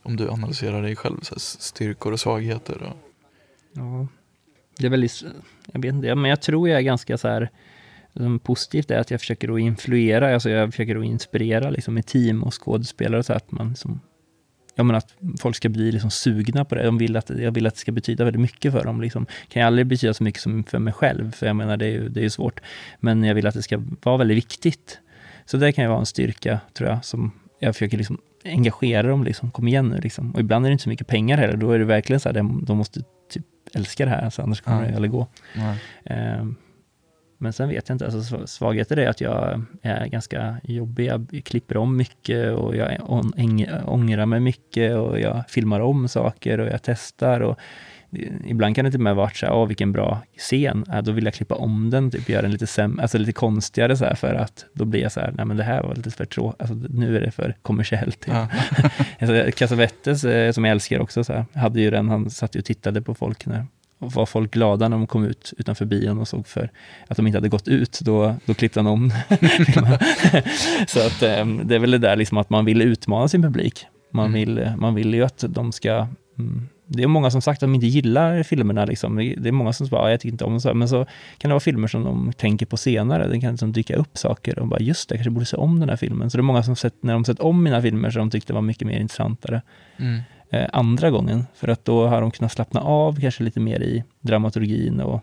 om 0.03 0.17
du 0.17 0.31
analyserar 0.31 0.83
dig 0.83 0.97
själv, 0.97 1.21
så 1.23 1.35
styrkor 1.39 2.13
och 2.13 2.21
svagheter? 2.21 2.83
Och, 2.83 2.97
Ja, 3.73 4.07
det 4.83 4.89
är 4.89 4.91
väldigt, 4.91 5.23
jag 5.73 5.83
vet 5.83 5.95
inte, 5.95 6.15
men 6.15 6.31
jag 6.31 6.43
tror 6.43 6.69
jag 6.69 6.79
är 6.79 6.83
ganska 6.83 7.19
så 7.19 7.29
här, 7.29 7.51
som 8.17 8.39
positivt 8.39 8.91
är 8.91 8.99
att 8.99 9.11
jag 9.11 9.21
försöker 9.21 9.55
att 9.55 9.61
influera, 9.61 10.35
alltså 10.35 10.51
jag 10.51 10.71
försöker 10.71 10.97
att 10.97 11.05
inspirera 11.05 11.71
liksom 11.71 11.95
med 11.95 12.07
team 12.07 12.43
och 12.43 12.63
skådespelare 12.63 13.23
så 13.23 13.33
att 13.33 13.53
man 13.53 13.69
liksom, 13.69 14.01
ja 14.75 14.83
men 14.83 14.97
att 14.97 15.15
folk 15.41 15.57
ska 15.57 15.69
bli 15.69 15.93
liksom 15.93 16.11
sugna 16.11 16.65
på 16.65 16.75
det. 16.75 16.83
De 16.83 16.99
vill 16.99 17.17
att, 17.17 17.31
jag 17.31 17.53
vill 17.53 17.67
att 17.67 17.75
det 17.75 17.81
ska 17.81 17.93
betyda 17.93 18.25
väldigt 18.25 18.41
mycket 18.41 18.73
för 18.73 18.85
dem. 18.85 19.01
Liksom. 19.01 19.27
kan 19.49 19.61
jag 19.61 19.67
aldrig 19.67 19.87
betyda 19.87 20.15
så 20.15 20.25
mycket 20.25 20.43
som 20.43 20.65
för 20.65 20.79
mig 20.79 20.93
själv, 20.93 21.33
för 21.33 21.47
jag 21.47 21.57
menar 21.57 21.77
det 21.77 21.87
är 21.87 21.91
ju, 21.91 22.09
det 22.09 22.21
är 22.21 22.25
ju 22.25 22.31
svårt. 22.31 22.61
Men 23.01 23.25
jag 23.25 23.35
vill 23.35 23.47
att 23.47 23.55
det 23.55 23.63
ska 23.63 23.83
vara 24.03 24.17
väldigt 24.17 24.37
viktigt. 24.37 24.99
så 25.47 25.57
det 25.57 25.73
kan 25.73 25.85
ju 25.85 25.89
vara 25.89 26.01
en 26.01 26.07
styrka, 26.07 26.61
tror 26.73 26.91
jag, 26.91 27.05
som 27.05 27.33
jag 27.59 27.75
försöker 27.75 27.99
liksom 27.99 28.19
engagera 28.45 29.09
dem, 29.09 29.25
liksom, 29.25 29.51
kom 29.51 29.69
igen 29.69 29.89
nu 29.89 29.99
liksom. 29.99 30.33
Och 30.33 30.41
ibland 30.41 30.67
är 30.67 30.71
det 30.71 30.73
inte 30.73 30.85
så 30.85 30.89
mycket 30.89 31.07
pengar 31.07 31.39
heller, 31.39 31.57
då 31.57 31.73
är 31.73 31.79
det 31.79 31.85
verkligen 31.85 32.21
så 32.21 32.29
här, 32.29 32.35
de, 32.35 32.77
måste 32.77 33.03
älska 33.75 34.05
det 34.05 34.11
här, 34.11 34.25
alltså, 34.25 34.43
annars 34.43 34.61
kommer 34.61 34.83
Ja. 34.83 34.89
det 34.89 34.95
aldrig 34.95 35.11
gå. 35.11 35.27
Ehm, 36.05 36.55
Men 37.39 37.53
sen 37.53 37.69
vet 37.69 37.89
jag 37.89 37.95
inte, 37.95 38.05
alltså 38.05 38.37
sv- 38.37 38.47
svagheter 38.47 38.97
är 38.97 39.09
att 39.09 39.21
jag 39.21 39.63
är 39.83 40.07
ganska 40.07 40.57
jobbig, 40.65 41.07
jag 41.07 41.41
klipper 41.45 41.77
om 41.77 41.97
mycket 41.97 42.53
och 42.53 42.77
jag 42.77 42.99
ångrar 43.87 44.27
mig 44.27 44.41
mycket 44.41 44.97
och 44.97 45.21
jag 45.21 45.45
filmar 45.49 45.81
om 45.81 46.09
saker 46.09 46.61
och 46.61 46.67
jag 46.69 46.83
testar 46.83 47.41
och 47.41 47.59
ibland 48.45 48.77
kan 48.77 48.85
det 48.85 48.91
till 48.91 49.01
och 49.01 49.05
med 49.05 49.17
vara 49.17 49.31
så 49.31 49.47
här, 49.47 49.53
åh 49.55 49.67
vilken 49.67 49.93
bra 49.93 50.23
scen, 50.39 50.85
ja, 50.89 51.03
då 51.03 51.13
vill 51.13 51.25
jag 51.25 51.35
klippa 51.35 51.55
om 51.55 51.91
den, 51.91 52.11
typ 52.11 52.29
göra 52.29 52.43
den 52.43 52.51
lite 52.51 52.65
säm- 52.65 53.03
alltså 53.03 53.19
lite 53.19 53.33
konstigare 53.33 53.97
så 53.97 54.05
här 54.05 54.15
för 54.15 54.35
att 54.35 54.65
då 54.75 54.85
blir 54.85 55.01
jag 55.03 55.13
så 55.13 55.21
här, 55.21 55.33
nej 55.37 55.47
men 55.47 55.57
det 55.57 55.63
här 55.65 55.83
var 55.83 55.95
lite 55.95 56.11
för 56.11 56.25
tråkigt, 56.25 56.61
alltså 56.61 56.75
nu 56.89 57.17
är 57.17 57.21
det 57.21 57.31
för 57.31 57.57
kommersiellt. 57.63 58.21
Typ. 58.21 58.35
Ja. 58.35 58.49
Alltså, 59.21 59.51
Cassavetes, 59.57 60.25
eh, 60.25 60.53
som 60.53 60.65
jag 60.65 60.73
älskar 60.73 61.01
också, 61.01 61.25
så 61.25 61.33
här, 61.33 61.45
hade 61.55 61.81
ju 61.81 61.91
den, 61.91 62.09
han 62.09 62.31
satt 62.31 62.55
ju 62.57 62.59
och 62.59 62.65
tittade 62.65 63.03
på 63.03 63.15
folk 63.15 63.47
när 63.47 63.67
var 63.99 64.27
folk 64.27 64.51
glada 64.51 64.89
när 64.89 64.97
de 64.97 65.07
kom 65.07 65.25
ut 65.25 65.53
utanför 65.59 65.85
bion 65.85 66.19
och 66.19 66.29
såg 66.29 66.47
för 66.47 66.71
att 67.09 67.17
de 67.17 67.27
inte 67.27 67.37
hade 67.37 67.49
gått 67.49 67.69
ut, 67.69 67.99
då, 68.03 68.37
då 68.47 68.55
klippte 68.55 68.81
han 68.81 68.87
om. 68.87 69.11
Så 70.87 71.07
att 71.07 71.23
eh, 71.23 71.47
det 71.47 71.75
är 71.75 71.79
väl 71.79 71.91
det 71.91 71.99
där 71.99 72.17
liksom 72.17 72.39
att 72.39 72.51
man 72.51 72.65
vill 72.65 72.83
utmana 72.83 73.29
sin 73.29 73.43
publik. 73.43 73.87
Man, 74.13 74.27
Mm. 74.27 74.33
vill, 74.41 74.73
man 74.77 74.95
vill 74.95 75.15
ju 75.15 75.23
att 75.25 75.45
de 75.49 75.73
ska... 75.73 76.09
Mm, 76.93 76.97
det 76.97 77.03
är 77.03 77.07
många 77.07 77.31
som 77.31 77.43
sagt 77.43 77.57
att 77.63 77.67
de 77.69 77.75
inte 77.75 77.87
gillar 77.87 78.43
filmerna. 78.43 78.85
Liksom. 78.85 79.17
Det 79.17 79.49
är 79.49 79.53
många 79.53 79.73
som 79.73 79.87
bara, 79.89 80.03
"Ja, 80.07 80.11
jag 80.11 80.21
tycker 80.21 80.33
inte 80.33 80.45
om 80.45 80.53
dem. 80.53 80.61
så." 80.61 80.75
Men 80.75 80.89
så 80.89 81.05
kan 81.39 81.49
det 81.49 81.53
vara 81.55 81.61
filmer 81.61 81.89
som 81.89 82.05
de 82.05 82.33
tänker 82.33 82.67
på 82.67 82.77
senare. 82.77 83.29
Det 83.29 83.41
kan 83.41 83.51
liksom 83.53 83.73
dyka 83.73 83.97
upp 83.97 84.19
saker 84.19 84.59
och 84.59 84.69
bara, 84.69 84.81
just 84.81 85.09
det, 85.09 85.13
jag 85.15 85.19
kanske 85.19 85.31
borde 85.31 85.47
se 85.47 85.57
om 85.57 85.81
den 85.81 85.89
här 85.89 85.97
filmen. 85.97 86.31
Så 86.31 86.37
det 86.37 86.41
är 86.41 86.43
många 86.43 86.63
som 86.63 86.77
sett, 86.77 87.03
när 87.03 87.13
de 87.13 87.25
sett 87.25 87.41
om 87.41 87.63
mina 87.63 87.83
filmer 87.83 88.11
så 88.11 88.19
de 88.19 88.31
tyckte 88.31 88.53
det 88.53 88.55
var 88.55 88.63
mycket 88.63 88.87
mer 88.89 89.01
intressantare 89.01 89.63
Mm. 89.97 90.21
eh, 90.51 90.69
andra 90.73 91.11
gången. 91.11 91.45
För 91.55 91.69
att 91.69 91.85
då 91.85 92.07
har 92.07 92.21
de 92.21 92.31
kunnat 92.31 92.53
slappna 92.53 92.81
av 92.81 93.21
kanske 93.21 93.43
lite 93.43 93.61
mer 93.61 93.81
i 93.83 94.05
dramaturgin 94.21 95.01
och 95.01 95.23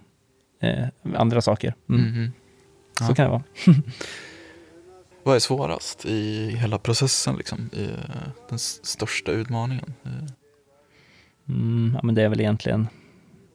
eh, 0.62 0.88
andra 1.16 1.42
saker. 1.42 1.74
Mm. 1.90 2.32
Så 3.00 3.06
Ja. 3.10 3.16
kan 3.16 3.26
det 3.26 3.32
vara. 3.32 3.44
Vad 5.24 5.36
är 5.36 5.40
svårast 5.40 6.06
i 6.06 6.50
hela 6.62 6.78
processen, 6.78 7.36
liksom? 7.36 7.70
I, 7.74 7.84
eh, 7.84 7.90
den 8.50 8.60
största 8.60 9.32
utmaningen? 9.32 9.94
Eh, 11.50 11.56
Mm, 11.56 11.92
ja, 11.96 12.00
men 12.04 12.16
det 12.16 12.24
är 12.24 12.30
väl 12.30 12.40
egentligen 12.40 12.88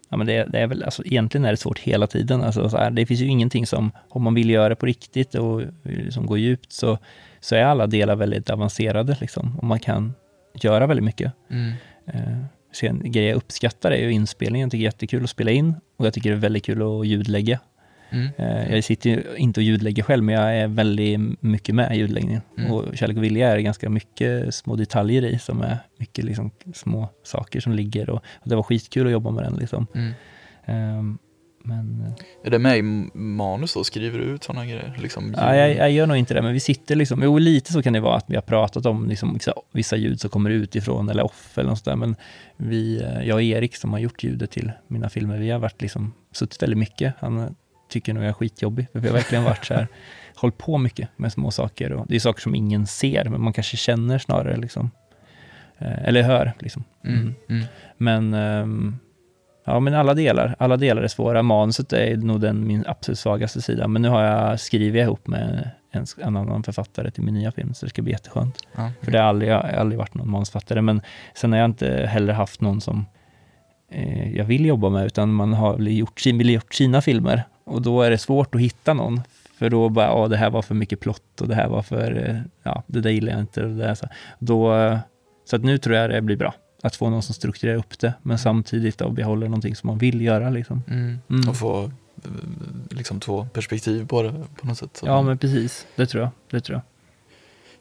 Ja, 0.08 0.16
men 0.16 0.26
det, 0.26 0.44
det 0.44 0.58
är 0.58 0.66
väl, 0.66 0.82
alltså, 0.82 1.04
egentligen 1.04 1.44
är 1.44 1.50
det 1.50 1.56
svårt 1.56 1.78
hela 1.78 2.06
tiden. 2.06 2.42
Alltså, 2.42 2.68
så 2.68 2.76
här, 2.76 2.90
det 2.90 3.06
finns 3.06 3.20
ju 3.20 3.26
ingenting 3.26 3.66
som, 3.66 3.90
om 4.08 4.22
man 4.22 4.34
vill 4.34 4.50
göra 4.50 4.68
det 4.68 4.76
på 4.76 4.86
riktigt 4.86 5.34
och 5.34 5.62
liksom 5.82 6.26
gå 6.26 6.36
djupt, 6.36 6.72
så, 6.72 6.98
så 7.40 7.54
är 7.54 7.64
alla 7.64 7.86
delar 7.86 8.16
väldigt 8.16 8.50
avancerade. 8.50 9.16
Liksom, 9.20 9.58
och 9.58 9.64
man 9.64 9.80
kan 9.80 10.14
göra 10.54 10.86
väldigt 10.86 11.04
mycket. 11.04 11.32
Mm. 11.50 11.72
Eh, 12.06 12.44
sen, 12.72 13.12
grej 13.12 13.24
jag 13.24 13.36
uppskattar 13.36 13.90
är 13.90 13.96
ju 13.96 14.12
inspelningen. 14.12 14.66
Jag 14.66 14.70
tycker 14.70 14.82
det 14.82 14.84
är 14.84 14.92
jättekul 14.92 15.24
att 15.24 15.30
spela 15.30 15.50
in 15.50 15.74
och 15.96 16.06
jag 16.06 16.14
tycker 16.14 16.30
det 16.30 16.36
är 16.36 16.40
väldigt 16.40 16.64
kul 16.64 16.82
att 16.82 17.06
ljudlägga. 17.06 17.60
Mm. 18.14 18.28
Eh, 18.36 18.74
jag 18.74 18.84
sitter 18.84 19.10
ju 19.10 19.22
inte 19.36 19.60
och 19.60 19.64
ljudlägger 19.64 20.02
själv, 20.02 20.24
men 20.24 20.34
jag 20.34 20.56
är 20.56 20.68
väldigt 20.68 21.20
mycket 21.40 21.74
med 21.74 21.96
i 21.96 21.98
ljudläggningen. 21.98 22.42
Mm. 22.58 22.72
Och 22.72 22.96
Kärlek 22.96 23.16
och 23.16 23.24
vilja 23.24 23.48
är 23.48 23.58
ganska 23.58 23.90
mycket 23.90 24.54
små 24.54 24.76
detaljer 24.76 25.24
i, 25.24 25.38
som 25.38 25.62
är 25.62 25.78
mycket 25.96 26.24
liksom 26.24 26.50
små 26.74 27.08
saker 27.22 27.60
som 27.60 27.72
ligger. 27.72 28.10
Och, 28.10 28.24
och 28.34 28.48
det 28.48 28.56
var 28.56 28.62
skitkul 28.62 29.06
att 29.06 29.12
jobba 29.12 29.30
med 29.30 29.44
den. 29.44 29.54
Liksom. 29.54 29.86
Mm. 29.94 30.12
Ehm, 30.64 31.18
men 31.66 32.00
eh, 32.06 32.46
Är 32.46 32.50
det 32.50 32.58
med 32.58 32.78
i 32.78 32.82
manus 33.14 33.74
då? 33.74 33.84
Skriver 33.84 34.18
du 34.18 34.24
ut 34.24 34.44
sådana 34.44 34.66
grejer? 34.66 34.98
Liksom, 35.02 35.34
ja, 35.36 35.56
jag, 35.56 35.76
jag 35.76 35.90
gör 35.90 36.06
nog 36.06 36.16
inte 36.16 36.34
det, 36.34 36.42
men 36.42 36.52
vi 36.52 36.60
sitter 36.60 36.96
liksom, 36.96 37.22
jo 37.22 37.38
lite 37.38 37.72
så 37.72 37.82
kan 37.82 37.92
det 37.92 38.00
vara 38.00 38.16
att 38.16 38.24
vi 38.28 38.34
har 38.34 38.42
pratat 38.42 38.86
om 38.86 39.08
liksom, 39.08 39.38
vissa, 39.72 39.96
ljud 39.96 40.20
som 40.20 40.30
kommer 40.30 40.50
utifrån 40.50 41.08
eller 41.08 41.24
off 41.24 41.58
eller 41.58 41.68
något 41.68 41.78
sådär, 41.78 41.96
men 41.96 42.16
vi, 42.56 43.02
eh, 43.02 43.28
jag 43.28 43.34
och 43.34 43.42
Erik 43.42 43.76
som 43.76 43.92
har 43.92 43.98
gjort 43.98 44.22
ljudet 44.22 44.50
till 44.50 44.72
mina 44.86 45.08
filmer, 45.08 45.38
vi 45.38 45.50
har 45.50 45.58
varit 45.58 45.82
liksom, 45.82 46.12
suttit 46.32 46.62
väldigt 46.62 46.78
mycket. 46.78 47.14
Han 47.18 47.54
tycker 47.94 48.14
nog 48.14 48.22
jag 48.22 48.28
är 48.28 48.32
skitjobbig, 48.32 48.86
för 48.92 49.00
vi 49.00 49.08
har 49.08 49.14
verkligen 49.14 49.44
varit 49.44 49.64
så 49.64 49.74
här, 49.74 49.86
hållit 50.36 50.58
på 50.58 50.78
mycket 50.78 51.08
med 51.16 51.32
små 51.32 51.50
saker 51.50 51.92
och 51.92 52.06
det 52.08 52.14
är 52.16 52.20
saker 52.20 52.40
som 52.40 52.54
ingen 52.54 52.86
ser, 52.86 53.24
men 53.24 53.40
man 53.40 53.52
kanske 53.52 53.76
känner 53.76 54.18
snarare 54.18 54.56
liksom. 54.56 54.90
Eh, 55.78 56.08
Eller 56.08 56.22
hör 56.22 56.52
liksom. 56.58 56.84
Mm. 57.04 57.34
Mm. 57.48 57.64
Men, 57.96 58.34
ehm, 58.34 58.98
ja, 59.64 59.80
men 59.80 59.94
alla 59.94 60.14
delar, 60.14 60.56
alla 60.58 60.76
delar 60.76 61.02
är 61.02 61.08
svåra. 61.08 61.42
Manuset 61.42 61.92
är 61.92 62.16
nog 62.16 62.40
den 62.40 62.66
min 62.66 62.84
absolut 62.86 63.18
svagaste 63.18 63.62
sida. 63.62 63.88
Men 63.88 64.02
nu 64.02 64.08
har 64.08 64.22
jag 64.22 64.60
skrivit 64.60 65.02
ihop 65.02 65.26
med 65.26 65.70
en, 65.90 66.06
en 66.18 66.36
annan 66.36 66.62
författare 66.62 67.10
till 67.10 67.22
min 67.22 67.34
nya 67.34 67.52
film, 67.52 67.74
så 67.74 67.86
det 67.86 67.90
ska 67.90 68.02
bli 68.02 68.12
jätteskönt. 68.12 68.58
Ja. 68.76 68.90
För 69.02 69.10
det 69.12 69.18
har 69.18 69.26
aldrig, 69.26 69.50
jag 69.50 69.62
har 69.62 69.68
aldrig 69.68 69.98
varit 69.98 70.14
någon 70.14 70.30
manusförfattare, 70.30 70.82
men 70.82 71.00
sen 71.34 71.52
har 71.52 71.58
jag 71.58 71.70
inte 71.70 72.06
heller 72.06 72.32
haft 72.32 72.60
någon 72.60 72.80
som 72.80 73.06
eh, 73.90 74.36
jag 74.36 74.44
vill 74.44 74.66
jobba 74.66 74.90
med, 74.90 75.06
utan 75.06 75.34
man 75.34 75.52
har 75.52 75.78
gjort, 75.78 76.26
vill 76.26 76.50
gjort 76.50 76.74
sina 76.74 77.02
filmer. 77.02 77.44
Och 77.64 77.82
då 77.82 78.02
är 78.02 78.10
det 78.10 78.18
svårt 78.18 78.54
att 78.54 78.60
hitta 78.60 78.94
någon. 78.94 79.20
För 79.58 79.70
då 79.70 79.88
bara, 79.88 80.06
ja 80.06 80.28
det 80.28 80.36
här 80.36 80.50
var 80.50 80.62
för 80.62 80.74
mycket 80.74 81.00
plott 81.00 81.40
och 81.40 81.48
det 81.48 81.54
här 81.54 81.68
var 81.68 81.82
för, 81.82 82.28
eh, 82.28 82.40
ja 82.62 82.82
det 82.86 83.00
där 83.00 83.10
gillar 83.10 83.32
jag 83.32 83.40
inte. 83.40 83.62
Och 83.62 83.68
det 83.68 83.76
där, 83.76 83.94
så. 83.94 84.06
Då, 84.38 84.74
eh, 84.74 84.98
så 85.44 85.56
att 85.56 85.64
nu 85.64 85.78
tror 85.78 85.96
jag 85.96 86.10
det 86.10 86.22
blir 86.22 86.36
bra. 86.36 86.54
Att 86.82 86.96
få 86.96 87.10
någon 87.10 87.22
som 87.22 87.34
strukturerar 87.34 87.76
upp 87.76 87.98
det, 87.98 88.14
men 88.22 88.38
samtidigt 88.38 88.98
då 88.98 89.10
behåller 89.10 89.48
någonting 89.48 89.76
som 89.76 89.86
man 89.86 89.98
vill 89.98 90.20
göra. 90.20 90.50
Liksom. 90.50 90.82
Mm. 90.88 91.18
Mm. 91.30 91.48
Och 91.48 91.56
få 91.56 91.84
eh, 91.84 91.90
liksom 92.90 93.20
två 93.20 93.46
perspektiv 93.52 94.06
på 94.06 94.22
det 94.22 94.32
på 94.56 94.66
något 94.66 94.78
sätt. 94.78 95.02
Ja, 95.04 95.22
men 95.22 95.38
precis. 95.38 95.86
Det 95.96 96.06
tror 96.06 96.22
jag. 96.22 96.30
Det 96.50 96.60
tror 96.60 96.76
jag. 96.76 96.93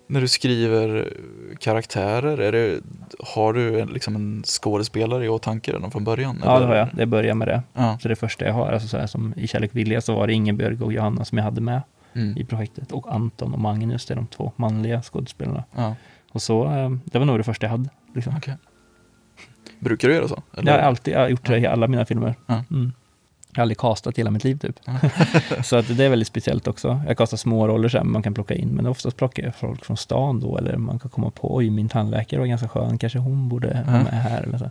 När 0.07 0.21
du 0.21 0.27
skriver 0.27 1.13
karaktärer, 1.59 2.37
är 2.37 2.51
det, 2.51 2.79
har 3.19 3.53
du 3.53 3.79
en, 3.79 3.87
liksom 3.87 4.15
en 4.15 4.43
skådespelare 4.45 5.25
i 5.25 5.29
åtanke 5.29 5.71
redan 5.73 5.91
från 5.91 6.03
början? 6.03 6.41
Ja, 6.45 6.49
det 6.51 6.55
eller? 6.57 6.67
har 6.67 6.75
jag. 6.75 6.87
Det 6.93 7.05
börjar 7.05 7.35
med 7.35 7.47
det. 7.47 7.63
Ja. 7.73 7.97
Så 8.01 8.07
det 8.07 8.15
första 8.15 8.45
jag 8.45 8.53
har, 8.53 8.71
alltså 8.71 8.87
så 8.87 8.97
här, 8.97 9.07
som 9.07 9.33
i 9.37 9.47
Kärlek 9.47 9.75
vilja, 9.75 10.01
så 10.01 10.15
var 10.15 10.27
det 10.27 10.33
Ingebjörg 10.33 10.81
och 10.81 10.93
Johanna 10.93 11.25
som 11.25 11.37
jag 11.37 11.45
hade 11.45 11.61
med 11.61 11.81
Mm. 12.15 12.37
i 12.37 12.45
projektet. 12.45 12.91
Och 12.91 13.13
Anton 13.13 13.53
och 13.53 13.59
Magnus, 13.59 14.05
det 14.05 14.13
är 14.13 14.15
de 14.15 14.27
två 14.27 14.51
manliga 14.55 15.01
skådespelarna. 15.01 15.63
Ja. 15.75 15.95
Och 16.31 16.41
så, 16.41 16.65
eh, 16.65 16.91
det 17.05 17.19
var 17.19 17.25
nog 17.25 17.39
det 17.39 17.43
första 17.43 17.65
jag 17.65 17.71
hade. 17.71 17.89
Liksom. 18.15 18.33
Okej. 18.37 18.53
Brukar 19.79 20.07
du 20.07 20.13
göra 20.13 20.27
så? 20.27 20.43
Jag 20.63 20.71
har 20.73 20.79
alltid 20.79 21.13
jag 21.13 21.19
har 21.19 21.27
gjort 21.29 21.45
det 21.45 21.57
i 21.59 21.65
alla 21.67 21.87
mina 21.87 22.05
filmer. 22.05 22.35
Ja. 22.45 22.63
Mm. 22.71 22.93
Jag 23.53 23.59
har 23.59 23.61
aldrig 23.61 23.77
castat 23.77 24.17
hela 24.17 24.31
mitt 24.31 24.43
liv 24.43 24.57
typ. 24.57 24.79
Så 25.63 25.75
att 25.75 25.97
det 25.97 26.05
är 26.05 26.09
väldigt 26.09 26.27
speciellt 26.27 26.67
också. 26.67 27.01
Jag 27.07 27.17
kastar 27.17 27.37
små 27.37 27.67
roller 27.67 27.89
sen 27.89 28.11
man 28.11 28.23
kan 28.23 28.33
plocka 28.33 28.55
in, 28.55 28.69
men 28.69 28.87
oftast 28.87 29.17
plockar 29.17 29.43
jag 29.43 29.55
folk 29.55 29.85
från 29.85 29.97
stan 29.97 30.39
då, 30.39 30.57
eller 30.57 30.77
man 30.77 30.99
kan 30.99 31.11
komma 31.11 31.31
på, 31.31 31.55
oj 31.55 31.69
min 31.69 31.89
tandläkare 31.89 32.39
var 32.39 32.47
ganska 32.47 32.67
skön, 32.67 32.97
kanske 32.97 33.19
hon 33.19 33.49
borde 33.49 33.83
vara 33.87 34.03
med 34.03 34.23
här. 34.23 34.43
Eller 34.43 34.57
så. 34.57 34.69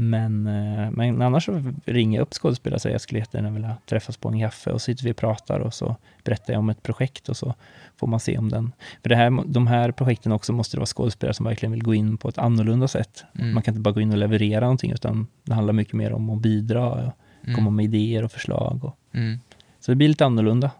Men, 0.00 0.46
eh, 0.46 0.90
men 0.90 1.22
annars 1.22 1.44
så 1.44 1.72
ringer 1.84 2.18
jag 2.18 2.22
upp 2.22 2.34
skådespelare 2.34 2.76
och 2.76 2.82
säger 2.82 2.94
jag 2.94 3.00
skulle 3.00 3.18
jättegärna 3.18 3.50
vilja 3.50 3.76
träffas 3.86 4.16
på 4.16 4.28
en 4.28 4.40
kaffe 4.40 4.70
och 4.70 4.80
så 4.80 4.84
sitter 4.84 5.04
vi 5.04 5.12
och 5.12 5.16
pratar 5.16 5.60
och 5.60 5.74
så 5.74 5.96
berättar 6.24 6.52
jag 6.52 6.60
om 6.60 6.70
ett 6.70 6.82
projekt 6.82 7.28
och 7.28 7.36
så 7.36 7.54
får 7.96 8.06
man 8.06 8.20
se 8.20 8.38
om 8.38 8.48
den. 8.48 8.72
För 9.02 9.08
det 9.08 9.16
här, 9.16 9.42
de 9.46 9.66
här 9.66 9.90
projekten 9.90 10.32
också 10.32 10.52
måste 10.52 10.76
det 10.76 10.78
vara 10.78 10.86
skådespelare 10.86 11.34
som 11.34 11.46
verkligen 11.46 11.72
vill 11.72 11.82
gå 11.82 11.94
in 11.94 12.16
på 12.16 12.28
ett 12.28 12.38
annorlunda 12.38 12.88
sätt. 12.88 13.24
Mm. 13.38 13.54
Man 13.54 13.62
kan 13.62 13.74
inte 13.74 13.82
bara 13.82 13.94
gå 13.94 14.00
in 14.00 14.12
och 14.12 14.18
leverera 14.18 14.60
någonting 14.60 14.92
utan 14.92 15.26
det 15.44 15.54
handlar 15.54 15.72
mycket 15.72 15.94
mer 15.94 16.12
om 16.12 16.30
att 16.30 16.38
bidra 16.38 16.90
och 16.90 17.12
Mm. 17.44 17.54
komma 17.54 17.70
med 17.70 17.84
idéer 17.84 18.24
och 18.24 18.32
förslag. 18.32 18.84
Och, 18.84 18.96
Mm. 19.14 19.38
så 19.80 19.90
det 19.92 19.96
blir 19.96 20.08
lite 20.08 20.26
annorlunda 20.26 20.70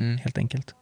Mm. 0.00 0.16
helt 0.18 0.38
enkelt. 0.38 0.74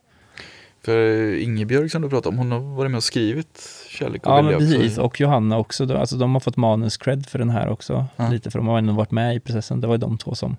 För 0.85 1.35
Ingebjörg 1.39 1.89
som 1.89 2.03
du 2.03 2.09
pratade 2.09 2.29
om, 2.29 2.39
hon 2.39 2.53
har 2.53 2.61
varit 2.77 2.91
med 2.91 2.97
och 2.99 3.05
skrivit 3.05 3.63
Kärlek 3.89 4.27
och 4.27 4.33
Ja, 4.33 4.43
men 4.43 4.59
precis. 4.59 4.99
Och 4.99 5.21
Johanna 5.21 5.59
också. 5.59 5.87
Då, 5.87 5.97
alltså, 5.97 6.17
de 6.17 6.33
har 6.33 6.41
fått 6.41 6.57
manus-cred 6.57 7.27
för 7.29 7.39
den 7.39 7.51
här 7.51 7.69
också. 7.69 8.07
Ja. 8.17 8.29
Lite, 8.29 8.51
för 8.51 8.59
de 8.59 8.69
har 8.69 8.79
ändå 8.79 8.93
varit 8.93 9.11
med 9.11 9.37
i 9.37 9.41
processen. 9.41 9.81
Det 9.81 9.87
var 9.87 9.95
ju 9.95 9.99
de 9.99 10.19
två 10.19 10.35
som, 10.35 10.57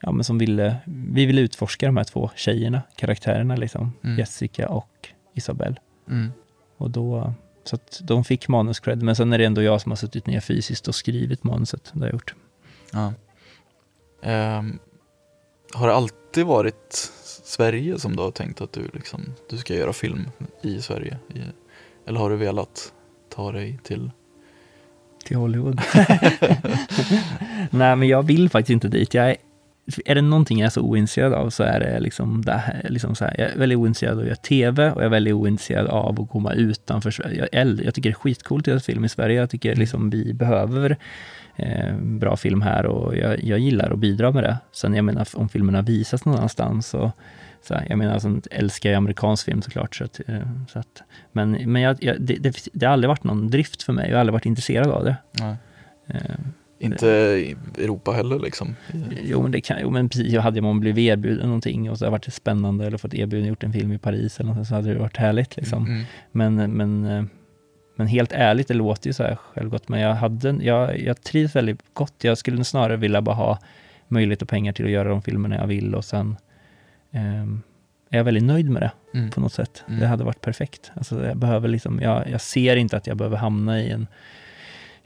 ja, 0.00 0.12
men 0.12 0.24
som 0.24 0.38
ville, 0.38 0.76
vi 0.86 1.26
ville 1.26 1.40
utforska 1.40 1.86
de 1.86 1.96
här 1.96 2.04
två 2.04 2.30
tjejerna, 2.36 2.82
karaktärerna 2.96 3.56
liksom. 3.56 3.92
Mm. 4.04 4.18
Jessica 4.18 4.68
och 4.68 5.08
Isabelle. 5.34 5.76
Mm. 6.08 6.32
Och 6.76 6.90
då, 6.90 7.34
så 7.64 7.76
att 7.76 8.00
de 8.04 8.24
fick 8.24 8.48
manus-cred, 8.48 9.02
men 9.02 9.16
sen 9.16 9.32
är 9.32 9.38
det 9.38 9.44
ändå 9.44 9.62
jag 9.62 9.80
som 9.80 9.90
har 9.92 9.96
suttit 9.96 10.26
ner 10.26 10.40
fysiskt 10.40 10.88
och 10.88 10.94
skrivit 10.94 11.44
manuset. 11.44 11.90
Det 11.92 12.00
har 12.00 12.06
jag 12.06 12.12
gjort. 12.12 12.34
Ja. 12.92 13.12
Ehm, 14.22 14.78
har 15.72 15.86
det 15.88 15.94
alltid 15.94 16.46
varit 16.46 17.12
Sverige 17.44 17.98
som 17.98 18.16
du 18.16 18.22
har 18.22 18.30
tänkt 18.30 18.60
att 18.60 18.72
du, 18.72 18.90
liksom, 18.92 19.34
du 19.48 19.58
ska 19.58 19.74
göra 19.74 19.92
film 19.92 20.30
i 20.62 20.82
Sverige? 20.82 21.18
I, 21.34 21.38
eller 22.06 22.20
har 22.20 22.30
du 22.30 22.36
velat 22.36 22.92
ta 23.34 23.52
dig 23.52 23.78
till... 23.82 24.10
Till 25.24 25.36
Hollywood. 25.36 25.80
Nej, 27.70 27.96
men 27.96 28.08
jag 28.08 28.22
vill 28.22 28.50
faktiskt 28.50 28.70
inte 28.70 28.88
dit. 28.88 29.14
Jag 29.14 29.30
är, 29.30 29.36
är 30.04 30.14
det 30.14 30.22
någonting 30.22 30.58
jag 30.58 30.66
är 30.66 30.70
så 30.70 30.80
ointresserad 30.80 31.32
av 31.32 31.50
så 31.50 31.62
är 31.62 31.80
det 31.80 32.00
liksom 32.00 32.44
det 32.44 32.52
här, 32.52 32.86
liksom 32.88 33.14
så 33.14 33.24
här, 33.24 33.34
jag 33.38 33.50
är 33.50 33.58
väldigt 33.58 33.78
ointresserad 33.78 34.12
av 34.12 34.20
att 34.20 34.26
göra 34.26 34.36
TV 34.36 34.90
och 34.90 35.00
jag 35.00 35.06
är 35.06 35.10
väldigt 35.10 35.34
ointresserad 35.34 35.86
av 35.86 36.20
att 36.20 36.30
komma 36.30 36.52
utanför 36.52 37.10
Sverige. 37.10 37.48
Jag, 37.52 37.80
jag 37.84 37.94
tycker 37.94 38.10
det 38.10 38.12
är 38.12 38.20
skitcoolt 38.20 38.62
att 38.62 38.66
göra 38.66 38.80
film 38.80 39.04
i 39.04 39.08
Sverige. 39.08 39.40
Jag 39.40 39.50
tycker 39.50 39.76
liksom 39.76 40.10
vi 40.10 40.34
behöver 40.34 40.96
eh, 41.56 41.96
bra 41.96 42.36
film 42.36 42.62
här 42.62 42.86
och 42.86 43.16
jag, 43.16 43.42
jag 43.42 43.58
gillar 43.58 43.90
att 43.90 43.98
bidra 43.98 44.30
med 44.30 44.44
det. 44.44 44.58
Sen 44.72 44.94
jag 44.94 45.04
menar 45.04 45.26
om 45.34 45.48
filmerna 45.48 45.82
visas 45.82 46.24
någon 46.24 46.36
annanstans 46.36 46.86
så 46.86 47.12
så 47.62 47.74
här, 47.74 47.86
jag 47.88 47.98
menar, 47.98 48.18
sånt 48.18 48.46
älskar 48.50 48.90
jag 48.90 48.96
amerikansk 48.96 49.44
film 49.44 49.62
såklart. 49.62 49.94
Så 49.94 50.04
att, 50.04 50.20
eh, 50.26 50.40
så 50.72 50.78
att, 50.78 51.02
men 51.32 51.72
men 51.72 51.82
jag, 51.82 52.04
jag, 52.04 52.20
det, 52.20 52.34
det, 52.34 52.68
det, 52.72 52.86
har 52.86 52.92
aldrig 52.92 53.08
varit 53.08 53.24
någon 53.24 53.50
drift 53.50 53.82
för 53.82 53.92
mig. 53.92 54.08
Jag 54.08 54.16
har 54.16 54.20
aldrig 54.20 54.32
varit 54.32 54.46
intresserad 54.46 54.90
av 54.90 55.04
det. 55.04 55.16
Nej. 55.32 55.56
Eh, 56.06 56.20
inte 56.80 57.06
i 57.06 57.56
Europa 57.78 58.12
heller 58.12 58.38
liksom? 58.38 58.76
Jo, 59.22 59.42
men 59.42 59.50
det 59.50 59.60
kan, 59.60 59.78
jo, 59.80 59.90
men 59.90 60.08
precis. 60.08 60.32
Jag 60.32 60.42
hade 60.42 60.60
man 60.60 60.80
blivit 60.80 61.02
erbjuden 61.02 61.46
någonting 61.46 61.90
och 61.90 61.98
så 61.98 62.04
har 62.04 62.10
det 62.10 62.12
varit 62.12 62.34
spännande 62.34 62.86
eller 62.86 62.98
fått 62.98 63.14
erbjuden 63.14 63.48
gjort 63.48 63.64
en 63.64 63.72
film 63.72 63.92
i 63.92 63.98
Paris 63.98 64.40
eller 64.40 64.54
något, 64.54 64.66
så 64.66 64.74
hade 64.74 64.94
det 64.94 65.00
varit 65.00 65.16
härligt 65.16 65.56
liksom. 65.56 65.86
Mm. 65.86 66.04
Men, 66.32 66.76
men, 66.76 67.06
eh, 67.06 67.24
men 67.96 68.06
helt 68.06 68.32
ärligt, 68.32 68.68
det 68.68 68.74
låter 68.74 69.06
ju 69.06 69.12
så 69.12 69.22
här 69.22 69.34
självgott, 69.34 69.88
men 69.88 70.00
jag, 70.00 70.14
hade, 70.14 70.50
jag, 70.60 71.00
jag 71.00 71.22
trivs 71.22 71.56
väldigt 71.56 71.80
gott. 71.92 72.24
Jag 72.24 72.38
skulle 72.38 72.64
snarare 72.64 72.96
vilja 72.96 73.22
bara 73.22 73.36
ha 73.36 73.58
möjlighet 74.08 74.42
och 74.42 74.48
pengar 74.48 74.72
till 74.72 74.84
att 74.84 74.90
göra 74.90 75.08
de 75.08 75.22
filmerna 75.22 75.56
jag 75.56 75.66
vill 75.66 75.94
och 75.94 76.04
sen 76.04 76.36
um, 77.10 77.62
är 78.10 78.16
jag 78.16 78.24
väldigt 78.24 78.44
nöjd 78.44 78.70
med 78.70 78.82
det 78.82 79.18
mm. 79.18 79.30
på 79.30 79.40
något 79.40 79.52
sätt. 79.52 79.84
Mm. 79.88 80.00
Det 80.00 80.06
hade 80.06 80.24
varit 80.24 80.40
perfekt. 80.40 80.92
Alltså 80.94 81.26
jag, 81.26 81.36
behöver 81.36 81.68
liksom, 81.68 82.00
jag, 82.02 82.30
jag 82.30 82.40
ser 82.40 82.76
inte 82.76 82.96
att 82.96 83.06
jag 83.06 83.16
behöver 83.16 83.36
hamna 83.36 83.80
i 83.80 83.90
en 83.90 84.06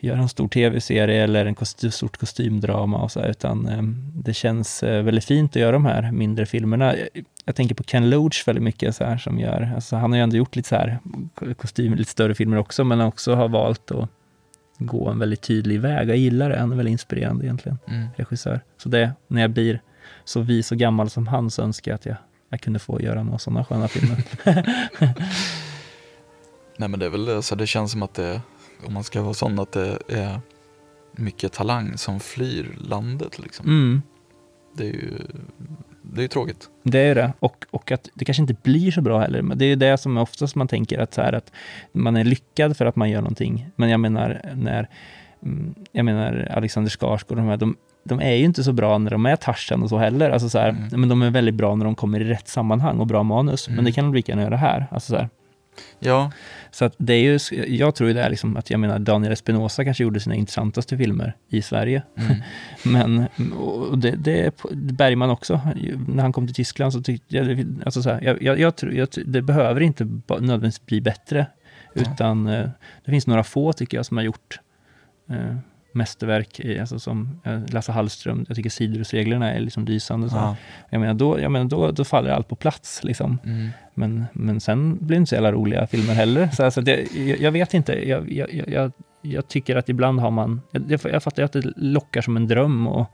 göra 0.04 0.18
en 0.18 0.28
stor 0.28 0.48
tv-serie 0.48 1.24
eller 1.24 1.46
en 1.46 1.54
kostym, 1.54 1.90
stort 1.90 2.16
kostymdrama 2.16 3.02
och 3.02 3.12
så 3.12 3.20
här, 3.20 3.28
utan 3.28 3.68
eh, 3.68 3.82
det 4.24 4.34
känns 4.34 4.82
eh, 4.82 5.02
väldigt 5.02 5.24
fint 5.24 5.50
att 5.50 5.62
göra 5.62 5.72
de 5.72 5.84
här 5.84 6.12
mindre 6.12 6.46
filmerna. 6.46 6.96
Jag, 6.96 7.08
jag 7.44 7.56
tänker 7.56 7.74
på 7.74 7.82
Ken 7.82 8.10
Loach 8.10 8.48
väldigt 8.48 8.64
mycket 8.64 8.96
så 8.96 9.04
här 9.04 9.18
som 9.18 9.38
gör, 9.38 9.72
alltså 9.74 9.96
han 9.96 10.12
har 10.12 10.16
ju 10.16 10.22
ändå 10.22 10.36
gjort 10.36 10.56
lite 10.56 10.68
så 10.68 10.76
här 10.76 10.98
kostym, 11.56 11.94
lite 11.94 12.10
större 12.10 12.34
filmer 12.34 12.56
också, 12.56 12.84
men 12.84 13.00
också 13.00 13.34
har 13.34 13.48
valt 13.48 13.90
att 13.90 14.08
gå 14.78 15.08
en 15.08 15.18
väldigt 15.18 15.42
tydlig 15.42 15.80
väg. 15.80 16.08
Jag 16.08 16.16
gillar 16.16 16.50
det, 16.50 16.58
han 16.58 16.72
är 16.72 16.76
väldigt 16.76 16.92
inspirerande 16.92 17.44
egentligen, 17.44 17.78
mm. 17.86 18.08
regissör. 18.16 18.60
Så 18.76 18.88
det, 18.88 19.12
när 19.28 19.40
jag 19.40 19.50
blir 19.50 19.80
så 20.24 20.40
vis 20.40 20.72
och 20.72 20.78
gammal 20.78 21.10
som 21.10 21.26
han 21.26 21.50
så 21.50 21.62
önskar 21.62 21.92
jag 21.92 21.96
att 21.96 22.06
jag, 22.06 22.16
jag 22.50 22.60
kunde 22.60 22.78
få 22.78 23.00
göra 23.00 23.22
några 23.22 23.38
sådana 23.38 23.64
sköna 23.64 23.88
filmer. 23.88 24.22
Nej 26.76 26.88
men 26.88 27.00
det 27.00 27.06
är 27.06 27.10
väl 27.10 27.42
så 27.42 27.54
det 27.54 27.66
känns 27.66 27.92
som 27.92 28.02
att 28.02 28.14
det, 28.14 28.40
om 28.86 28.92
man 28.94 29.04
ska 29.04 29.22
vara 29.22 29.34
sån, 29.34 29.58
att 29.58 29.72
det 29.72 29.98
är 30.08 30.40
mycket 31.12 31.52
talang 31.52 31.98
som 31.98 32.20
flyr 32.20 32.76
landet 32.78 33.38
liksom. 33.38 33.66
Mm. 33.66 34.02
Det 34.76 34.84
är 34.84 34.92
ju 34.92 35.18
det 36.14 36.24
är 36.24 36.28
tråkigt. 36.28 36.70
Det 36.82 36.98
är 36.98 37.14
det. 37.14 37.32
Och, 37.38 37.66
och 37.70 37.92
att 37.92 38.08
det 38.14 38.24
kanske 38.24 38.42
inte 38.42 38.56
blir 38.62 38.90
så 38.90 39.00
bra 39.00 39.20
heller. 39.20 39.42
Men 39.42 39.58
det 39.58 39.64
är 39.64 39.76
det 39.76 39.98
som 39.98 40.16
oftast 40.16 40.54
man 40.54 40.68
tänker 40.68 40.98
att, 40.98 41.14
så 41.14 41.22
här, 41.22 41.32
att 41.32 41.52
man 41.92 42.16
är 42.16 42.24
lyckad 42.24 42.76
för 42.76 42.86
att 42.86 42.96
man 42.96 43.10
gör 43.10 43.20
någonting. 43.20 43.66
Men 43.76 43.90
jag 43.90 44.00
menar, 44.00 44.40
när 44.54 44.88
mm, 45.42 45.74
jag 45.92 46.04
menar 46.04 46.48
Alexander 46.56 46.90
Skarsgård, 46.90 47.38
de, 47.38 47.46
här, 47.46 47.56
de, 47.56 47.76
de 48.04 48.20
är 48.20 48.32
ju 48.32 48.44
inte 48.44 48.64
så 48.64 48.72
bra 48.72 48.98
när 48.98 49.10
de 49.10 49.26
är 49.26 49.36
Tarzan 49.36 49.82
och 49.82 49.88
så 49.88 49.98
heller. 49.98 50.30
Alltså 50.30 50.48
så 50.48 50.58
här, 50.58 50.68
mm. 50.68 51.00
Men 51.00 51.08
de 51.08 51.22
är 51.22 51.30
väldigt 51.30 51.54
bra 51.54 51.74
när 51.74 51.84
de 51.84 51.94
kommer 51.94 52.20
i 52.20 52.24
rätt 52.24 52.48
sammanhang 52.48 52.98
och 52.98 53.06
bra 53.06 53.22
manus. 53.22 53.68
Mm. 53.68 53.76
Men 53.76 53.84
det 53.84 53.92
kan 53.92 54.04
de 54.04 54.14
lika 54.14 54.32
gärna 54.32 54.42
göra 54.42 54.56
här. 54.56 54.86
Alltså 54.90 55.12
så 55.12 55.16
här. 55.16 55.28
Ja. 55.98 56.32
Så 56.70 56.84
att 56.84 56.94
det 56.98 57.14
är 57.14 57.22
ju, 57.22 57.38
jag 57.66 57.94
tror 57.94 58.08
ju 58.08 58.14
det 58.14 58.22
är 58.22 58.30
liksom 58.30 58.56
att 58.56 58.70
jag 58.70 58.80
menar 58.80 58.98
Daniel 58.98 59.32
Espinosa 59.32 59.84
kanske 59.84 60.02
gjorde 60.02 60.20
sina 60.20 60.34
intressantaste 60.34 60.96
filmer 60.96 61.36
i 61.48 61.62
Sverige. 61.62 62.02
Mm. 62.16 62.36
Men 62.82 63.52
och 63.52 63.98
det, 63.98 64.10
det 64.10 64.62
Bergman 64.72 65.30
också, 65.30 65.60
när 66.08 66.22
han 66.22 66.32
kom 66.32 66.46
till 66.46 66.54
Tyskland 66.54 66.92
så 66.92 67.02
tyckte 67.02 67.36
jag, 67.36 67.66
alltså 67.84 68.02
så 68.02 68.10
här, 68.10 68.22
jag, 68.22 68.42
jag, 68.42 68.58
jag, 68.58 68.76
tror, 68.76 68.94
jag, 68.94 69.08
det 69.26 69.42
behöver 69.42 69.80
inte 69.80 70.04
nödvändigtvis 70.28 70.86
bli 70.86 71.00
bättre. 71.00 71.46
Utan 71.94 72.46
mm. 72.46 72.70
det 73.04 73.10
finns 73.10 73.26
några 73.26 73.44
få 73.44 73.72
tycker 73.72 73.96
jag 73.96 74.06
som 74.06 74.16
har 74.16 74.24
gjort 74.24 74.60
eh, 75.30 75.56
mästerverk, 75.94 76.60
alltså 76.80 76.98
som 76.98 77.40
eh, 77.44 77.60
Lasse 77.68 77.92
Hallström, 77.92 78.44
jag 78.48 78.56
tycker 78.56 78.70
Sidrusreglerna 78.70 79.52
är 79.52 79.60
liksom 79.60 79.84
lysande. 79.84 80.30
Så. 80.30 80.36
Ja. 80.36 80.56
Jag 80.90 81.00
menar, 81.00 81.14
då, 81.14 81.40
jag 81.40 81.52
menar 81.52 81.64
då, 81.64 81.90
då 81.90 82.04
faller 82.04 82.30
allt 82.30 82.48
på 82.48 82.56
plats. 82.56 83.04
Liksom. 83.04 83.38
Mm. 83.44 83.68
Men, 83.94 84.24
men 84.32 84.60
sen 84.60 84.96
blir 84.96 85.16
det 85.16 85.16
inte 85.16 85.28
så 85.28 85.34
jävla 85.34 85.52
roliga 85.52 85.86
filmer 85.86 86.14
heller. 86.14 86.48
Så 86.48 86.64
alltså, 86.64 86.80
det, 86.80 87.16
jag, 87.16 87.40
jag, 87.40 87.52
vet 87.52 87.74
inte, 87.74 88.08
jag, 88.08 88.32
jag, 88.32 88.48
jag, 88.68 88.92
jag, 89.22 89.48
tycker 89.48 89.76
att 89.76 89.88
ibland 89.88 90.20
har 90.20 90.30
man, 90.30 90.60
jag, 90.70 91.00
jag 91.04 91.22
fattar 91.22 91.42
att 91.42 91.52
det 91.52 91.72
lockar 91.76 92.20
som 92.20 92.36
en 92.36 92.48
dröm 92.48 92.86
och, 92.86 93.06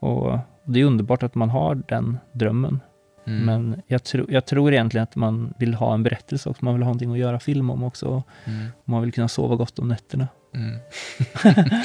och 0.00 0.38
det 0.64 0.80
är 0.80 0.84
underbart 0.84 1.22
att 1.22 1.34
man 1.34 1.50
har 1.50 1.74
den 1.74 2.18
drömmen. 2.32 2.80
Mm. 3.26 3.44
Men 3.44 3.82
jag, 3.86 4.04
tro, 4.04 4.26
jag 4.28 4.46
tror 4.46 4.72
egentligen 4.72 5.02
att 5.02 5.16
man 5.16 5.54
vill 5.58 5.74
ha 5.74 5.94
en 5.94 6.02
berättelse 6.02 6.48
också. 6.48 6.64
Man 6.64 6.74
vill 6.74 6.82
ha 6.82 6.88
någonting 6.88 7.12
att 7.12 7.18
göra 7.18 7.40
film 7.40 7.70
om 7.70 7.82
också. 7.82 8.22
Mm. 8.44 8.66
Man 8.84 9.02
vill 9.02 9.12
kunna 9.12 9.28
sova 9.28 9.56
gott 9.56 9.78
om 9.78 9.88
nätterna. 9.88 10.28
Mm. 10.54 10.78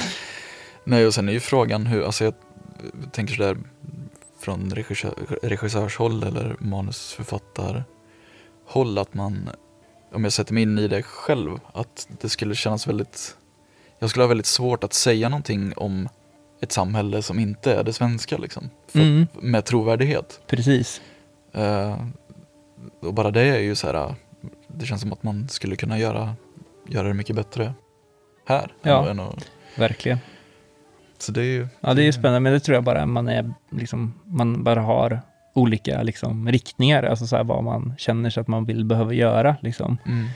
Nej, 0.84 1.08
och 1.08 1.14
sen 1.14 1.30
är 1.30 1.34
ju 1.34 1.40
frågan 1.40 1.86
hur, 1.86 2.04
alltså 2.04 2.24
jag 2.24 2.34
tänker 3.12 3.36
sådär 3.36 3.58
från 4.40 4.72
regissör, 4.72 5.14
regissörshåll 5.44 6.24
eller 6.24 6.56
manusförfattarhåll 6.60 8.98
att 8.98 9.14
man, 9.14 9.50
om 10.12 10.24
jag 10.24 10.34
sätter 10.34 10.54
mig 10.54 10.64
in 10.64 10.80
i 10.80 10.88
det 10.88 11.04
själv, 11.04 11.60
att 11.74 12.08
det 12.22 12.30
skulle 12.30 12.56
kännas 12.56 12.88
väldigt, 12.88 13.38
jag 14.00 14.10
skulle 14.10 14.24
ha 14.24 14.28
väldigt 14.28 14.46
svårt 14.46 14.84
att 14.84 14.94
säga 14.94 15.30
någonting 15.30 15.74
om 15.78 16.10
ett 16.62 16.72
samhälle 16.72 17.22
som 17.22 17.40
inte 17.40 17.74
är 17.74 17.84
det 17.84 17.94
svenska 17.94 18.38
liksom, 18.38 18.70
för, 18.88 19.00
mm. 19.00 19.28
med 19.34 19.66
trovärdighet. 19.66 20.42
Precis. 20.48 21.02
Uh, 21.58 22.08
och 23.00 23.14
bara 23.14 23.32
det 23.32 23.42
är 23.42 23.60
ju 23.60 23.76
så 23.76 23.88
här, 23.88 24.16
det 24.68 24.86
känns 24.86 25.02
som 25.02 25.14
att 25.14 25.24
man 25.24 25.50
skulle 25.50 25.76
kunna 25.76 26.00
göra, 26.00 26.36
göra 26.88 27.08
det 27.08 27.14
mycket 27.14 27.36
bättre 27.36 27.74
här. 28.46 28.72
Ja, 28.82 29.10
än 29.10 29.20
att, 29.20 29.52
verkligen. 29.78 30.20
Så 31.18 31.32
det 31.32 31.42
är 31.42 31.46
ju... 31.46 31.68
Ja, 31.82 31.94
det 31.94 32.02
är 32.02 32.06
ju 32.06 32.14
spännande, 32.14 32.40
men 32.40 32.54
det 32.54 32.60
tror 32.60 32.76
jag 32.76 32.84
bara 32.84 33.06
man 33.06 33.28
är, 33.28 33.54
liksom, 33.72 34.14
man 34.26 34.64
bara 34.64 34.82
har 34.82 35.22
olika 35.54 36.04
liksom, 36.04 36.52
riktningar, 36.52 37.04
alltså 37.04 37.28
så 37.28 37.36
här, 37.36 37.44
vad 37.44 37.64
man 37.64 37.94
känner 37.98 38.30
sig 38.30 38.42
att 38.42 38.48
man 38.48 38.66
vill 38.66 38.86
behöva 38.86 39.14
göra. 39.14 39.56
Liksom. 39.62 39.98
Mm. 40.06 40.28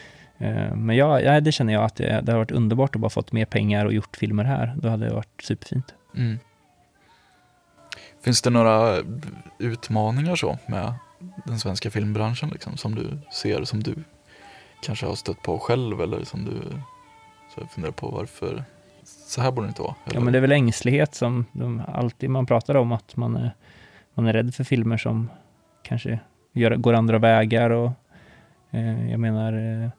Uh, 0.41 0.75
men 0.75 0.95
ja, 0.95 1.21
ja, 1.21 1.39
det 1.41 1.51
känner 1.51 1.73
jag 1.73 1.83
att 1.83 1.95
det, 1.95 2.21
det 2.23 2.31
har 2.31 2.39
varit 2.39 2.51
underbart 2.51 2.95
att 2.95 3.01
bara 3.01 3.09
fått 3.09 3.31
mer 3.31 3.45
pengar 3.45 3.85
och 3.85 3.93
gjort 3.93 4.17
filmer 4.17 4.43
här. 4.43 4.75
Då 4.77 4.89
hade 4.89 5.05
det 5.05 5.13
varit 5.13 5.41
superfint. 5.43 5.93
Mm. 6.15 6.39
Finns 8.23 8.41
det 8.41 8.49
några 8.49 8.97
utmaningar 9.59 10.35
så 10.35 10.57
med 10.65 10.93
den 11.45 11.59
svenska 11.59 11.91
filmbranschen 11.91 12.49
liksom, 12.49 12.77
som 12.77 12.95
du 12.95 13.19
ser, 13.31 13.63
som 13.63 13.83
du 13.83 13.95
kanske 14.81 15.05
har 15.05 15.15
stött 15.15 15.41
på 15.41 15.59
själv 15.59 16.01
eller 16.01 16.23
som 16.23 16.45
du 16.45 16.81
så 17.57 17.67
funderar 17.67 17.91
på 17.91 18.09
varför 18.09 18.63
så 19.03 19.41
här 19.41 19.51
borde 19.51 19.67
det 19.67 19.69
inte 19.69 19.81
vara. 19.81 19.95
Eller? 20.05 20.15
Ja, 20.15 20.19
men 20.19 20.33
det 20.33 20.39
är 20.39 20.41
väl 20.41 20.51
ängslighet 20.51 21.15
som 21.15 21.45
de, 21.51 21.81
alltid 21.87 22.29
man 22.29 22.45
pratar 22.45 22.75
om, 22.75 22.91
att 22.91 23.15
man 23.15 23.35
är, 23.35 23.51
man 24.13 24.27
är 24.27 24.33
rädd 24.33 24.55
för 24.55 24.63
filmer 24.63 24.97
som 24.97 25.29
kanske 25.83 26.19
gör, 26.53 26.75
går 26.75 26.93
andra 26.93 27.19
vägar 27.19 27.69
och 27.69 27.91
eh, 28.71 29.09
jag 29.11 29.19
menar 29.19 29.53
eh, 29.53 29.89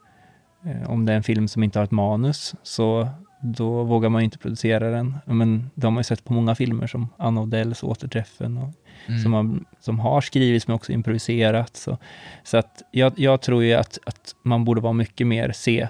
eh 0.71 0.91
om 0.91 1.07
det 1.07 1.13
är 1.13 1.17
en 1.17 1.23
film 1.23 1.49
som 1.49 1.63
inte 1.63 1.79
har 1.79 1.85
ett 1.85 1.91
manus 1.91 2.55
så 2.63 3.09
då 3.41 3.85
vågar 3.85 4.09
man 4.09 4.23
inte 4.23 4.39
producera 4.39 4.91
den. 4.91 5.17
Men 5.25 5.71
de 5.75 5.95
har 5.95 6.01
ju 6.01 6.05
sett 6.05 6.25
på 6.25 6.33
många 6.33 6.55
filmer 6.55 6.87
som 6.87 7.09
Anna 7.17 7.41
Odells 7.41 7.83
Återträffen 7.83 8.57
och 8.59 8.71
mm. 9.07 9.23
som, 9.23 9.33
har, 9.33 9.61
som 9.81 9.99
har 9.99 10.21
skrivits 10.21 10.69
men 10.69 10.75
också 10.75 10.93
improviserats. 10.93 11.83
Så, 11.83 11.99
så 12.43 12.57
att 12.57 12.83
jag, 12.91 13.13
jag 13.17 13.41
tror 13.41 13.65
ju 13.65 13.75
att, 13.75 13.99
att 14.07 14.35
man 14.43 14.65
borde 14.65 14.81
vara 14.81 14.93
mycket 14.93 15.27
mer 15.27 15.53
se 15.53 15.89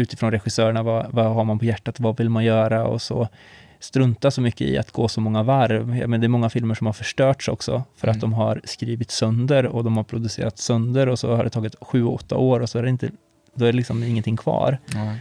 utifrån 0.00 0.30
regissörerna, 0.30 0.82
vad, 0.82 1.06
vad 1.10 1.34
har 1.34 1.44
man 1.44 1.58
på 1.58 1.64
hjärtat, 1.64 2.00
vad 2.00 2.18
vill 2.18 2.28
man 2.28 2.44
göra 2.44 2.86
och 2.86 3.02
så 3.02 3.28
strunta 3.80 4.30
så 4.30 4.40
mycket 4.40 4.60
i 4.60 4.78
att 4.78 4.90
gå 4.90 5.08
så 5.08 5.20
många 5.20 5.42
varv. 5.42 6.08
Men 6.08 6.20
det 6.20 6.26
är 6.26 6.28
många 6.28 6.50
filmer 6.50 6.74
som 6.74 6.86
har 6.86 6.92
förstörts 6.92 7.48
också 7.48 7.82
för 7.96 8.08
mm. 8.08 8.16
att 8.16 8.20
de 8.20 8.32
har 8.32 8.60
skrivit 8.64 9.10
sönder 9.10 9.66
och 9.66 9.84
de 9.84 9.96
har 9.96 10.04
producerat 10.04 10.58
sönder 10.58 11.08
och 11.08 11.18
så 11.18 11.36
har 11.36 11.44
det 11.44 11.50
tagit 11.50 11.74
sju, 11.80 12.04
åtta 12.04 12.36
år 12.36 12.60
och 12.60 12.68
så 12.68 12.78
är 12.78 12.82
det 12.82 12.88
inte, 12.88 13.10
då 13.54 13.64
är 13.64 13.72
det 13.72 13.76
liksom 13.76 14.02
ingenting 14.02 14.36
kvar. 14.36 14.78
Mm. 14.94 15.16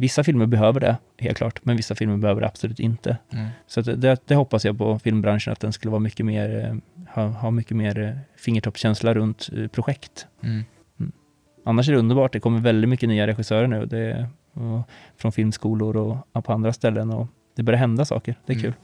Vissa 0.00 0.24
filmer 0.24 0.46
behöver 0.46 0.80
det, 0.80 0.96
helt 1.18 1.36
klart, 1.36 1.64
men 1.64 1.76
vissa 1.76 1.94
filmer 1.94 2.16
behöver 2.16 2.40
det 2.40 2.46
absolut 2.46 2.80
inte. 2.80 3.16
Mm. 3.32 3.48
Så 3.66 3.80
det, 3.80 4.20
det, 4.26 4.34
hoppas 4.34 4.64
jag 4.64 4.78
på 4.78 4.98
filmbranschen, 4.98 5.52
att 5.52 5.60
den 5.60 5.72
skulle 5.72 5.90
vara 5.90 6.00
mycket 6.00 6.26
mer, 6.26 6.64
eh, 6.64 7.04
ha, 7.14 7.26
ha 7.26 7.50
mycket 7.50 7.76
mer 7.76 7.98
eh, 7.98 8.10
fingertoppskänsla 8.36 9.14
runt 9.14 9.48
projekt. 9.72 10.26
Annars 11.70 11.88
är 11.88 11.92
det 11.92 11.98
underbart. 11.98 12.32
Det 12.32 12.40
kommer 12.40 12.60
väldigt 12.60 12.88
mycket 12.88 13.08
nya 13.08 13.26
regissörer 13.26 13.66
nu. 13.66 13.86
Det, 13.86 14.28
från 15.16 15.32
filmskolor 15.32 15.96
och 15.96 16.44
på 16.44 16.52
andra 16.52 16.72
ställen. 16.72 17.10
Och 17.10 17.26
det 17.56 17.62
börjar 17.62 17.78
hända 17.78 18.04
saker. 18.04 18.38
Det 18.46 18.52
är 18.52 18.56
mm. 18.56 18.62
kul. 18.62 18.74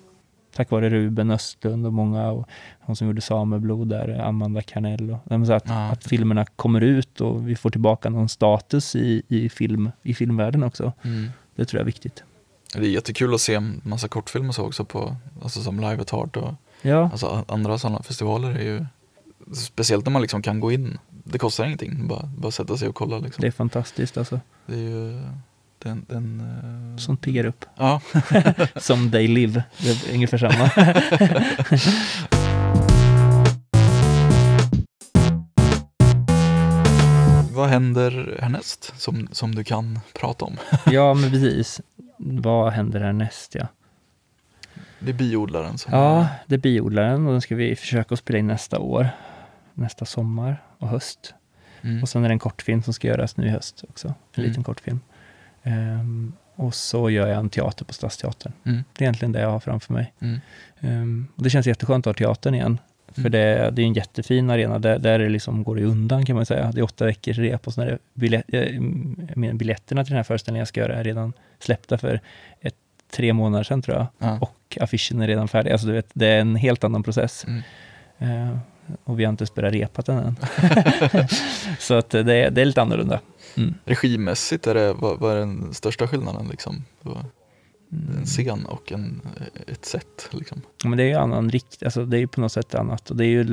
Tack 0.55 0.71
vare 0.71 0.91
Ruben 0.91 1.31
Östlund 1.31 1.87
och 1.87 1.93
många, 1.93 2.31
och 2.31 2.49
hon 2.81 2.97
som 2.97 3.07
gjorde 3.07 3.21
Sameblod 3.21 3.89
där, 3.89 4.21
Amanda 4.21 4.63
Carnell. 4.63 5.11
Och, 5.11 5.47
så 5.47 5.53
att, 5.53 5.69
ja. 5.69 5.91
att 5.91 6.05
filmerna 6.05 6.45
kommer 6.45 6.81
ut 6.81 7.21
och 7.21 7.49
vi 7.49 7.57
får 7.57 7.71
tillbaka 7.71 8.11
någon 8.11 8.29
status 8.29 8.97
i, 8.97 9.23
i, 9.29 9.49
film, 9.49 9.91
i 10.03 10.15
filmvärlden 10.15 10.63
också. 10.63 10.93
Mm. 11.03 11.31
Det 11.57 11.65
tror 11.65 11.79
jag 11.79 11.83
är 11.83 11.87
viktigt. 11.87 12.25
Det 12.75 12.79
är 12.87 12.91
jättekul 12.91 13.35
att 13.35 13.41
se 13.41 13.55
en 13.55 13.81
massa 13.85 14.09
kortfilmer 14.09 14.53
så 14.53 14.67
också 14.67 14.85
på, 14.85 15.17
alltså 15.43 15.61
som 15.61 15.81
Live 15.81 16.01
at 16.01 16.11
Heart 16.11 16.37
och 16.37 16.55
Ja, 16.83 17.11
Alltså 17.13 17.45
andra 17.49 17.79
sådana 17.79 18.03
festivaler 18.03 18.51
är 18.51 18.65
ju, 18.65 18.87
speciellt 19.55 20.05
när 20.07 20.13
man 20.13 20.23
liksom 20.23 20.43
kan 20.43 20.61
gå 20.61 20.73
in, 20.73 20.99
det 21.29 21.39
kostar 21.39 21.65
ingenting, 21.65 22.09
bara, 22.09 22.31
bara 22.37 22.53
sätta 22.53 22.77
sig 22.77 22.89
och 22.89 22.95
kolla 22.95 23.19
liksom. 23.19 23.43
det 23.43 23.47
är 23.47 23.51
fantastiskt 23.51 24.17
alltså. 24.17 24.41
Det 24.67 24.75
är 24.75 24.79
ju, 24.79 25.21
den, 25.79 26.07
den 26.09 26.41
eh, 26.41 26.97
Sånt 26.99 27.21
piggar 27.21 27.47
upp. 27.47 27.65
Ja, 27.77 28.01
Som 28.77 29.11
They 29.11 29.29
Live, 29.29 29.63
det 29.79 29.91
är 29.91 30.15
ungefär 30.15 30.39
samma. 30.39 30.71
vad 37.51 37.69
händer 37.69 38.39
härnäst 38.43 38.93
som, 38.97 39.29
som 39.33 39.55
du 39.55 39.65
kan 39.65 39.99
prata 40.15 40.45
om? 40.45 40.57
ja, 40.87 41.15
men 41.15 41.31
precis. 41.31 41.81
Vad 42.17 42.73
händer 42.73 43.01
härnäst 43.01 43.55
ja? 43.55 43.67
Det 44.99 45.11
är 45.11 45.15
biodlaren 45.15 45.79
som 45.79 45.93
Ja, 45.93 46.29
det 46.47 46.55
är 46.55 46.59
biodlaren 46.59 47.27
och 47.27 47.33
den 47.33 47.41
ska 47.41 47.55
vi 47.55 47.77
försöka 47.77 48.17
spela 48.17 48.39
in 48.39 48.47
nästa 48.47 48.79
år. 48.79 49.09
Nästa 49.75 50.05
sommar 50.05 50.66
och 50.79 50.89
höst. 50.89 51.35
Mm. 51.83 52.03
Och 52.03 52.09
sen 52.09 52.25
är 52.25 52.29
det 52.29 52.35
en 52.35 52.39
kortfilm 52.39 52.83
som 52.83 52.95
ska 52.95 53.09
göras 53.09 53.37
nu 53.37 53.47
i 53.47 53.51
höst 53.51 53.85
också. 53.89 54.09
En 54.09 54.15
Mm. 54.37 54.49
liten 54.51 54.65
kortfilm. 54.65 55.01
Ehm, 55.63 56.33
och 56.55 56.75
så 56.75 57.11
gör 57.11 57.27
jag 57.27 57.39
en 57.39 57.51
teater 57.51 57.85
på 57.85 57.93
Stadsteatern. 57.95 58.53
Mm. 58.65 58.85
Det 58.93 59.05
är 59.05 59.07
egentligen 59.07 59.33
det 59.33 59.41
jag 59.41 59.51
har 59.51 59.61
framför 59.61 59.93
mig. 59.93 60.13
Mm. 60.21 60.41
Ehm, 60.81 61.27
och 61.37 61.43
det 61.43 61.51
känns 61.51 61.67
jätteskönt 61.67 62.07
att 62.07 62.19
ha 62.19 62.27
teatern 62.27 62.55
igen. 62.55 62.79
För 63.13 63.21
Mm. 63.21 63.33
det, 63.33 63.71
det 63.73 63.83
är 63.83 63.87
en 63.87 63.93
jättefin 63.95 64.51
arena, 64.51 64.79
där, 64.79 64.99
där 64.99 65.19
det 65.19 65.29
liksom 65.29 65.63
går 65.65 65.77
det 65.77 65.85
undan 65.85 66.25
kan 66.27 66.37
man 66.37 66.47
säga. 66.47 66.73
Det 66.73 66.81
är 66.81 66.85
åtta 66.85 67.05
veckors 67.05 67.39
rep 67.39 67.67
och 67.67 67.73
så 67.75 67.81
är 67.83 67.99
biljett, 68.15 68.45
eh, 68.49 68.81
biljetterna 69.55 70.05
till 70.05 70.11
den 70.11 70.17
här 70.17 70.23
föreställningen 70.25 70.61
jag 70.61 70.69
ska 70.69 70.81
göra 70.81 70.95
är 70.95 71.05
redan 71.05 71.33
släppta 71.59 71.99
för 71.99 72.21
ett, 72.61 72.75
tre 73.11 73.33
månader 73.33 73.65
sedan 73.65 73.83
tror 73.83 73.97
jag. 73.97 74.07
Ja. 74.19 74.39
Och 74.41 74.79
affischen 74.81 75.21
är 75.23 75.27
redan 75.27 75.49
färdig. 75.49 75.71
Alltså 75.73 75.87
du 75.87 75.93
vet, 75.93 76.11
det 76.13 76.27
är 76.27 76.41
en 76.41 76.57
helt 76.57 76.85
annan 76.85 77.03
process. 77.03 77.47
Mm. 78.19 78.59
Och 79.05 79.21
vi 79.21 79.25
har 79.25 79.31
inte 79.31 79.43
ens 79.43 79.55
börjat 79.55 79.73
repa 79.75 80.03
den 80.03 80.19
än. 80.19 80.37
så 81.79 81.95
att 81.95 82.11
det, 82.11 82.19
är- 82.35 82.51
det 82.51 82.61
är 82.61 82.65
lite 82.65 82.83
annorlunda. 82.83 83.21
Mm. 83.57 83.75
Regimässigt, 83.85 84.67
är 84.67 84.75
det, 84.75 84.93
vad, 84.93 85.19
vad 85.19 85.33
är 85.33 85.37
den 85.39 85.75
största 85.75 86.09
skillnaden 86.09 86.49
liksom? 86.51 86.85
Mm. 87.93 88.19
En 88.19 88.25
scen 88.25 88.67
och 88.67 88.93
en, 88.93 89.21
ett 89.67 89.85
sätt 89.85 90.29
liksom? 90.31 90.63
Men 90.85 90.97
det 90.99 91.03
är 91.03 91.09
ju 91.09 91.15
annan 91.15 91.51
rikt, 91.51 91.83
alltså 91.83 92.05
det 92.07 92.17
är 92.17 92.19
ju 92.19 92.27
på 92.27 92.41
något 92.41 92.53
sätt 92.53 92.75
annat. 92.75 93.11
Och 93.11 93.17
det 93.17 93.25
är 93.25 93.29
ju 93.29 93.45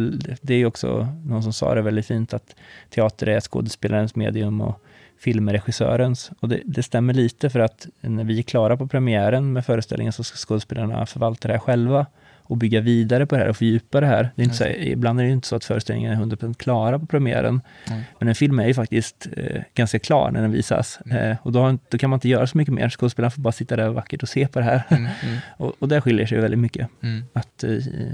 det 0.42 0.54
är 0.54 0.66
också, 0.66 1.08
någon 1.26 1.44
som 1.44 1.54
sa 1.54 1.76
det 1.76 1.82
väldigt 1.82 2.06
fint, 2.06 2.34
att 2.34 2.56
teater 2.90 3.28
är 3.28 3.40
skådespelarens 3.42 4.16
medium 4.16 4.62
och 4.62 4.82
film 5.20 5.50
är 5.50 5.54
regissörens. 5.54 6.32
Och 6.40 6.50
det, 6.50 6.62
det 6.66 6.84
stämmer 6.84 7.14
lite 7.14 7.50
för 7.50 7.60
att 7.60 7.88
när 8.02 8.24
vi 8.24 8.40
är 8.40 8.44
klara 8.44 8.78
på 8.78 8.88
premiären 8.88 9.54
med 9.54 9.66
föreställningen 9.66 10.14
så 10.14 10.24
ska 10.24 10.38
skådespelarna 10.38 11.06
förvalta 11.06 11.48
det 11.48 11.54
här 11.54 11.60
själva 11.60 12.06
och 12.44 12.58
bygga 12.58 12.82
vidare 12.82 13.26
på 13.26 13.36
det 13.36 13.42
här 13.42 13.50
och 13.50 13.58
fördjupa 13.58 14.00
det 14.02 14.08
här. 14.08 14.30
Det 14.36 14.42
är 14.42 14.44
inte 14.44 14.58
så, 14.58 14.66
ibland 14.66 15.20
är 15.20 15.24
det 15.24 15.28
ju 15.28 15.34
inte 15.34 15.48
så 15.48 15.56
att 15.56 15.66
föreställningen 15.66 16.12
är 16.12 16.26
100% 16.26 16.54
klara 16.54 17.00
på 17.00 17.06
premiären. 17.06 17.62
Mm. 17.88 18.02
Men 18.20 18.28
en 18.28 18.36
film 18.36 18.60
är 18.60 18.68
ju 18.68 18.74
faktiskt 18.74 19.28
eh, 19.38 19.62
ganska 19.74 20.00
klar 20.00 20.32
när 20.32 20.42
den 20.42 20.52
visas. 20.52 21.02
Eh, 21.02 21.38
och 21.42 21.52
då, 21.52 21.78
då 21.90 21.98
kan 21.98 22.10
man 22.10 22.18
inte 22.18 22.30
göra 22.30 22.48
så 22.48 22.58
mycket 22.58 22.74
mer. 22.74 22.90
Skådespelarna 22.90 23.32
får 23.32 23.42
bara 23.42 23.52
sitta 23.52 23.76
där 23.76 23.90
vackert 23.90 24.24
och 24.24 24.30
se 24.30 24.48
på 24.48 24.60
det 24.60 24.66
här. 24.66 24.84
Mm, 24.90 25.08
mm, 25.24 25.38
och, 25.58 25.74
och 25.80 25.88
där 25.88 26.02
skiljer 26.02 26.26
sig 26.26 26.40
väldigt 26.40 26.60
mycket 26.60 26.90
mm. 27.04 27.24
att 27.34 27.64
eh, 27.64 27.70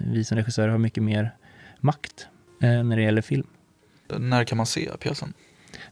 vi 0.06 0.24
som 0.24 0.38
regissörer 0.38 0.70
har 0.70 0.78
mycket 0.78 1.04
mer 1.04 1.36
makt 1.80 2.28
eh, 2.62 2.84
när 2.84 2.96
det 2.96 3.02
gäller 3.02 3.22
film. 3.22 3.48
När 4.18 4.44
kan 4.44 4.58
man 4.58 4.66
se 4.66 4.90
pjäsen? 5.00 5.34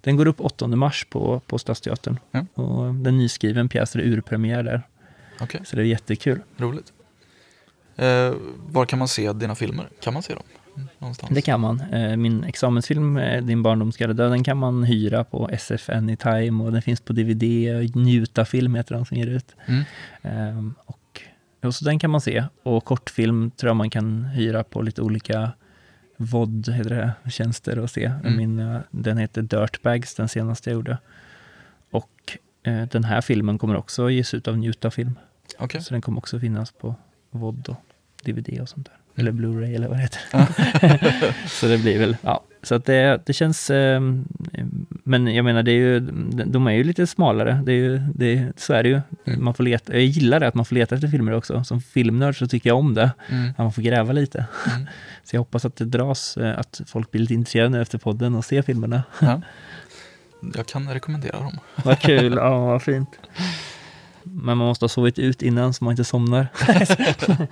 Den 0.02 0.16
går 0.16 0.28
upp 0.28 0.42
8 0.42 0.68
mars 0.68 1.08
på, 1.10 1.40
på 1.40 1.58
Stadsteatern. 1.58 2.20
Och 2.54 2.94
den 2.94 3.06
är 3.06 3.12
nyskriven 3.12 3.70
pjäs, 3.70 3.96
är 3.96 4.00
urpremiär 4.00 4.64
där. 4.64 4.82
Okej, 5.40 5.62
Så 5.64 5.76
det 5.76 5.82
är 5.82 5.86
jättekul. 5.86 6.42
roligt. 6.58 6.94
Eh, 7.98 8.34
var 8.58 8.86
kan 8.86 9.00
man 9.00 9.08
se 9.08 9.34
dina 9.34 9.56
filmer? 9.56 9.90
Kan 10.02 10.14
man 10.14 10.24
se 10.24 10.34
dem? 10.34 10.44
Mm, 10.76 10.88
Någonstans? 11.00 11.32
Det 11.36 11.42
kan 11.42 11.60
man. 11.60 11.82
Eh, 11.82 12.18
Min 12.18 12.44
examensfilm, 12.44 13.18
eh, 13.18 13.44
Din 13.44 13.64
barndom 13.64 13.92
ska 13.92 14.08
dö, 14.08 14.30
den 14.30 14.44
kan 14.44 14.58
man 14.58 14.84
hyra 14.84 15.24
på 15.24 15.50
SF 15.52 15.90
Anytime 15.90 16.64
och 16.64 16.72
den 16.72 16.82
finns 16.82 17.02
på 17.02 17.14
DVD. 17.14 17.44
Njuta 17.96 18.46
film 18.46 18.76
heter 18.76 18.96
den 18.96 19.06
som 19.06 19.18
ger 19.18 19.28
ut. 19.28 19.56
Mm. 19.66 19.84
Ehm, 20.22 20.76
och, 20.86 21.22
och 21.64 21.76
så 21.76 21.86
den 21.86 22.00
kan 22.00 22.10
man 22.10 22.22
se. 22.22 22.44
Och 22.64 22.86
kortfilm 22.86 23.52
tror 23.52 23.70
jag 23.70 23.76
man 23.76 23.90
kan 23.90 24.24
hyra 24.26 24.64
på 24.64 24.82
lite 24.82 25.02
olika 25.02 25.52
VOD, 26.18 26.70
heter 26.70 26.90
det, 26.90 27.30
tjänster 27.32 27.80
och 27.80 27.90
se. 27.90 28.06
Mm. 28.06 28.38
Min, 28.38 28.60
eh, 28.60 28.80
den 28.92 29.18
heter 29.18 29.42
Dirtbags, 29.42 30.16
den 30.16 30.28
senaste 30.30 30.70
jag 30.70 30.76
gjorde. 30.76 30.98
Och 31.92 32.38
eh, 32.64 32.84
den 32.88 33.04
här 33.04 33.22
filmen 33.22 33.58
kommer 33.58 33.76
också 33.78 34.10
ges 34.10 34.34
ut 34.34 34.48
av 34.48 34.58
Njuta 34.58 34.92
film. 34.92 35.20
Okej. 35.60 35.82
Så 35.82 35.94
den 35.94 36.02
kommer 36.02 36.18
också 36.18 36.40
finnas 36.40 36.72
på 36.72 36.96
VOD 37.32 37.70
och 37.70 37.76
DVD 38.24 38.62
och 38.62 38.70
sånt 38.70 38.86
där. 38.86 39.22
Eller 39.22 39.32
Blu-ray 39.32 39.76
eller 39.76 39.88
vad 39.88 39.98
det 39.98 40.02
heter. 40.02 40.22
så 41.48 41.68
det 41.68 41.78
blir 41.78 42.00
väl, 42.00 42.18
ja. 42.22 42.44
Så 42.64 42.76
att 42.76 42.86
det, 42.86 43.22
det 43.26 43.34
känns, 43.34 43.70
eh, 43.70 44.02
men 45.04 45.36
jag 45.36 45.46
menar 45.46 45.64
det 45.64 45.72
är 45.72 45.76
ju, 45.76 46.00
de 46.46 46.68
är 46.68 46.72
ju 46.72 46.84
lite 46.84 47.08
smalare. 47.08 47.62
Det 47.66 47.72
är 47.72 47.76
ju, 47.76 47.98
det, 47.98 48.52
så 48.58 48.74
är 48.74 48.84
det 48.84 48.90
ju. 48.90 49.02
Mm. 49.26 49.44
Man 49.44 49.54
får 49.54 49.64
leta, 49.64 49.94
jag 49.94 50.04
gillar 50.04 50.40
det 50.40 50.48
att 50.48 50.54
man 50.54 50.66
får 50.66 50.76
leta 50.76 50.96
efter 50.96 51.08
filmer 51.08 51.32
också. 51.32 51.64
Som 51.64 51.82
filmnörd 51.82 52.38
så 52.38 52.48
tycker 52.48 52.70
jag 52.70 52.78
om 52.78 52.94
det. 52.94 53.12
Mm. 53.30 53.50
Att 53.50 53.58
man 53.58 53.72
får 53.72 53.82
gräva 53.82 54.14
lite. 54.14 54.46
Mm. 54.76 54.88
Så 55.24 55.36
jag 55.36 55.42
hoppas 55.42 55.66
att 55.66 55.76
det 55.76 55.86
dras, 55.86 56.38
eh, 56.38 56.60
att 56.60 56.82
folk 56.86 57.12
blir 57.12 57.22
lite 57.22 57.34
intresserade 57.34 57.70
nu 57.70 57.82
efter 57.82 57.98
podden 57.98 58.36
och 58.36 58.46
ser 58.46 58.62
filmerna. 58.62 59.04
Ja. 59.20 59.42
Jag 60.56 60.66
kan 60.66 60.94
rekommendera 60.94 61.40
dem. 61.40 61.60
Vad 61.84 62.00
kul, 62.00 62.34
ja 62.34 62.66
vad 62.66 62.82
fint. 62.82 63.10
Men 64.32 64.58
man 64.58 64.68
måste 64.68 64.84
ha 64.84 64.90
sovit 64.90 65.20
ut 65.20 65.42
innan 65.42 65.74
så 65.74 65.84
man 65.84 65.92
inte 65.92 66.04
somnar. 66.04 66.48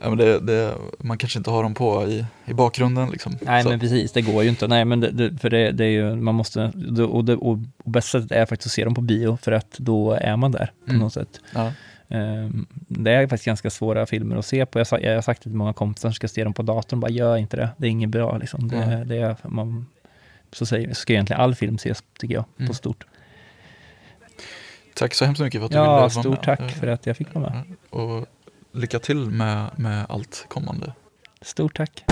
Ja, 0.00 0.08
men 0.08 0.18
det, 0.18 0.40
det, 0.40 0.74
man 0.98 1.18
kanske 1.18 1.38
inte 1.38 1.50
har 1.50 1.62
dem 1.62 1.74
på 1.74 2.06
i, 2.08 2.24
i 2.46 2.54
bakgrunden. 2.54 3.10
Liksom. 3.10 3.36
Nej 3.42 3.62
Så- 3.62 3.68
men 3.68 3.80
precis, 3.80 4.12
det 4.12 4.22
går 4.22 4.42
ju 4.42 4.48
inte. 4.48 4.68
Nej 4.68 4.84
men 4.84 5.00
det, 5.00 5.40
för 5.40 5.50
det, 5.50 5.70
det 5.72 5.84
är 5.84 5.88
ju, 5.90 6.16
man 6.16 6.34
måste, 6.34 6.72
och, 7.10 7.24
det, 7.24 7.34
och, 7.36 7.58
och 7.84 7.90
bästa 7.90 8.18
sättet 8.20 8.32
är 8.36 8.46
faktiskt 8.46 8.66
att 8.66 8.72
se 8.72 8.84
dem 8.84 8.94
på 8.94 9.00
bio 9.00 9.38
för 9.42 9.52
att 9.52 9.70
då 9.78 10.12
är 10.12 10.36
man 10.36 10.52
där 10.52 10.70
på 10.84 10.90
Mm. 10.90 11.00
något 11.02 11.12
sätt. 11.12 11.40
Ja. 11.54 11.72
Ehm, 12.08 12.66
det 12.88 13.10
är 13.12 13.22
faktiskt 13.26 13.44
ganska 13.46 13.70
svåra 13.70 14.06
filmer 14.06 14.36
att 14.36 14.46
se 14.46 14.66
på. 14.66 14.78
Jag, 14.78 14.86
har 15.14 15.22
sagt 15.22 15.42
till 15.42 15.52
många 15.54 15.72
kompisar 15.72 16.08
som 16.08 16.14
ska 16.14 16.28
se 16.28 16.44
dem 16.44 16.52
på 16.54 16.62
datorn, 16.62 17.00
bara 17.00 17.10
gör 17.10 17.36
inte 17.36 17.56
det. 17.56 17.68
Det 17.76 17.86
är 17.86 17.90
inget 17.90 18.10
bra 18.10 18.38
liksom. 18.38 18.68
Det, 18.68 18.86
Nej. 18.86 19.04
det 19.06 19.16
är, 19.16 19.36
man, 19.42 19.86
så 20.52 20.66
säger, 20.66 20.94
ska 20.94 21.12
egentligen 21.12 21.42
all 21.42 21.54
film 21.54 21.74
ses, 21.74 22.02
tycker 22.18 22.34
jag, 22.34 22.44
Mm. 22.58 22.68
på 22.68 22.74
stort. 22.74 23.04
Tack 24.96 25.14
så 25.14 25.24
hemskt 25.24 25.40
mycket 25.40 25.60
för 25.60 25.64
att 25.66 25.70
du 25.72 25.76
ville 25.78 25.86
Ja, 25.90 25.96
vara 25.96 26.10
stort 26.10 26.26
med. 26.26 26.42
tack 26.42 26.60
Eh, 26.60 26.68
för 26.68 26.86
att 26.86 27.06
jag 27.06 27.16
fick 27.16 27.34
vara 27.34 27.50
med. 27.50 27.62
Och 27.90 28.26
lycka 28.72 28.98
till 28.98 29.16
med, 29.30 29.66
med 29.76 30.06
allt 30.08 30.44
kommande. 30.48 30.92
Stort 31.42 31.76
tack. 31.76 32.04